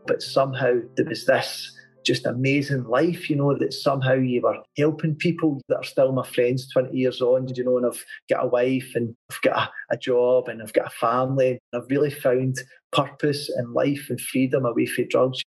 But 0.07 0.23
somehow 0.23 0.81
there 0.97 1.07
was 1.07 1.27
this 1.27 1.76
just 2.07 2.25
amazing 2.25 2.85
life, 2.85 3.29
you 3.29 3.37
know, 3.37 3.57
that 3.59 3.75
somehow 3.75 4.15
you 4.15 4.41
were 4.41 4.63
helping 4.79 5.17
people 5.17 5.61
that 5.69 5.79
are 5.79 5.85
still 5.85 6.13
my 6.13 6.25
friends 6.25 6.71
20 6.71 6.97
years 6.97 7.21
on, 7.21 7.49
you 7.55 7.65
know, 7.65 7.77
and 7.77 7.87
I've 7.87 8.05
got 8.31 8.45
a 8.45 8.49
wife 8.49 8.93
and 8.95 9.15
I've 9.31 9.43
got 9.43 9.69
a, 9.69 9.95
a 9.95 9.97
job 9.97 10.49
and 10.49 10.63
I've 10.63 10.73
got 10.73 10.87
a 10.87 10.91
family. 10.91 11.59
I've 11.75 11.91
really 11.91 12.11
found 12.11 12.59
purpose 12.93 13.51
in 13.59 13.75
life 13.75 14.07
and 14.09 14.21
freedom 14.21 14.65
away 14.65 14.87
from 14.87 15.09
drugs. 15.09 15.43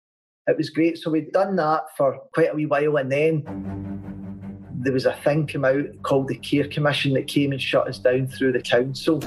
It 0.48 0.56
was 0.56 0.70
great. 0.70 0.98
So 0.98 1.10
we'd 1.10 1.32
done 1.32 1.56
that 1.56 1.84
for 1.96 2.18
quite 2.34 2.52
a 2.52 2.54
wee 2.54 2.66
while 2.66 2.96
and 2.96 3.12
then 3.12 3.44
there 4.80 4.92
was 4.92 5.06
a 5.06 5.12
thing 5.12 5.46
come 5.46 5.64
out 5.64 6.02
called 6.02 6.28
the 6.28 6.36
Care 6.36 6.66
Commission 6.66 7.12
that 7.14 7.28
came 7.28 7.52
and 7.52 7.62
shut 7.62 7.88
us 7.88 7.98
down 7.98 8.26
through 8.26 8.52
the 8.52 8.62
council. 8.62 9.22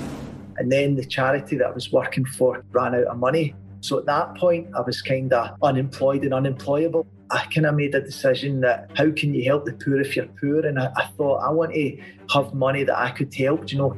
And 0.58 0.72
then 0.72 0.96
the 0.96 1.06
charity 1.06 1.58
that 1.58 1.68
I 1.68 1.72
was 1.72 1.92
working 1.92 2.26
for 2.26 2.64
ran 2.72 2.96
out 2.96 3.06
of 3.06 3.18
money. 3.18 3.56
So 3.82 3.98
at 3.98 4.06
that 4.06 4.36
point, 4.36 4.68
I 4.76 4.82
was 4.82 5.02
kind 5.02 5.32
of 5.34 5.58
unemployed 5.64 6.24
and 6.24 6.34
unemployable. 6.34 7.08
I 7.32 7.46
kind 7.46 7.66
of 7.66 7.76
made 7.76 7.96
a 7.96 8.02
decision 8.02 8.62
that 8.62 8.92
how 8.96 9.12
can 9.12 9.34
you 9.34 9.46
help 9.46 9.66
the 9.66 9.74
poor 9.74 10.00
if 10.02 10.16
you're 10.16 10.26
poor? 10.26 10.66
And 10.66 10.78
I, 10.78 10.92
I 10.96 11.06
thought 11.18 11.38
I 11.38 11.50
want 11.50 11.74
to 11.74 11.98
have 12.34 12.54
money 12.54 12.84
that 12.84 12.98
I 12.98 13.12
could 13.12 13.34
help, 13.34 13.72
you 13.72 13.78
know 13.78 13.98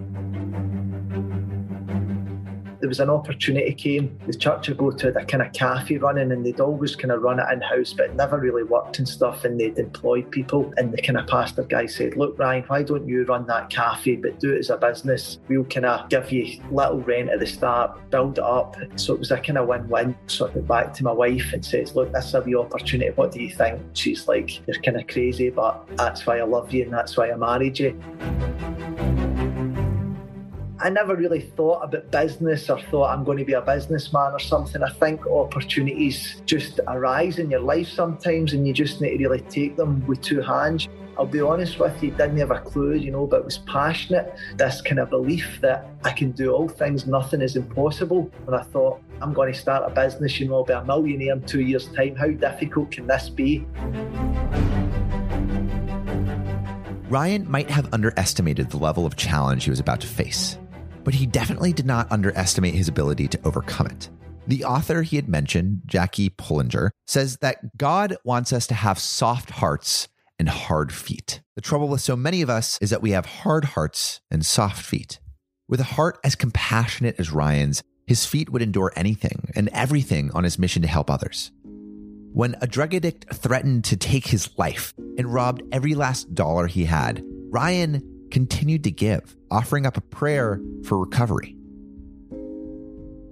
there 2.84 2.90
was 2.90 3.00
an 3.00 3.10
opportunity 3.10 3.74
came. 3.74 4.20
The 4.28 4.34
church 4.34 4.68
would 4.68 4.78
go 4.78 4.92
to 4.92 5.18
a 5.18 5.24
kind 5.24 5.42
of 5.42 5.54
cafe 5.54 5.96
running, 5.96 6.34
and 6.34 6.46
they'd 6.46 6.60
always 6.60 6.98
kind 6.98 7.14
of 7.14 7.22
run 7.22 7.40
it 7.40 7.46
in 7.50 7.62
house, 7.62 7.94
but 7.94 8.08
it 8.08 8.16
never 8.16 8.38
really 8.38 8.64
worked 8.64 9.00
and 9.00 9.08
stuff. 9.08 9.46
And 9.46 9.58
they'd 9.58 9.78
employed 9.78 10.30
people, 10.32 10.74
and 10.76 10.92
the 10.92 11.02
kind 11.02 11.18
of 11.18 11.26
pastor 11.28 11.64
guy 11.64 11.86
said, 11.86 12.18
"Look, 12.18 12.38
Ryan, 12.38 12.66
why 12.68 12.84
don't 12.84 13.08
you 13.08 13.24
run 13.24 13.48
that 13.48 13.70
cafe, 13.70 14.18
but 14.18 14.38
do 14.42 14.54
it 14.54 14.60
as 14.60 14.70
a 14.70 14.76
business? 14.76 15.40
We'll 15.48 15.64
kind 15.64 15.86
of 15.86 16.10
give 16.10 16.30
you 16.30 16.62
little 16.72 17.00
rent 17.00 17.30
at 17.30 17.40
the 17.40 17.48
start, 17.48 17.98
build 18.10 18.38
it 18.38 18.44
up." 18.44 18.76
So 18.98 19.14
it 19.14 19.20
was 19.20 19.32
a 19.32 19.38
kind 19.38 19.60
of 19.60 19.70
win-win. 19.70 20.14
So 20.28 20.48
I 20.48 20.52
went 20.52 20.68
back 20.68 20.94
to 20.96 21.06
my 21.06 21.14
wife 21.14 21.54
and 21.54 21.64
says, 21.64 21.96
"Look, 21.96 22.12
this 22.12 22.26
is 22.26 22.34
a 22.34 22.42
wee 22.42 22.56
opportunity. 22.56 23.12
What 23.16 23.32
do 23.32 23.42
you 23.42 23.50
think?" 23.50 23.80
She's 23.94 24.28
like, 24.28 24.68
"You're 24.68 24.82
kind 24.82 24.98
of 24.98 25.08
crazy, 25.08 25.52
but 25.52 25.88
that's 25.96 26.26
why 26.26 26.40
I 26.40 26.44
love 26.44 26.74
you, 26.74 26.84
and 26.84 26.92
that's 26.92 27.16
why 27.16 27.32
I 27.32 27.36
married 27.38 27.80
you." 27.80 27.98
I 30.84 30.90
never 30.90 31.16
really 31.16 31.40
thought 31.40 31.82
about 31.82 32.12
business 32.12 32.70
or 32.70 32.78
thought 32.78 33.12
I'm 33.12 33.24
going 33.24 33.38
to 33.38 33.46
be 33.46 33.54
a 33.54 33.62
businessman 33.62 34.34
or 34.34 34.40
something. 34.40 34.84
I 34.84 34.90
think 34.90 35.26
opportunities 35.26 36.42
just 36.46 36.82
arise 36.90 37.40
in 37.40 37.50
your 37.50 37.62
life 37.62 37.88
sometimes 37.88 38.52
and 38.52 38.68
you 38.68 38.74
just 38.74 39.00
need 39.00 39.18
to 39.18 39.24
really 39.24 39.40
take 39.44 39.78
them 39.78 40.06
with 40.08 40.22
two 40.22 40.42
hands. 40.42 40.90
I'll 41.18 41.26
be 41.26 41.40
honest 41.40 41.80
with 41.80 42.04
you, 42.04 42.12
didn't 42.12 42.36
have 42.36 42.52
a 42.52 42.60
clue, 42.60 42.96
you 42.96 43.12
know, 43.12 43.26
but 43.26 43.46
was 43.46 43.60
passionate. 43.60 44.36
This 44.58 44.82
kind 44.82 45.00
of 45.00 45.10
belief 45.10 45.60
that 45.62 45.88
I 46.04 46.12
can 46.12 46.32
do 46.32 46.52
all 46.52 46.68
things, 46.68 47.08
nothing 47.08 47.42
is 47.42 47.56
impossible. 47.56 48.30
And 48.46 48.54
I 48.54 48.64
thought, 48.64 49.02
I'm 49.22 49.32
going 49.32 49.54
to 49.54 49.58
start 49.58 49.90
a 49.90 49.96
business, 49.96 50.38
you 50.38 50.50
know, 50.50 50.56
I'll 50.56 50.64
be 50.66 50.74
a 50.74 50.84
millionaire 50.84 51.36
in 51.36 51.44
two 51.44 51.62
years' 51.62 51.88
time. 51.94 52.18
How 52.18 52.28
difficult 52.28 52.92
can 52.92 53.08
this 53.08 53.30
be? 53.30 53.66
Ryan 57.14 57.50
might 57.50 57.70
have 57.70 57.94
underestimated 57.94 58.72
the 58.72 58.78
level 58.78 59.06
of 59.06 59.16
challenge 59.16 59.66
he 59.66 59.70
was 59.70 59.80
about 59.80 60.02
to 60.02 60.08
face, 60.08 60.58
but 61.04 61.14
he 61.14 61.26
definitely 61.26 61.74
did 61.74 61.86
not 61.86 62.12
underestimate 62.12 62.74
his 62.74 62.88
ability 62.88 63.28
to 63.30 63.40
overcome 63.44 63.88
it. 63.88 64.10
The 64.48 64.66
author 64.66 65.04
he 65.04 65.16
had 65.16 65.30
mentioned, 65.30 65.84
Jackie 65.86 66.30
Pullinger, 66.30 66.92
says 67.08 67.38
that 67.38 67.78
God 67.78 68.18
wants 68.26 68.52
us 68.52 68.68
to 68.68 68.74
have 68.74 69.00
soft 69.00 69.52
hearts 69.52 70.08
and 70.38 70.50
hard 70.50 70.92
feet. 70.92 71.42
The 71.56 71.62
trouble 71.62 71.88
with 71.88 72.02
so 72.02 72.16
many 72.16 72.42
of 72.42 72.50
us 72.50 72.78
is 72.82 72.90
that 72.90 73.02
we 73.02 73.12
have 73.12 73.26
hard 73.26 73.66
hearts 73.66 74.22
and 74.30 74.46
soft 74.46 74.84
feet. 74.84 75.20
With 75.68 75.80
a 75.80 75.86
heart 75.86 76.20
as 76.24 76.36
compassionate 76.36 77.16
as 77.20 77.32
Ryan's, 77.32 77.84
his 78.06 78.26
feet 78.26 78.50
would 78.50 78.62
endure 78.62 78.92
anything 78.96 79.50
and 79.56 79.70
everything 79.70 80.30
on 80.34 80.44
his 80.44 80.60
mission 80.60 80.82
to 80.82 80.88
help 80.90 81.10
others. 81.10 81.52
When 82.34 82.56
a 82.62 82.68
drug 82.68 82.94
addict 82.94 83.34
threatened 83.34 83.86
to 83.86 83.96
take 83.96 84.28
his 84.28 84.50
life 84.58 84.94
and 85.18 85.34
robbed 85.34 85.62
every 85.72 85.96
last 85.96 86.34
dollar 86.34 86.68
he 86.68 86.86
had, 86.86 87.24
Ryan 87.50 88.02
continued 88.34 88.84
to 88.84 88.92
give, 88.92 89.36
offering 89.52 89.86
up 89.86 89.96
a 89.96 90.02
prayer 90.02 90.60
for 90.84 90.98
recovery. 90.98 91.56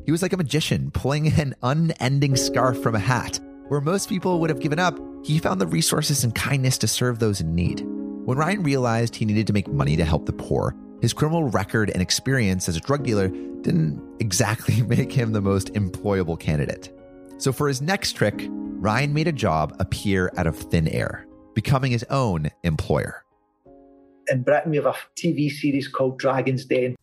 He 0.05 0.11
was 0.11 0.21
like 0.21 0.31
a 0.31 0.37
magician 0.37 0.91
pulling 0.91 1.27
an 1.27 1.55
unending 1.63 2.35
scarf 2.35 2.81
from 2.81 2.93
a 2.93 2.99
hat. 2.99 3.39
Where 3.67 3.81
most 3.81 4.09
people 4.09 4.39
would 4.39 4.51
have 4.51 4.59
given 4.59 4.77
up, 4.77 4.99
he 5.23 5.39
found 5.39 5.59
the 5.59 5.67
resources 5.67 6.23
and 6.23 6.35
kindness 6.35 6.77
to 6.79 6.87
serve 6.87 7.17
those 7.17 7.41
in 7.41 7.55
need. 7.55 7.81
When 8.25 8.37
Ryan 8.37 8.61
realized 8.61 9.15
he 9.15 9.25
needed 9.25 9.47
to 9.47 9.53
make 9.53 9.67
money 9.67 9.97
to 9.97 10.05
help 10.05 10.27
the 10.27 10.33
poor, 10.33 10.75
his 11.01 11.13
criminal 11.13 11.45
record 11.45 11.89
and 11.89 12.01
experience 12.01 12.69
as 12.69 12.75
a 12.75 12.81
drug 12.81 13.03
dealer 13.03 13.29
didn't 13.29 13.99
exactly 14.19 14.81
make 14.87 15.11
him 15.11 15.31
the 15.31 15.41
most 15.41 15.73
employable 15.73 16.39
candidate. 16.39 16.91
So 17.39 17.51
for 17.51 17.67
his 17.67 17.81
next 17.81 18.13
trick, 18.13 18.47
Ryan 18.49 19.13
made 19.13 19.27
a 19.27 19.31
job 19.31 19.75
appear 19.79 20.31
out 20.37 20.45
of 20.45 20.55
thin 20.57 20.87
air, 20.87 21.25
becoming 21.55 21.91
his 21.91 22.05
own 22.11 22.51
employer. 22.63 23.23
In 24.31 24.43
Britain, 24.43 24.71
we 24.71 24.77
have 24.77 24.85
a 24.85 24.95
TV 25.17 25.51
series 25.51 25.89
called 25.89 26.17
Dragon's 26.17 26.63
Den. 26.63 26.95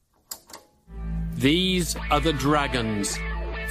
These 1.35 1.95
are 2.11 2.21
the 2.21 2.33
Dragons, 2.33 3.19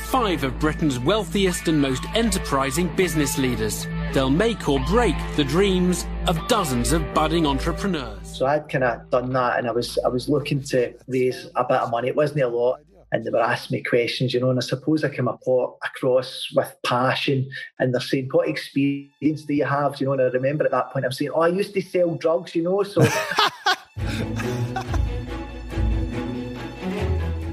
five 0.05 0.43
of 0.43 0.59
Britain's 0.59 0.99
wealthiest 0.99 1.67
and 1.67 1.81
most 1.81 2.03
enterprising 2.13 2.95
business 2.95 3.39
leaders. 3.39 3.87
They'll 4.13 4.29
make 4.29 4.69
or 4.69 4.79
break 4.85 5.15
the 5.35 5.43
dreams 5.43 6.05
of 6.27 6.39
dozens 6.47 6.91
of 6.91 7.01
budding 7.15 7.47
entrepreneurs. 7.47 8.37
So 8.37 8.45
I'd 8.45 8.69
kind 8.69 8.83
of 8.83 9.09
done 9.09 9.33
that, 9.33 9.57
and 9.57 9.67
I 9.67 9.71
was 9.71 9.97
I 10.05 10.07
was 10.07 10.29
looking 10.29 10.61
to 10.65 10.93
raise 11.07 11.49
a 11.55 11.63
bit 11.63 11.77
of 11.77 11.89
money. 11.89 12.09
It 12.09 12.15
wasn't 12.15 12.41
a 12.41 12.47
lot, 12.47 12.81
and 13.11 13.25
they 13.25 13.29
were 13.29 13.41
asking 13.41 13.77
me 13.77 13.83
questions, 13.83 14.33
you 14.33 14.39
know. 14.39 14.49
And 14.49 14.59
I 14.59 14.61
suppose 14.61 15.03
I 15.03 15.09
came 15.09 15.27
across 15.27 16.51
with 16.55 16.75
passion, 16.85 17.49
and 17.79 17.93
they're 17.93 18.01
saying, 18.01 18.29
"What 18.31 18.47
experience 18.47 19.43
do 19.45 19.53
you 19.53 19.65
have?" 19.65 19.99
You 19.99 20.07
know, 20.07 20.13
and 20.13 20.21
I 20.21 20.25
remember 20.25 20.65
at 20.65 20.71
that 20.71 20.91
point 20.91 21.05
I'm 21.05 21.11
saying, 21.11 21.31
"Oh, 21.33 21.41
I 21.41 21.49
used 21.49 21.73
to 21.73 21.81
sell 21.81 22.15
drugs," 22.15 22.55
you 22.55 22.63
know, 22.63 22.83
so. 22.83 23.05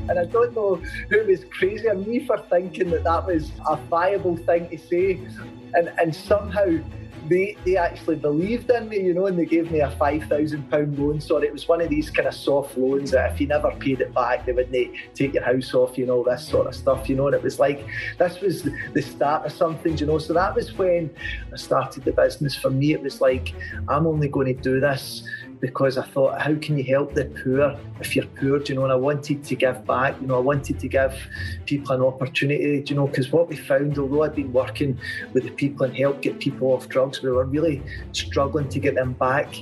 And 0.07 0.19
I 0.19 0.27
don't 0.27 0.55
know 0.55 0.77
who 1.09 1.27
was 1.27 1.45
crazier, 1.47 1.95
me 1.95 2.25
for 2.27 2.39
thinking 2.39 2.91
that 2.91 3.05
that 3.05 3.27
was 3.27 3.51
a 3.69 3.77
viable 3.77 4.37
thing 4.37 4.69
to 4.69 4.79
say. 4.79 5.19
And, 5.73 5.89
and 5.99 6.15
somehow 6.15 6.67
they, 7.29 7.57
they 7.65 7.77
actually 7.77 8.17
believed 8.17 8.71
in 8.71 8.89
me, 8.89 9.01
you 9.01 9.15
know, 9.15 9.27
and 9.27 9.39
they 9.39 9.47
gave 9.47 9.71
me 9.71 9.81
a 9.81 9.91
£5,000 9.91 10.99
loan. 10.99 11.21
So 11.21 11.39
it 11.39 11.53
was 11.53 11.67
one 11.67 11.81
of 11.81 11.89
these 11.89 12.11
kind 12.11 12.29
of 12.29 12.35
soft 12.35 12.77
loans 12.77 13.11
that 13.13 13.33
if 13.33 13.41
you 13.41 13.47
never 13.47 13.71
paid 13.73 14.01
it 14.01 14.13
back, 14.15 14.47
they 14.47 14.53
wouldn't 14.53 14.75
eh, 14.75 14.97
take 15.15 15.35
your 15.35 15.45
house 15.45 15.75
off 15.75 15.95
you 15.97 16.07
know, 16.07 16.25
this 16.25 16.47
sort 16.47 16.67
of 16.67 16.75
stuff, 16.75 17.09
you 17.09 17.17
know. 17.17 17.27
And 17.27 17.35
it 17.35 17.43
was 17.43 17.59
like, 17.59 17.85
this 18.19 18.41
was 18.41 18.63
the 18.63 19.03
start 19.03 19.47
of 19.47 19.53
something, 19.53 19.97
you 19.99 20.07
know. 20.07 20.19
So 20.19 20.33
that 20.35 20.55
was 20.55 20.77
when 20.77 21.11
I 21.53 21.57
started 21.57 22.05
the 22.05 22.13
business. 22.13 22.57
For 22.57 22.71
me, 22.71 22.93
it 22.93 23.03
was 23.03 23.21
like, 23.21 23.55
I'm 23.89 24.07
only 24.07 24.29
going 24.29 24.55
to 24.55 24.61
do 24.61 24.81
this 24.81 25.27
because 25.61 25.99
I 25.99 26.03
thought, 26.03 26.41
how 26.41 26.55
can 26.57 26.77
you 26.79 26.85
help 26.85 27.15
the 27.15 27.27
poor 27.27 27.79
if 28.01 28.15
you're 28.15 28.27
poor? 28.27 28.59
Do 28.59 28.73
you 28.73 28.79
know? 28.79 28.85
And 28.85 28.93
I 28.93 28.97
wanted 28.97 29.45
to 29.45 29.55
give 29.55 29.87
back. 29.87 30.21
You 30.21 30.27
know, 30.27 30.37
I 30.37 30.41
wanted 30.41 30.79
to 30.81 30.89
give 30.89 31.15
people 31.67 31.95
an 31.95 32.03
opportunity. 32.03 32.81
Do 32.83 32.95
you 32.95 33.01
know? 33.01 33.07
Because 33.07 33.31
what 33.33 33.49
we 33.49 33.57
found, 33.57 33.99
although 33.99 34.23
I'd 34.23 34.35
been 34.35 34.53
working 34.53 34.99
with 35.33 35.45
the 35.45 35.51
people 35.51 35.87
and 35.87 35.97
helped 35.97 36.23
get 36.23 36.39
people 36.39 36.69
off 36.73 36.89
drugs, 36.89 37.23
we 37.23 37.31
were 37.31 37.45
really 37.45 37.83
struggling 38.13 38.69
to 38.69 38.79
get 38.79 38.95
them 38.95 39.13
back 39.15 39.55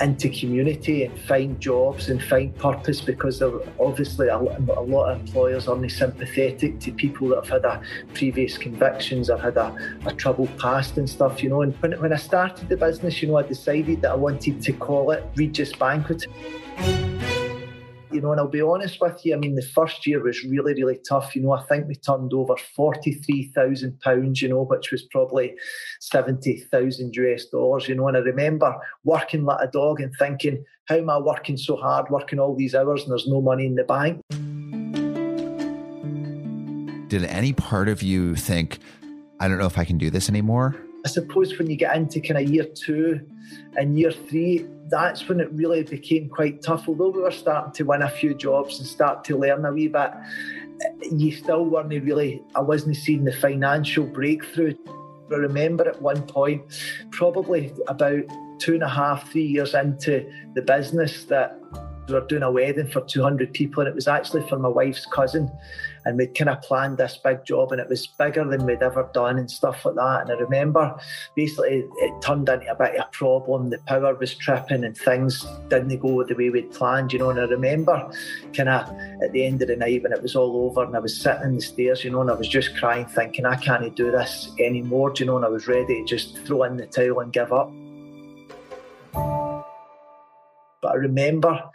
into 0.00 0.28
community 0.28 1.04
and 1.04 1.18
find 1.20 1.58
jobs 1.60 2.08
and 2.08 2.22
find 2.22 2.54
purpose 2.56 3.00
because 3.00 3.38
there 3.38 3.50
obviously 3.80 4.28
a, 4.28 4.36
lot 4.38 5.10
of 5.10 5.20
employers 5.20 5.68
aren't 5.68 5.90
sympathetic 5.90 6.78
to 6.80 6.92
people 6.92 7.28
that 7.28 7.36
have 7.36 7.48
had 7.48 7.64
a 7.64 7.80
previous 8.14 8.58
convictions 8.58 9.30
or 9.30 9.38
had 9.38 9.56
a, 9.56 9.74
a 10.06 10.12
troubled 10.12 10.56
past 10.58 10.98
and 10.98 11.08
stuff, 11.08 11.42
you 11.42 11.48
know. 11.48 11.62
And 11.62 11.74
when, 11.76 11.92
when 12.00 12.12
I 12.12 12.16
started 12.16 12.68
the 12.68 12.76
business, 12.76 13.22
you 13.22 13.28
know, 13.28 13.38
I 13.38 13.42
decided 13.42 14.02
that 14.02 14.10
I 14.10 14.16
wanted 14.16 14.60
to 14.62 14.72
call 14.72 15.12
it 15.12 15.24
Regis 15.34 15.72
Banquet 15.72 16.26
you 18.12 18.20
know, 18.20 18.30
and 18.30 18.40
I'll 18.40 18.48
be 18.48 18.62
honest 18.62 19.00
with 19.00 19.24
you, 19.24 19.34
I 19.34 19.38
mean, 19.38 19.54
the 19.54 19.62
first 19.62 20.06
year 20.06 20.22
was 20.22 20.44
really, 20.44 20.74
really 20.74 20.98
tough. 21.08 21.34
You 21.34 21.42
know, 21.42 21.52
I 21.52 21.62
think 21.62 21.88
we 21.88 21.96
turned 21.96 22.32
over 22.32 22.54
£43,000, 22.54 24.42
you 24.42 24.48
know, 24.48 24.62
which 24.62 24.92
was 24.92 25.02
probably 25.10 25.54
70,000 26.00 27.16
US 27.16 27.46
dollars, 27.46 27.88
you 27.88 27.94
know. 27.94 28.08
And 28.08 28.16
I 28.16 28.20
remember 28.20 28.76
working 29.04 29.44
like 29.44 29.58
a 29.60 29.70
dog 29.70 30.00
and 30.00 30.12
thinking, 30.18 30.64
how 30.86 30.96
am 30.96 31.10
I 31.10 31.18
working 31.18 31.56
so 31.56 31.76
hard, 31.76 32.08
working 32.10 32.38
all 32.38 32.54
these 32.54 32.74
hours, 32.74 33.02
and 33.02 33.10
there's 33.10 33.26
no 33.26 33.40
money 33.40 33.66
in 33.66 33.74
the 33.74 33.84
bank? 33.84 34.20
Did 37.08 37.24
any 37.24 37.52
part 37.52 37.88
of 37.88 38.02
you 38.02 38.34
think, 38.36 38.78
I 39.40 39.48
don't 39.48 39.58
know 39.58 39.66
if 39.66 39.78
I 39.78 39.84
can 39.84 39.98
do 39.98 40.10
this 40.10 40.28
anymore? 40.28 40.76
I 41.06 41.08
suppose 41.08 41.56
when 41.56 41.70
you 41.70 41.76
get 41.76 41.94
into 41.94 42.20
kind 42.20 42.36
of 42.36 42.52
year 42.52 42.64
two 42.64 43.20
and 43.76 43.96
year 43.96 44.10
three, 44.10 44.66
that's 44.88 45.28
when 45.28 45.38
it 45.38 45.52
really 45.52 45.84
became 45.84 46.28
quite 46.28 46.62
tough. 46.62 46.88
Although 46.88 47.10
we 47.10 47.22
were 47.22 47.30
starting 47.30 47.72
to 47.74 47.84
win 47.84 48.02
a 48.02 48.10
few 48.10 48.34
jobs 48.34 48.80
and 48.80 48.88
start 48.88 49.22
to 49.26 49.38
learn 49.38 49.64
a 49.64 49.70
wee 49.70 49.86
bit, 49.86 50.10
you 51.12 51.30
still 51.30 51.64
weren't 51.64 51.90
really, 51.90 52.42
I 52.56 52.60
wasn't 52.60 52.96
seeing 52.96 53.22
the 53.22 53.30
financial 53.30 54.04
breakthrough. 54.04 54.74
I 55.30 55.36
remember 55.36 55.88
at 55.88 56.02
one 56.02 56.22
point, 56.22 56.64
probably 57.12 57.72
about 57.86 58.24
two 58.58 58.74
and 58.74 58.82
a 58.82 58.88
half, 58.88 59.30
three 59.30 59.46
years 59.46 59.74
into 59.74 60.28
the 60.56 60.62
business, 60.62 61.22
that 61.26 61.56
we 62.08 62.14
were 62.14 62.26
doing 62.26 62.42
a 62.42 62.50
wedding 62.50 62.88
for 62.88 63.02
200 63.02 63.52
people, 63.52 63.82
and 63.82 63.88
it 63.88 63.94
was 63.94 64.08
actually 64.08 64.42
for 64.48 64.58
my 64.58 64.68
wife's 64.68 65.06
cousin 65.06 65.52
and 66.06 66.16
we'd 66.16 66.34
kind 66.36 66.48
of 66.48 66.62
planned 66.62 66.98
this 66.98 67.18
big 67.22 67.44
job 67.44 67.72
and 67.72 67.80
it 67.80 67.88
was 67.88 68.06
bigger 68.06 68.44
than 68.44 68.64
we'd 68.64 68.82
ever 68.82 69.10
done 69.12 69.38
and 69.38 69.50
stuff 69.50 69.84
like 69.84 69.96
that. 69.96 70.22
And 70.22 70.30
I 70.30 70.34
remember 70.34 70.96
basically 71.34 71.84
it 71.96 72.22
turned 72.22 72.48
into 72.48 72.70
a 72.70 72.76
bit 72.76 72.94
of 72.94 73.06
a 73.06 73.08
problem. 73.10 73.70
The 73.70 73.78
power 73.86 74.14
was 74.14 74.34
tripping 74.36 74.84
and 74.84 74.96
things 74.96 75.44
didn't 75.68 75.98
go 75.98 76.22
the 76.22 76.36
way 76.36 76.48
we'd 76.48 76.70
planned, 76.70 77.12
you 77.12 77.18
know. 77.18 77.30
And 77.30 77.40
I 77.40 77.44
remember 77.44 78.08
kind 78.54 78.68
of 78.68 78.88
at 79.20 79.32
the 79.32 79.44
end 79.44 79.62
of 79.62 79.68
the 79.68 79.74
night 79.76 80.04
when 80.04 80.12
it 80.12 80.22
was 80.22 80.36
all 80.36 80.66
over 80.66 80.84
and 80.84 80.94
I 80.94 81.00
was 81.00 81.20
sitting 81.20 81.42
in 81.42 81.54
the 81.56 81.60
stairs, 81.60 82.04
you 82.04 82.10
know, 82.10 82.20
and 82.20 82.30
I 82.30 82.34
was 82.34 82.48
just 82.48 82.76
crying, 82.76 83.06
thinking, 83.06 83.44
I 83.44 83.56
can't 83.56 83.96
do 83.96 84.12
this 84.12 84.52
anymore, 84.60 85.12
you 85.16 85.26
know, 85.26 85.36
and 85.36 85.44
I 85.44 85.48
was 85.48 85.66
ready 85.66 86.02
to 86.02 86.04
just 86.04 86.38
throw 86.46 86.62
in 86.62 86.76
the 86.76 86.86
towel 86.86 87.18
and 87.18 87.32
give 87.32 87.52
up. 87.52 87.72
But 90.82 90.92
I 90.92 90.94
remember 90.94 91.68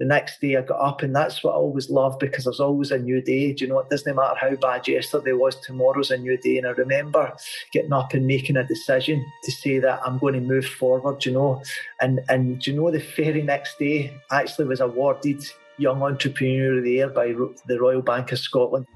the 0.00 0.06
next 0.06 0.40
day 0.40 0.56
I 0.56 0.62
got 0.62 0.80
up, 0.80 1.02
and 1.02 1.14
that's 1.14 1.44
what 1.44 1.52
I 1.52 1.56
always 1.56 1.90
love 1.90 2.18
because 2.18 2.44
there's 2.44 2.58
always 2.58 2.90
a 2.90 2.98
new 2.98 3.20
day. 3.20 3.52
Do 3.52 3.64
you 3.64 3.70
know, 3.70 3.80
it 3.80 3.90
doesn't 3.90 4.16
matter 4.16 4.34
how 4.34 4.56
bad 4.56 4.88
yesterday 4.88 5.32
was, 5.32 5.56
tomorrow's 5.60 6.10
a 6.10 6.16
new 6.16 6.38
day. 6.38 6.56
And 6.56 6.66
I 6.66 6.70
remember 6.70 7.36
getting 7.70 7.92
up 7.92 8.14
and 8.14 8.26
making 8.26 8.56
a 8.56 8.64
decision 8.64 9.22
to 9.44 9.52
say 9.52 9.78
that 9.78 10.00
I'm 10.02 10.16
going 10.16 10.32
to 10.32 10.40
move 10.40 10.64
forward, 10.64 11.26
you 11.26 11.32
know. 11.32 11.62
And, 12.00 12.20
and 12.30 12.66
you 12.66 12.72
know, 12.72 12.90
the 12.90 13.04
very 13.14 13.42
next 13.42 13.78
day 13.78 14.10
actually 14.30 14.68
was 14.68 14.80
awarded 14.80 15.44
Young 15.76 16.02
Entrepreneur 16.02 16.78
of 16.78 16.84
the 16.84 16.92
Year 16.92 17.08
by 17.10 17.34
the 17.66 17.78
Royal 17.78 18.00
Bank 18.00 18.32
of 18.32 18.38
Scotland. 18.38 18.86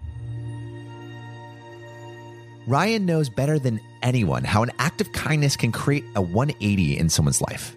Ryan 2.67 3.05
knows 3.05 3.29
better 3.29 3.59
than 3.59 3.79
anyone 4.03 4.43
how 4.43 4.63
an 4.63 4.73
act 4.79 5.03
of 5.03 5.13
kindness 5.13 5.55
can 5.55 5.71
create 5.71 6.05
a 6.17 6.23
180 6.23 6.97
in 6.97 7.11
someone's 7.11 7.43
life. 7.43 7.77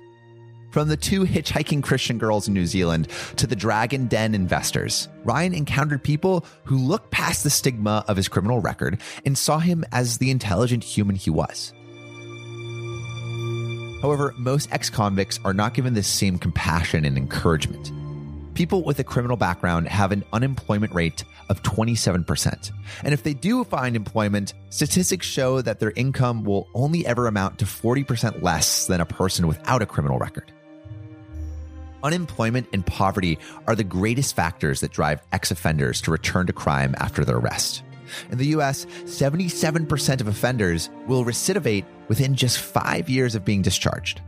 From 0.72 0.90
the 0.90 0.98
two 0.98 1.24
hitchhiking 1.24 1.82
Christian 1.82 2.18
girls 2.18 2.48
in 2.48 2.54
New 2.54 2.66
Zealand 2.66 3.08
to 3.38 3.48
the 3.48 3.56
Dragon 3.56 4.08
Den 4.08 4.36
investors, 4.36 5.08
Ryan 5.24 5.54
encountered 5.54 6.04
people 6.04 6.46
who 6.66 6.78
looked 6.78 7.10
past 7.10 7.44
the 7.44 7.50
stigma 7.50 8.04
of 8.08 8.18
his 8.18 8.28
criminal 8.28 8.60
record 8.60 9.00
and 9.26 9.38
saw 9.38 9.60
him 9.60 9.86
as 9.92 10.18
the 10.18 10.30
intelligent 10.30 10.84
human 10.84 11.16
he 11.16 11.30
was. 11.30 11.74
However, 14.02 14.34
most 14.38 14.72
ex 14.72 14.90
convicts 14.90 15.40
are 15.46 15.54
not 15.54 15.74
given 15.74 15.94
this 15.94 16.08
same 16.08 16.38
compassion 16.38 17.06
and 17.06 17.18
encouragement. 17.18 17.92
people 18.54 18.84
with 18.84 18.98
a 18.98 19.04
criminal 19.04 19.38
background 19.38 19.88
have 19.88 20.12
an 20.12 20.24
unemployment 20.34 20.92
rate 20.92 21.24
of 21.48 21.62
27%. 21.62 22.72
And 23.04 23.14
if 23.14 23.22
they 23.22 23.36
do 23.36 23.64
find 23.64 23.96
employment, 23.96 24.56
statistics 24.70 25.28
show 25.28 25.62
that 25.62 25.80
their 25.80 25.92
income 25.92 26.44
will 26.44 26.68
only 26.74 27.06
ever 27.06 27.28
amount 27.28 27.60
to 27.60 27.66
40% 27.66 28.42
less 28.42 28.88
than 28.88 29.00
a 29.00 29.06
person 29.06 29.48
without 29.48 29.84
a 29.84 29.86
criminal 29.86 30.18
record. 30.18 30.52
Unemployment 32.04 32.68
and 32.74 32.86
poverty 32.86 33.40
are 33.66 33.76
the 33.76 33.84
greatest 33.84 34.36
factors 34.36 34.82
that 34.82 34.92
drive 34.92 35.22
ex 35.32 35.52
offenders 35.52 36.02
to 36.02 36.12
return 36.12 36.48
to 36.48 36.54
crime 36.54 36.96
after 37.00 37.26
their 37.26 37.38
arrest. 37.38 37.84
In 38.32 38.38
the 38.38 38.48
US, 38.48 38.86
77% 39.06 40.22
of 40.22 40.28
offenders 40.28 40.90
will 41.08 41.26
recidivate 41.26 41.86
within 42.08 42.36
just 42.36 42.60
five 42.60 43.10
years 43.10 43.36
of 43.36 43.44
being 43.44 43.62
discharged. 43.62 44.22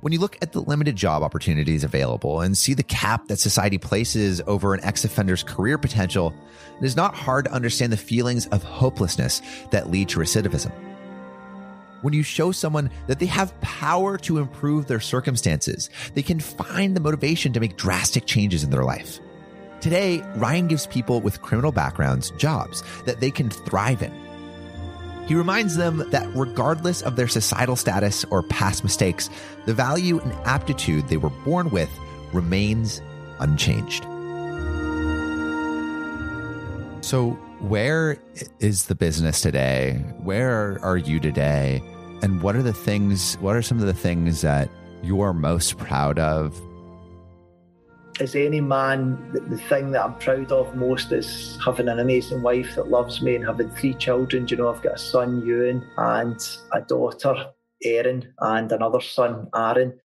When 0.00 0.12
you 0.12 0.20
look 0.20 0.38
at 0.42 0.52
the 0.52 0.60
limited 0.60 0.94
job 0.94 1.24
opportunities 1.24 1.82
available 1.82 2.42
and 2.42 2.56
see 2.56 2.74
the 2.74 2.84
cap 2.84 3.26
that 3.26 3.40
society 3.40 3.78
places 3.78 4.40
over 4.46 4.72
an 4.72 4.84
ex 4.84 5.04
offender's 5.04 5.42
career 5.42 5.76
potential, 5.76 6.32
it 6.80 6.84
is 6.84 6.94
not 6.94 7.16
hard 7.16 7.46
to 7.46 7.52
understand 7.52 7.92
the 7.92 7.96
feelings 7.96 8.46
of 8.48 8.62
hopelessness 8.62 9.42
that 9.72 9.90
lead 9.90 10.08
to 10.10 10.20
recidivism. 10.20 10.87
When 12.02 12.14
you 12.14 12.22
show 12.22 12.52
someone 12.52 12.90
that 13.06 13.18
they 13.18 13.26
have 13.26 13.58
power 13.60 14.18
to 14.18 14.38
improve 14.38 14.86
their 14.86 15.00
circumstances, 15.00 15.90
they 16.14 16.22
can 16.22 16.40
find 16.40 16.94
the 16.94 17.00
motivation 17.00 17.52
to 17.52 17.60
make 17.60 17.76
drastic 17.76 18.26
changes 18.26 18.62
in 18.62 18.70
their 18.70 18.84
life. 18.84 19.18
Today, 19.80 20.22
Ryan 20.36 20.68
gives 20.68 20.86
people 20.86 21.20
with 21.20 21.42
criminal 21.42 21.72
backgrounds 21.72 22.30
jobs 22.32 22.82
that 23.04 23.20
they 23.20 23.30
can 23.30 23.50
thrive 23.50 24.02
in 24.02 24.12
he 25.28 25.34
reminds 25.34 25.76
them 25.76 26.02
that 26.10 26.26
regardless 26.34 27.02
of 27.02 27.16
their 27.16 27.28
societal 27.28 27.76
status 27.76 28.24
or 28.30 28.42
past 28.42 28.82
mistakes, 28.82 29.28
the 29.66 29.74
value 29.74 30.20
and 30.20 30.32
aptitude 30.46 31.06
they 31.08 31.18
were 31.18 31.28
born 31.28 31.68
with 31.68 31.90
remains 32.32 33.02
unchanged. 33.38 34.04
So, 37.04 37.38
where 37.60 38.18
is 38.60 38.86
the 38.86 38.94
business 38.94 39.40
today? 39.40 40.04
Where 40.22 40.78
are 40.82 40.96
you 40.96 41.20
today? 41.20 41.82
And 42.22 42.42
what 42.42 42.56
are 42.56 42.62
the 42.62 42.72
things, 42.72 43.34
what 43.36 43.56
are 43.56 43.62
some 43.62 43.78
of 43.78 43.86
the 43.86 43.94
things 43.94 44.40
that 44.42 44.70
you're 45.02 45.32
most 45.32 45.78
proud 45.78 46.18
of 46.18 46.60
as 48.20 48.34
any 48.34 48.60
man, 48.60 49.16
the, 49.32 49.58
thing 49.68 49.92
that 49.92 50.04
I'm 50.04 50.14
proud 50.14 50.50
of 50.50 50.74
most 50.74 51.12
is 51.12 51.58
having 51.64 51.88
an 51.88 52.00
amazing 52.00 52.42
wife 52.42 52.74
that 52.74 52.88
loves 52.88 53.22
me 53.22 53.36
and 53.36 53.44
having 53.44 53.70
three 53.70 53.94
children. 53.94 54.46
You 54.48 54.56
know, 54.56 54.74
I've 54.74 54.82
got 54.82 54.94
a 54.94 54.98
son, 54.98 55.46
Ewan, 55.46 55.84
and 55.96 56.40
a 56.72 56.80
daughter, 56.80 57.50
Erin, 57.84 58.32
and 58.40 58.72
another 58.72 59.00
son, 59.00 59.48
Aaron 59.54 60.00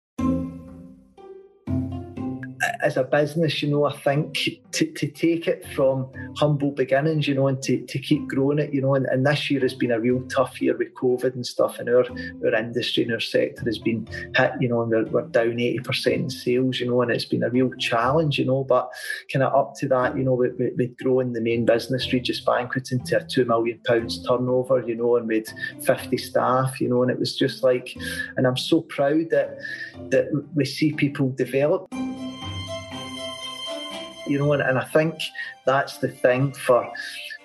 as 2.83 2.97
a 2.97 3.05
business, 3.05 3.62
you 3.62 3.70
know, 3.70 3.85
I 3.85 3.97
think 3.97 4.49
to, 4.72 4.87
to 4.87 5.07
take 5.09 5.47
it 5.47 5.66
from 5.74 6.11
humble 6.37 6.72
beginnings, 6.72 7.28
you 7.28 7.35
know, 7.35 7.47
and 7.47 7.62
to, 7.62 7.80
to 7.87 7.99
keep 7.99 8.26
growing 8.28 8.59
it, 8.59 8.74
you 8.74 8.80
know, 8.80 8.95
and, 8.95 9.07
and 9.07 9.26
this 9.26 9.51
year 9.51 9.61
has 9.61 9.74
been 9.74 9.93
a 9.93 10.01
real 10.01 10.22
tough 10.28 10.61
year 10.61 10.76
with 10.76 10.95
COVID 10.95 11.35
and 11.35 11.47
stuff, 11.47 11.78
and 11.78 11.89
our, 11.89 12.05
our 12.45 12.55
industry 12.55 13.05
and 13.05 13.12
our 13.12 13.20
sector 13.20 13.64
has 13.64 13.78
been 13.78 14.07
hit, 14.37 14.53
you 14.61 14.68
know, 14.68 14.83
and 14.83 14.91
we're, 14.91 15.05
we're 15.05 15.28
down 15.28 15.57
80% 15.57 16.12
in 16.12 16.30
sales, 16.30 16.80
you 16.80 16.89
know, 16.89 17.03
and 17.03 17.11
it's 17.11 17.24
been 17.24 17.45
a 17.45 17.51
real 17.51 17.70
challenge, 17.78 18.39
you 18.39 18.45
know, 18.45 18.64
but 18.64 18.91
kind 19.33 19.43
of 19.43 19.55
up 19.55 19.74
to 19.76 19.89
that, 19.89 20.16
you 20.16 20.24
know, 20.24 20.35
with, 20.35 20.59
with, 20.59 20.72
with 20.76 20.97
growing 20.99 21.33
the 21.33 21.41
main 21.41 21.64
business, 21.64 22.12
Regis 22.12 22.41
Banquet, 22.41 22.93
into 22.93 23.16
a 23.16 23.20
£2 23.20 23.47
million 23.47 23.80
turnover, 24.26 24.83
you 24.87 24.97
know, 24.97 25.16
and 25.16 25.28
with 25.28 25.53
50 25.85 26.16
staff, 26.16 26.80
you 26.80 26.89
know, 26.89 27.03
and 27.03 27.11
it 27.11 27.18
was 27.18 27.37
just 27.37 27.62
like, 27.62 27.97
and 28.37 28.47
I'm 28.47 28.57
so 28.57 28.83
proud 28.83 29.30
that 29.30 29.59
that 30.11 30.28
we 30.55 30.64
see 30.64 30.93
people 30.93 31.30
develop 31.30 31.93
you 34.27 34.39
know, 34.39 34.53
and, 34.53 34.62
and 34.62 34.79
I 34.79 34.85
think 34.85 35.20
that's 35.64 35.99
the 35.99 36.09
thing 36.09 36.53
for 36.53 36.91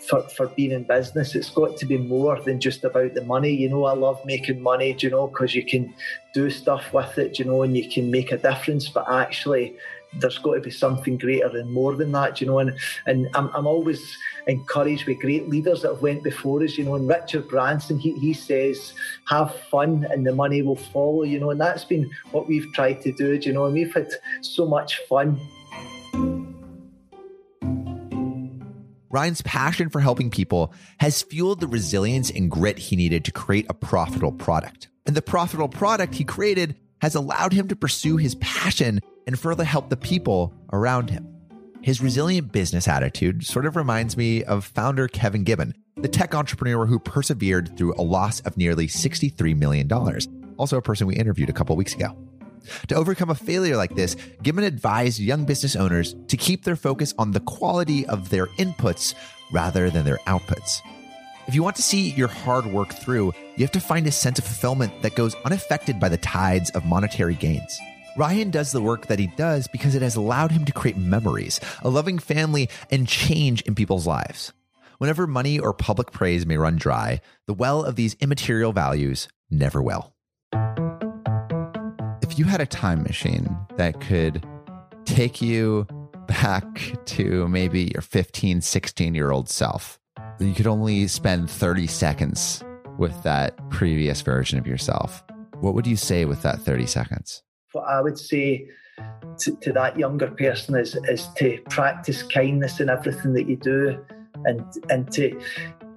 for, 0.07 0.21
for 0.29 0.47
being 0.47 0.71
in 0.71 0.83
business. 0.83 1.35
It's 1.35 1.49
got 1.49 1.77
to 1.77 1.85
be 1.85 1.97
more 1.97 2.39
than 2.41 2.59
just 2.59 2.83
about 2.83 3.13
the 3.13 3.23
money. 3.25 3.53
You 3.53 3.69
know, 3.69 3.85
I 3.85 3.93
love 3.93 4.25
making 4.25 4.61
money, 4.61 4.95
you 4.97 5.09
know, 5.09 5.27
because 5.27 5.53
you 5.53 5.65
can 5.65 5.93
do 6.33 6.49
stuff 6.49 6.93
with 6.93 7.17
it, 7.17 7.37
you 7.37 7.45
know, 7.45 7.63
and 7.63 7.75
you 7.75 7.89
can 7.89 8.09
make 8.09 8.31
a 8.31 8.37
difference. 8.37 8.87
But 8.87 9.11
actually, 9.11 9.75
there's 10.13 10.37
got 10.37 10.53
to 10.53 10.61
be 10.61 10.71
something 10.71 11.17
greater 11.17 11.47
and 11.47 11.71
more 11.71 11.95
than 11.95 12.11
that, 12.13 12.39
you 12.39 12.47
know. 12.47 12.59
And 12.59 12.77
and 13.05 13.27
I'm, 13.35 13.49
I'm 13.53 13.67
always 13.67 14.17
encouraged 14.47 15.07
with 15.07 15.19
great 15.19 15.49
leaders 15.49 15.81
that 15.81 15.91
have 15.91 16.01
went 16.01 16.23
before 16.23 16.63
us, 16.63 16.77
you 16.77 16.85
know. 16.85 16.95
And 16.95 17.07
Richard 17.07 17.49
Branson, 17.49 17.99
he, 17.99 18.13
he 18.13 18.33
says, 18.33 18.93
have 19.27 19.53
fun 19.69 20.07
and 20.09 20.25
the 20.25 20.33
money 20.33 20.61
will 20.61 20.77
follow, 20.77 21.23
you 21.23 21.39
know. 21.39 21.51
And 21.51 21.59
that's 21.59 21.83
been 21.83 22.09
what 22.31 22.47
we've 22.47 22.71
tried 22.73 23.01
to 23.01 23.11
do, 23.11 23.33
you 23.33 23.51
know. 23.51 23.65
And 23.65 23.73
we've 23.73 23.93
had 23.93 24.09
so 24.41 24.65
much 24.65 24.99
fun 25.09 25.39
Ryan's 29.17 29.41
passion 29.41 29.89
for 29.89 29.99
helping 29.99 30.29
people 30.29 30.71
has 30.99 31.23
fueled 31.23 31.59
the 31.59 31.65
resilience 31.65 32.29
and 32.29 32.51
grit 32.51 32.77
he 32.77 32.95
needed 32.95 33.25
to 33.25 33.31
create 33.31 33.65
a 33.67 33.73
profitable 33.73 34.31
product. 34.31 34.89
And 35.07 35.15
the 35.15 35.23
profitable 35.23 35.69
product 35.69 36.13
he 36.13 36.23
created 36.23 36.75
has 37.01 37.15
allowed 37.15 37.51
him 37.51 37.67
to 37.69 37.75
pursue 37.75 38.17
his 38.17 38.35
passion 38.35 38.99
and 39.25 39.39
further 39.39 39.63
help 39.63 39.89
the 39.89 39.97
people 39.97 40.53
around 40.71 41.09
him. 41.09 41.27
His 41.81 41.99
resilient 41.99 42.51
business 42.51 42.87
attitude 42.87 43.43
sort 43.43 43.65
of 43.65 43.75
reminds 43.75 44.15
me 44.15 44.43
of 44.43 44.65
founder 44.65 45.07
Kevin 45.07 45.43
Gibbon, 45.43 45.73
the 45.95 46.07
tech 46.07 46.35
entrepreneur 46.35 46.85
who 46.85 46.99
persevered 46.99 47.75
through 47.75 47.95
a 47.97 48.03
loss 48.03 48.41
of 48.41 48.55
nearly 48.55 48.85
$63 48.85 49.57
million, 49.57 49.91
also 50.57 50.77
a 50.77 50.81
person 50.83 51.07
we 51.07 51.15
interviewed 51.15 51.49
a 51.49 51.53
couple 51.53 51.75
weeks 51.75 51.95
ago. 51.95 52.15
To 52.87 52.95
overcome 52.95 53.29
a 53.29 53.35
failure 53.35 53.77
like 53.77 53.95
this, 53.95 54.15
Gibbon 54.43 54.63
advised 54.63 55.19
young 55.19 55.45
business 55.45 55.75
owners 55.75 56.15
to 56.27 56.37
keep 56.37 56.63
their 56.63 56.75
focus 56.75 57.13
on 57.17 57.31
the 57.31 57.39
quality 57.39 58.05
of 58.05 58.29
their 58.29 58.47
inputs 58.57 59.13
rather 59.51 59.89
than 59.89 60.05
their 60.05 60.19
outputs. 60.27 60.81
If 61.47 61.55
you 61.55 61.63
want 61.63 61.77
to 61.77 61.81
see 61.81 62.09
your 62.11 62.27
hard 62.27 62.65
work 62.65 62.93
through, 62.93 63.33
you 63.55 63.63
have 63.63 63.71
to 63.71 63.79
find 63.79 64.05
a 64.05 64.11
sense 64.11 64.37
of 64.37 64.45
fulfillment 64.45 65.01
that 65.01 65.15
goes 65.15 65.33
unaffected 65.45 65.99
by 65.99 66.09
the 66.09 66.17
tides 66.17 66.69
of 66.71 66.85
monetary 66.85 67.35
gains. 67.35 67.79
Ryan 68.17 68.49
does 68.49 68.71
the 68.71 68.81
work 68.81 69.07
that 69.07 69.19
he 69.19 69.27
does 69.27 69.67
because 69.67 69.95
it 69.95 70.01
has 70.01 70.17
allowed 70.17 70.51
him 70.51 70.65
to 70.65 70.73
create 70.73 70.97
memories, 70.97 71.61
a 71.83 71.89
loving 71.89 72.19
family, 72.19 72.69
and 72.91 73.07
change 73.07 73.61
in 73.61 73.75
people's 73.75 74.07
lives. 74.07 74.51
Whenever 74.97 75.27
money 75.27 75.59
or 75.59 75.73
public 75.73 76.11
praise 76.11 76.45
may 76.45 76.57
run 76.57 76.75
dry, 76.75 77.21
the 77.45 77.53
well 77.53 77.85
of 77.85 77.95
these 77.95 78.15
immaterial 78.15 78.73
values 78.73 79.29
never 79.49 79.81
will 79.81 80.16
you 82.37 82.45
had 82.45 82.61
a 82.61 82.65
time 82.65 83.01
machine 83.01 83.57
that 83.77 83.99
could 83.99 84.45
take 85.05 85.41
you 85.41 85.87
back 86.27 86.93
to 87.05 87.47
maybe 87.47 87.91
your 87.93 88.01
15, 88.01 88.61
16 88.61 89.15
year 89.15 89.31
old 89.31 89.49
self, 89.49 89.99
you 90.39 90.53
could 90.53 90.67
only 90.67 91.07
spend 91.07 91.49
30 91.49 91.87
seconds 91.87 92.63
with 92.97 93.23
that 93.23 93.57
previous 93.69 94.21
version 94.21 94.59
of 94.59 94.67
yourself. 94.67 95.23
What 95.61 95.73
would 95.73 95.87
you 95.87 95.95
say 95.95 96.25
with 96.25 96.43
that 96.43 96.59
30 96.61 96.85
seconds? 96.85 97.41
What 97.71 97.85
I 97.87 98.01
would 98.01 98.19
say 98.19 98.67
to, 99.39 99.55
to 99.61 99.73
that 99.73 99.97
younger 99.97 100.27
person 100.27 100.75
is, 100.75 100.95
is 101.09 101.27
to 101.37 101.59
practice 101.69 102.21
kindness 102.21 102.79
in 102.79 102.89
everything 102.89 103.33
that 103.33 103.47
you 103.49 103.55
do 103.55 103.97
and, 104.45 104.63
and 104.89 105.11
to 105.13 105.39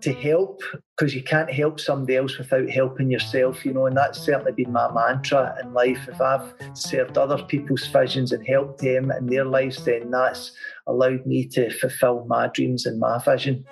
to 0.03 0.13
help 0.13 0.63
because 0.97 1.15
you 1.15 1.23
can't 1.23 1.51
help 1.51 1.81
somebody 1.81 2.17
else 2.17 2.37
without 2.39 2.69
helping 2.69 3.11
yourself, 3.11 3.65
you 3.65 3.73
know, 3.73 3.87
and 3.87 3.97
that's 3.97 4.21
certainly 4.21 4.53
been 4.53 4.73
my 4.73 4.91
mantra 4.93 5.57
in 5.63 5.73
life. 5.73 6.09
If 6.09 6.21
I've 6.21 6.53
served 6.75 7.17
other 7.17 7.43
people's 7.45 7.87
visions 7.87 8.33
and 8.33 8.47
helped 8.47 8.81
them 8.81 9.11
in 9.11 9.27
their 9.27 9.45
lives, 9.45 9.85
then 9.85 10.11
that's 10.11 10.53
allowed 10.87 11.27
me 11.27 11.47
to 11.49 11.71
fulfill 11.71 12.25
my 12.27 12.49
dreams 12.49 12.87
and 12.87 13.01
my 13.01 13.19
vision. 13.25 13.65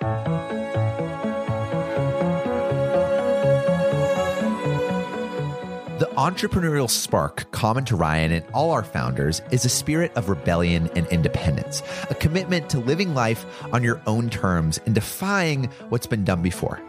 Entrepreneurial 6.19 6.89
spark 6.89 7.49
common 7.51 7.85
to 7.85 7.95
Ryan 7.95 8.33
and 8.33 8.45
all 8.53 8.71
our 8.71 8.83
founders 8.83 9.41
is 9.51 9.63
a 9.63 9.69
spirit 9.69 10.11
of 10.17 10.27
rebellion 10.27 10.89
and 10.93 11.07
independence, 11.07 11.81
a 12.09 12.13
commitment 12.13 12.69
to 12.71 12.79
living 12.79 13.13
life 13.13 13.45
on 13.71 13.85
your 13.85 14.01
own 14.05 14.29
terms 14.29 14.81
and 14.85 14.93
defying 14.93 15.71
what's 15.87 16.07
been 16.07 16.25
done 16.25 16.41
before. 16.41 16.81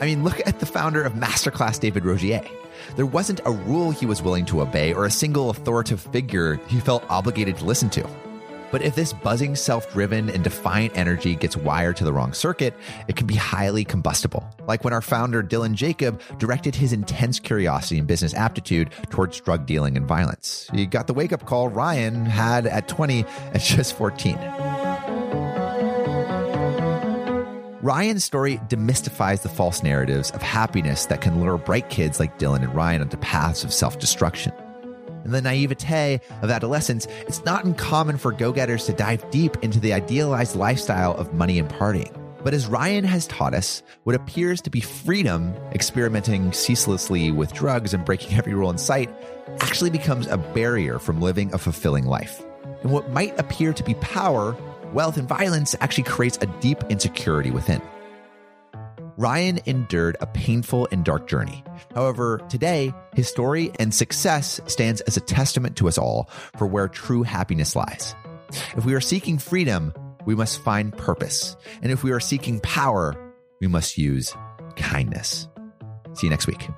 I 0.00 0.06
mean, 0.06 0.24
look 0.24 0.40
at 0.46 0.60
the 0.60 0.64
founder 0.64 1.02
of 1.02 1.12
Masterclass, 1.12 1.78
David 1.78 2.06
Rogier. 2.06 2.40
There 2.96 3.04
wasn't 3.04 3.42
a 3.44 3.50
rule 3.50 3.90
he 3.90 4.06
was 4.06 4.22
willing 4.22 4.46
to 4.46 4.62
obey 4.62 4.94
or 4.94 5.04
a 5.04 5.10
single 5.10 5.50
authoritative 5.50 6.00
figure 6.10 6.54
he 6.68 6.80
felt 6.80 7.04
obligated 7.10 7.58
to 7.58 7.66
listen 7.66 7.90
to. 7.90 8.08
But 8.70 8.82
if 8.82 8.94
this 8.94 9.12
buzzing, 9.12 9.56
self 9.56 9.92
driven, 9.92 10.28
and 10.30 10.44
defiant 10.44 10.96
energy 10.96 11.34
gets 11.34 11.56
wired 11.56 11.96
to 11.96 12.04
the 12.04 12.12
wrong 12.12 12.32
circuit, 12.32 12.74
it 13.08 13.16
can 13.16 13.26
be 13.26 13.34
highly 13.34 13.84
combustible. 13.84 14.48
Like 14.66 14.84
when 14.84 14.92
our 14.92 15.02
founder, 15.02 15.42
Dylan 15.42 15.74
Jacob, 15.74 16.20
directed 16.38 16.74
his 16.74 16.92
intense 16.92 17.40
curiosity 17.40 17.98
and 17.98 18.06
business 18.06 18.34
aptitude 18.34 18.90
towards 19.10 19.40
drug 19.40 19.66
dealing 19.66 19.96
and 19.96 20.06
violence. 20.06 20.68
He 20.72 20.86
got 20.86 21.06
the 21.06 21.14
wake 21.14 21.32
up 21.32 21.46
call 21.46 21.68
Ryan 21.68 22.24
had 22.24 22.66
at 22.66 22.88
20 22.88 23.24
at 23.52 23.60
just 23.60 23.96
14. 23.96 24.38
Ryan's 27.80 28.24
story 28.24 28.58
demystifies 28.68 29.42
the 29.42 29.48
false 29.48 29.82
narratives 29.82 30.30
of 30.32 30.42
happiness 30.42 31.06
that 31.06 31.20
can 31.20 31.40
lure 31.40 31.56
bright 31.56 31.88
kids 31.88 32.20
like 32.20 32.38
Dylan 32.38 32.62
and 32.62 32.74
Ryan 32.74 33.02
onto 33.02 33.16
paths 33.16 33.64
of 33.64 33.72
self 33.72 33.98
destruction. 33.98 34.52
And 35.28 35.34
the 35.34 35.42
naivete 35.42 36.20
of 36.40 36.50
adolescence, 36.50 37.06
it's 37.26 37.44
not 37.44 37.64
uncommon 37.64 38.16
for 38.16 38.32
go 38.32 38.50
getters 38.50 38.86
to 38.86 38.94
dive 38.94 39.30
deep 39.30 39.56
into 39.62 39.78
the 39.78 39.92
idealized 39.92 40.56
lifestyle 40.56 41.14
of 41.14 41.34
money 41.34 41.58
and 41.58 41.68
partying. 41.68 42.14
But 42.42 42.54
as 42.54 42.66
Ryan 42.66 43.04
has 43.04 43.26
taught 43.26 43.52
us, 43.52 43.82
what 44.04 44.16
appears 44.16 44.62
to 44.62 44.70
be 44.70 44.80
freedom, 44.80 45.54
experimenting 45.72 46.52
ceaselessly 46.52 47.30
with 47.30 47.52
drugs 47.52 47.92
and 47.92 48.06
breaking 48.06 48.38
every 48.38 48.54
rule 48.54 48.70
in 48.70 48.78
sight, 48.78 49.10
actually 49.60 49.90
becomes 49.90 50.26
a 50.28 50.38
barrier 50.38 50.98
from 50.98 51.20
living 51.20 51.52
a 51.52 51.58
fulfilling 51.58 52.06
life. 52.06 52.42
And 52.82 52.90
what 52.90 53.10
might 53.10 53.38
appear 53.38 53.74
to 53.74 53.84
be 53.84 53.94
power, 53.94 54.56
wealth, 54.94 55.18
and 55.18 55.28
violence 55.28 55.74
actually 55.80 56.04
creates 56.04 56.38
a 56.40 56.46
deep 56.60 56.82
insecurity 56.88 57.50
within. 57.50 57.82
Ryan 59.18 59.58
endured 59.66 60.16
a 60.20 60.28
painful 60.28 60.86
and 60.92 61.04
dark 61.04 61.26
journey. 61.26 61.64
However, 61.92 62.40
today, 62.48 62.94
his 63.14 63.26
story 63.26 63.72
and 63.80 63.92
success 63.92 64.60
stands 64.68 65.00
as 65.02 65.16
a 65.16 65.20
testament 65.20 65.76
to 65.78 65.88
us 65.88 65.98
all 65.98 66.30
for 66.56 66.68
where 66.68 66.86
true 66.86 67.24
happiness 67.24 67.74
lies. 67.74 68.14
If 68.76 68.84
we 68.84 68.94
are 68.94 69.00
seeking 69.00 69.38
freedom, 69.38 69.92
we 70.24 70.36
must 70.36 70.60
find 70.60 70.96
purpose. 70.96 71.56
And 71.82 71.90
if 71.90 72.04
we 72.04 72.12
are 72.12 72.20
seeking 72.20 72.60
power, 72.60 73.16
we 73.60 73.66
must 73.66 73.98
use 73.98 74.32
kindness. 74.76 75.48
See 76.12 76.28
you 76.28 76.30
next 76.30 76.46
week. 76.46 76.68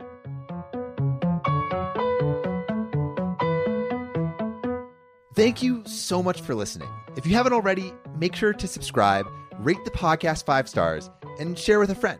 Thank 5.34 5.62
you 5.62 5.82
so 5.84 6.22
much 6.22 6.40
for 6.40 6.54
listening. 6.54 6.88
If 7.16 7.26
you 7.26 7.34
haven't 7.34 7.52
already, 7.52 7.92
make 8.16 8.34
sure 8.34 8.54
to 8.54 8.66
subscribe, 8.66 9.26
rate 9.58 9.84
the 9.84 9.90
podcast 9.90 10.46
five 10.46 10.70
stars, 10.70 11.10
and 11.38 11.58
share 11.58 11.78
with 11.78 11.90
a 11.90 11.94
friend. 11.94 12.18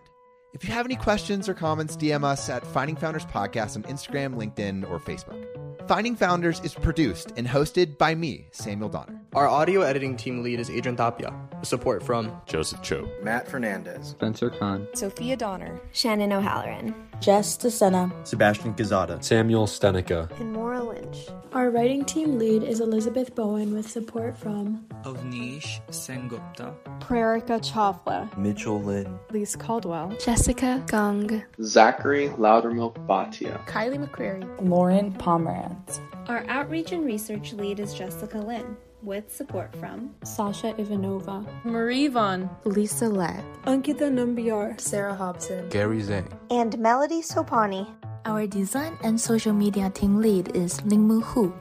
If 0.53 0.65
you 0.65 0.73
have 0.73 0.85
any 0.85 0.97
questions 0.97 1.49
or 1.49 1.55
comments, 1.55 1.97
DM 1.97 2.25
us 2.25 2.49
at 2.49 2.67
Finding 2.67 2.97
Founders 2.97 3.25
Podcast 3.27 3.77
on 3.77 3.85
Instagram, 3.85 4.35
LinkedIn, 4.35 4.89
or 4.91 4.99
Facebook. 4.99 5.47
Finding 5.87 6.17
Founders 6.17 6.61
is 6.61 6.75
produced 6.75 7.33
and 7.37 7.47
hosted 7.47 7.97
by 7.99 8.15
me, 8.15 8.49
Samuel 8.51 8.89
Donner. 8.89 9.20
Our 9.33 9.47
audio 9.47 9.83
editing 9.83 10.17
team 10.17 10.43
lead 10.43 10.59
is 10.59 10.69
Adrian 10.71 10.97
Tapia. 10.97 11.33
with 11.61 11.69
Support 11.69 12.03
from 12.03 12.33
Joseph 12.47 12.83
Cho, 12.83 13.09
Matt 13.23 13.47
Fernandez, 13.47 14.09
Spencer 14.09 14.51
Khan, 14.51 14.89
Sophia 14.93 15.37
Donner, 15.37 15.81
Shannon 15.93 16.33
O'Halloran, 16.33 16.93
Jess 17.21 17.57
DeSena, 17.57 18.11
Sebastian 18.27 18.75
Gazada, 18.75 19.23
Samuel 19.23 19.69
Stenica, 19.69 20.29
and 20.41 20.53
Maura 20.53 20.83
Lynch. 20.83 21.29
Our 21.53 21.71
writing 21.71 22.05
team 22.05 22.41
lead 22.41 22.65
is 22.65 22.81
Elizabeth 22.81 23.33
Bowen 23.37 23.73
with 23.73 23.89
support 23.89 24.37
from 24.37 24.85
Avnish 25.05 25.81
Sengupta, 25.91 26.75
Prerika 26.99 27.61
Chawla, 27.61 28.37
Mitchell 28.37 28.83
Lynn, 28.83 29.17
Lise 29.31 29.55
Caldwell, 29.55 30.13
Jessica 30.19 30.83
Gong, 30.89 31.41
Zachary 31.63 32.31
Loudermilk 32.31 32.97
Bhatia, 33.07 33.65
Kylie 33.69 34.05
McCreary, 34.05 34.45
Lauren 34.61 35.13
Pomerantz. 35.13 36.01
Our 36.27 36.45
outreach 36.49 36.91
and 36.91 37.05
research 37.05 37.53
lead 37.53 37.79
is 37.79 37.95
Jessica 37.95 38.39
Lynn 38.39 38.77
with 39.03 39.35
support 39.35 39.75
from 39.77 40.15
Sasha 40.25 40.73
Ivanova, 40.75 41.47
Marie 41.65 42.09
Vaughn, 42.09 42.49
Lisa 42.65 43.09
Lack, 43.09 43.45
Ankita 43.65 44.11
Nambiar, 44.11 44.81
Sarah 44.81 45.15
Hobson, 45.15 45.69
Gary 45.71 46.03
Zhang, 46.03 46.27
and 46.51 46.79
Melody 46.79 47.23
Sopani. 47.23 47.87
Our 48.27 48.47
design 48.47 48.99
and 49.03 49.19
social 49.19 49.55
media 49.55 49.89
team 49.89 50.21
lead 50.21 50.55
is 50.55 50.81
Lingmu 50.81 51.23
Hu, 51.23 51.55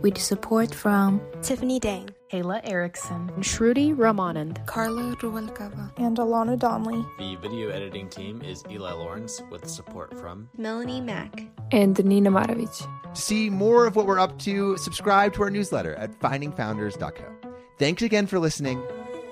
with 0.00 0.16
support 0.18 0.72
from 0.72 1.20
Tiffany 1.42 1.80
Dang, 1.80 2.08
Ayla 2.34 2.60
Erickson, 2.64 3.30
Shruti 3.38 3.94
Ramanand, 3.94 4.66
Carla 4.66 5.14
Ruvalcaba, 5.16 5.92
and 5.98 6.16
Alana 6.16 6.58
Donnelly. 6.58 7.04
The 7.16 7.36
video 7.36 7.68
editing 7.68 8.08
team 8.08 8.42
is 8.42 8.64
Eli 8.68 8.90
Lawrence 8.90 9.40
with 9.52 9.68
support 9.68 10.18
from 10.18 10.48
Melanie 10.58 11.00
Mack 11.00 11.44
and 11.70 12.04
Nina 12.04 12.32
Marovich. 12.32 12.88
To 13.14 13.20
see 13.20 13.48
more 13.50 13.86
of 13.86 13.94
what 13.94 14.06
we're 14.06 14.18
up 14.18 14.36
to, 14.40 14.76
subscribe 14.78 15.32
to 15.34 15.42
our 15.42 15.50
newsletter 15.50 15.94
at 15.94 16.10
findingfounders.co. 16.18 17.52
Thanks 17.78 18.02
again 18.02 18.26
for 18.26 18.40
listening, 18.40 18.82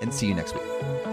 and 0.01 0.13
see 0.13 0.27
you 0.27 0.33
next 0.33 0.53
week. 0.53 1.12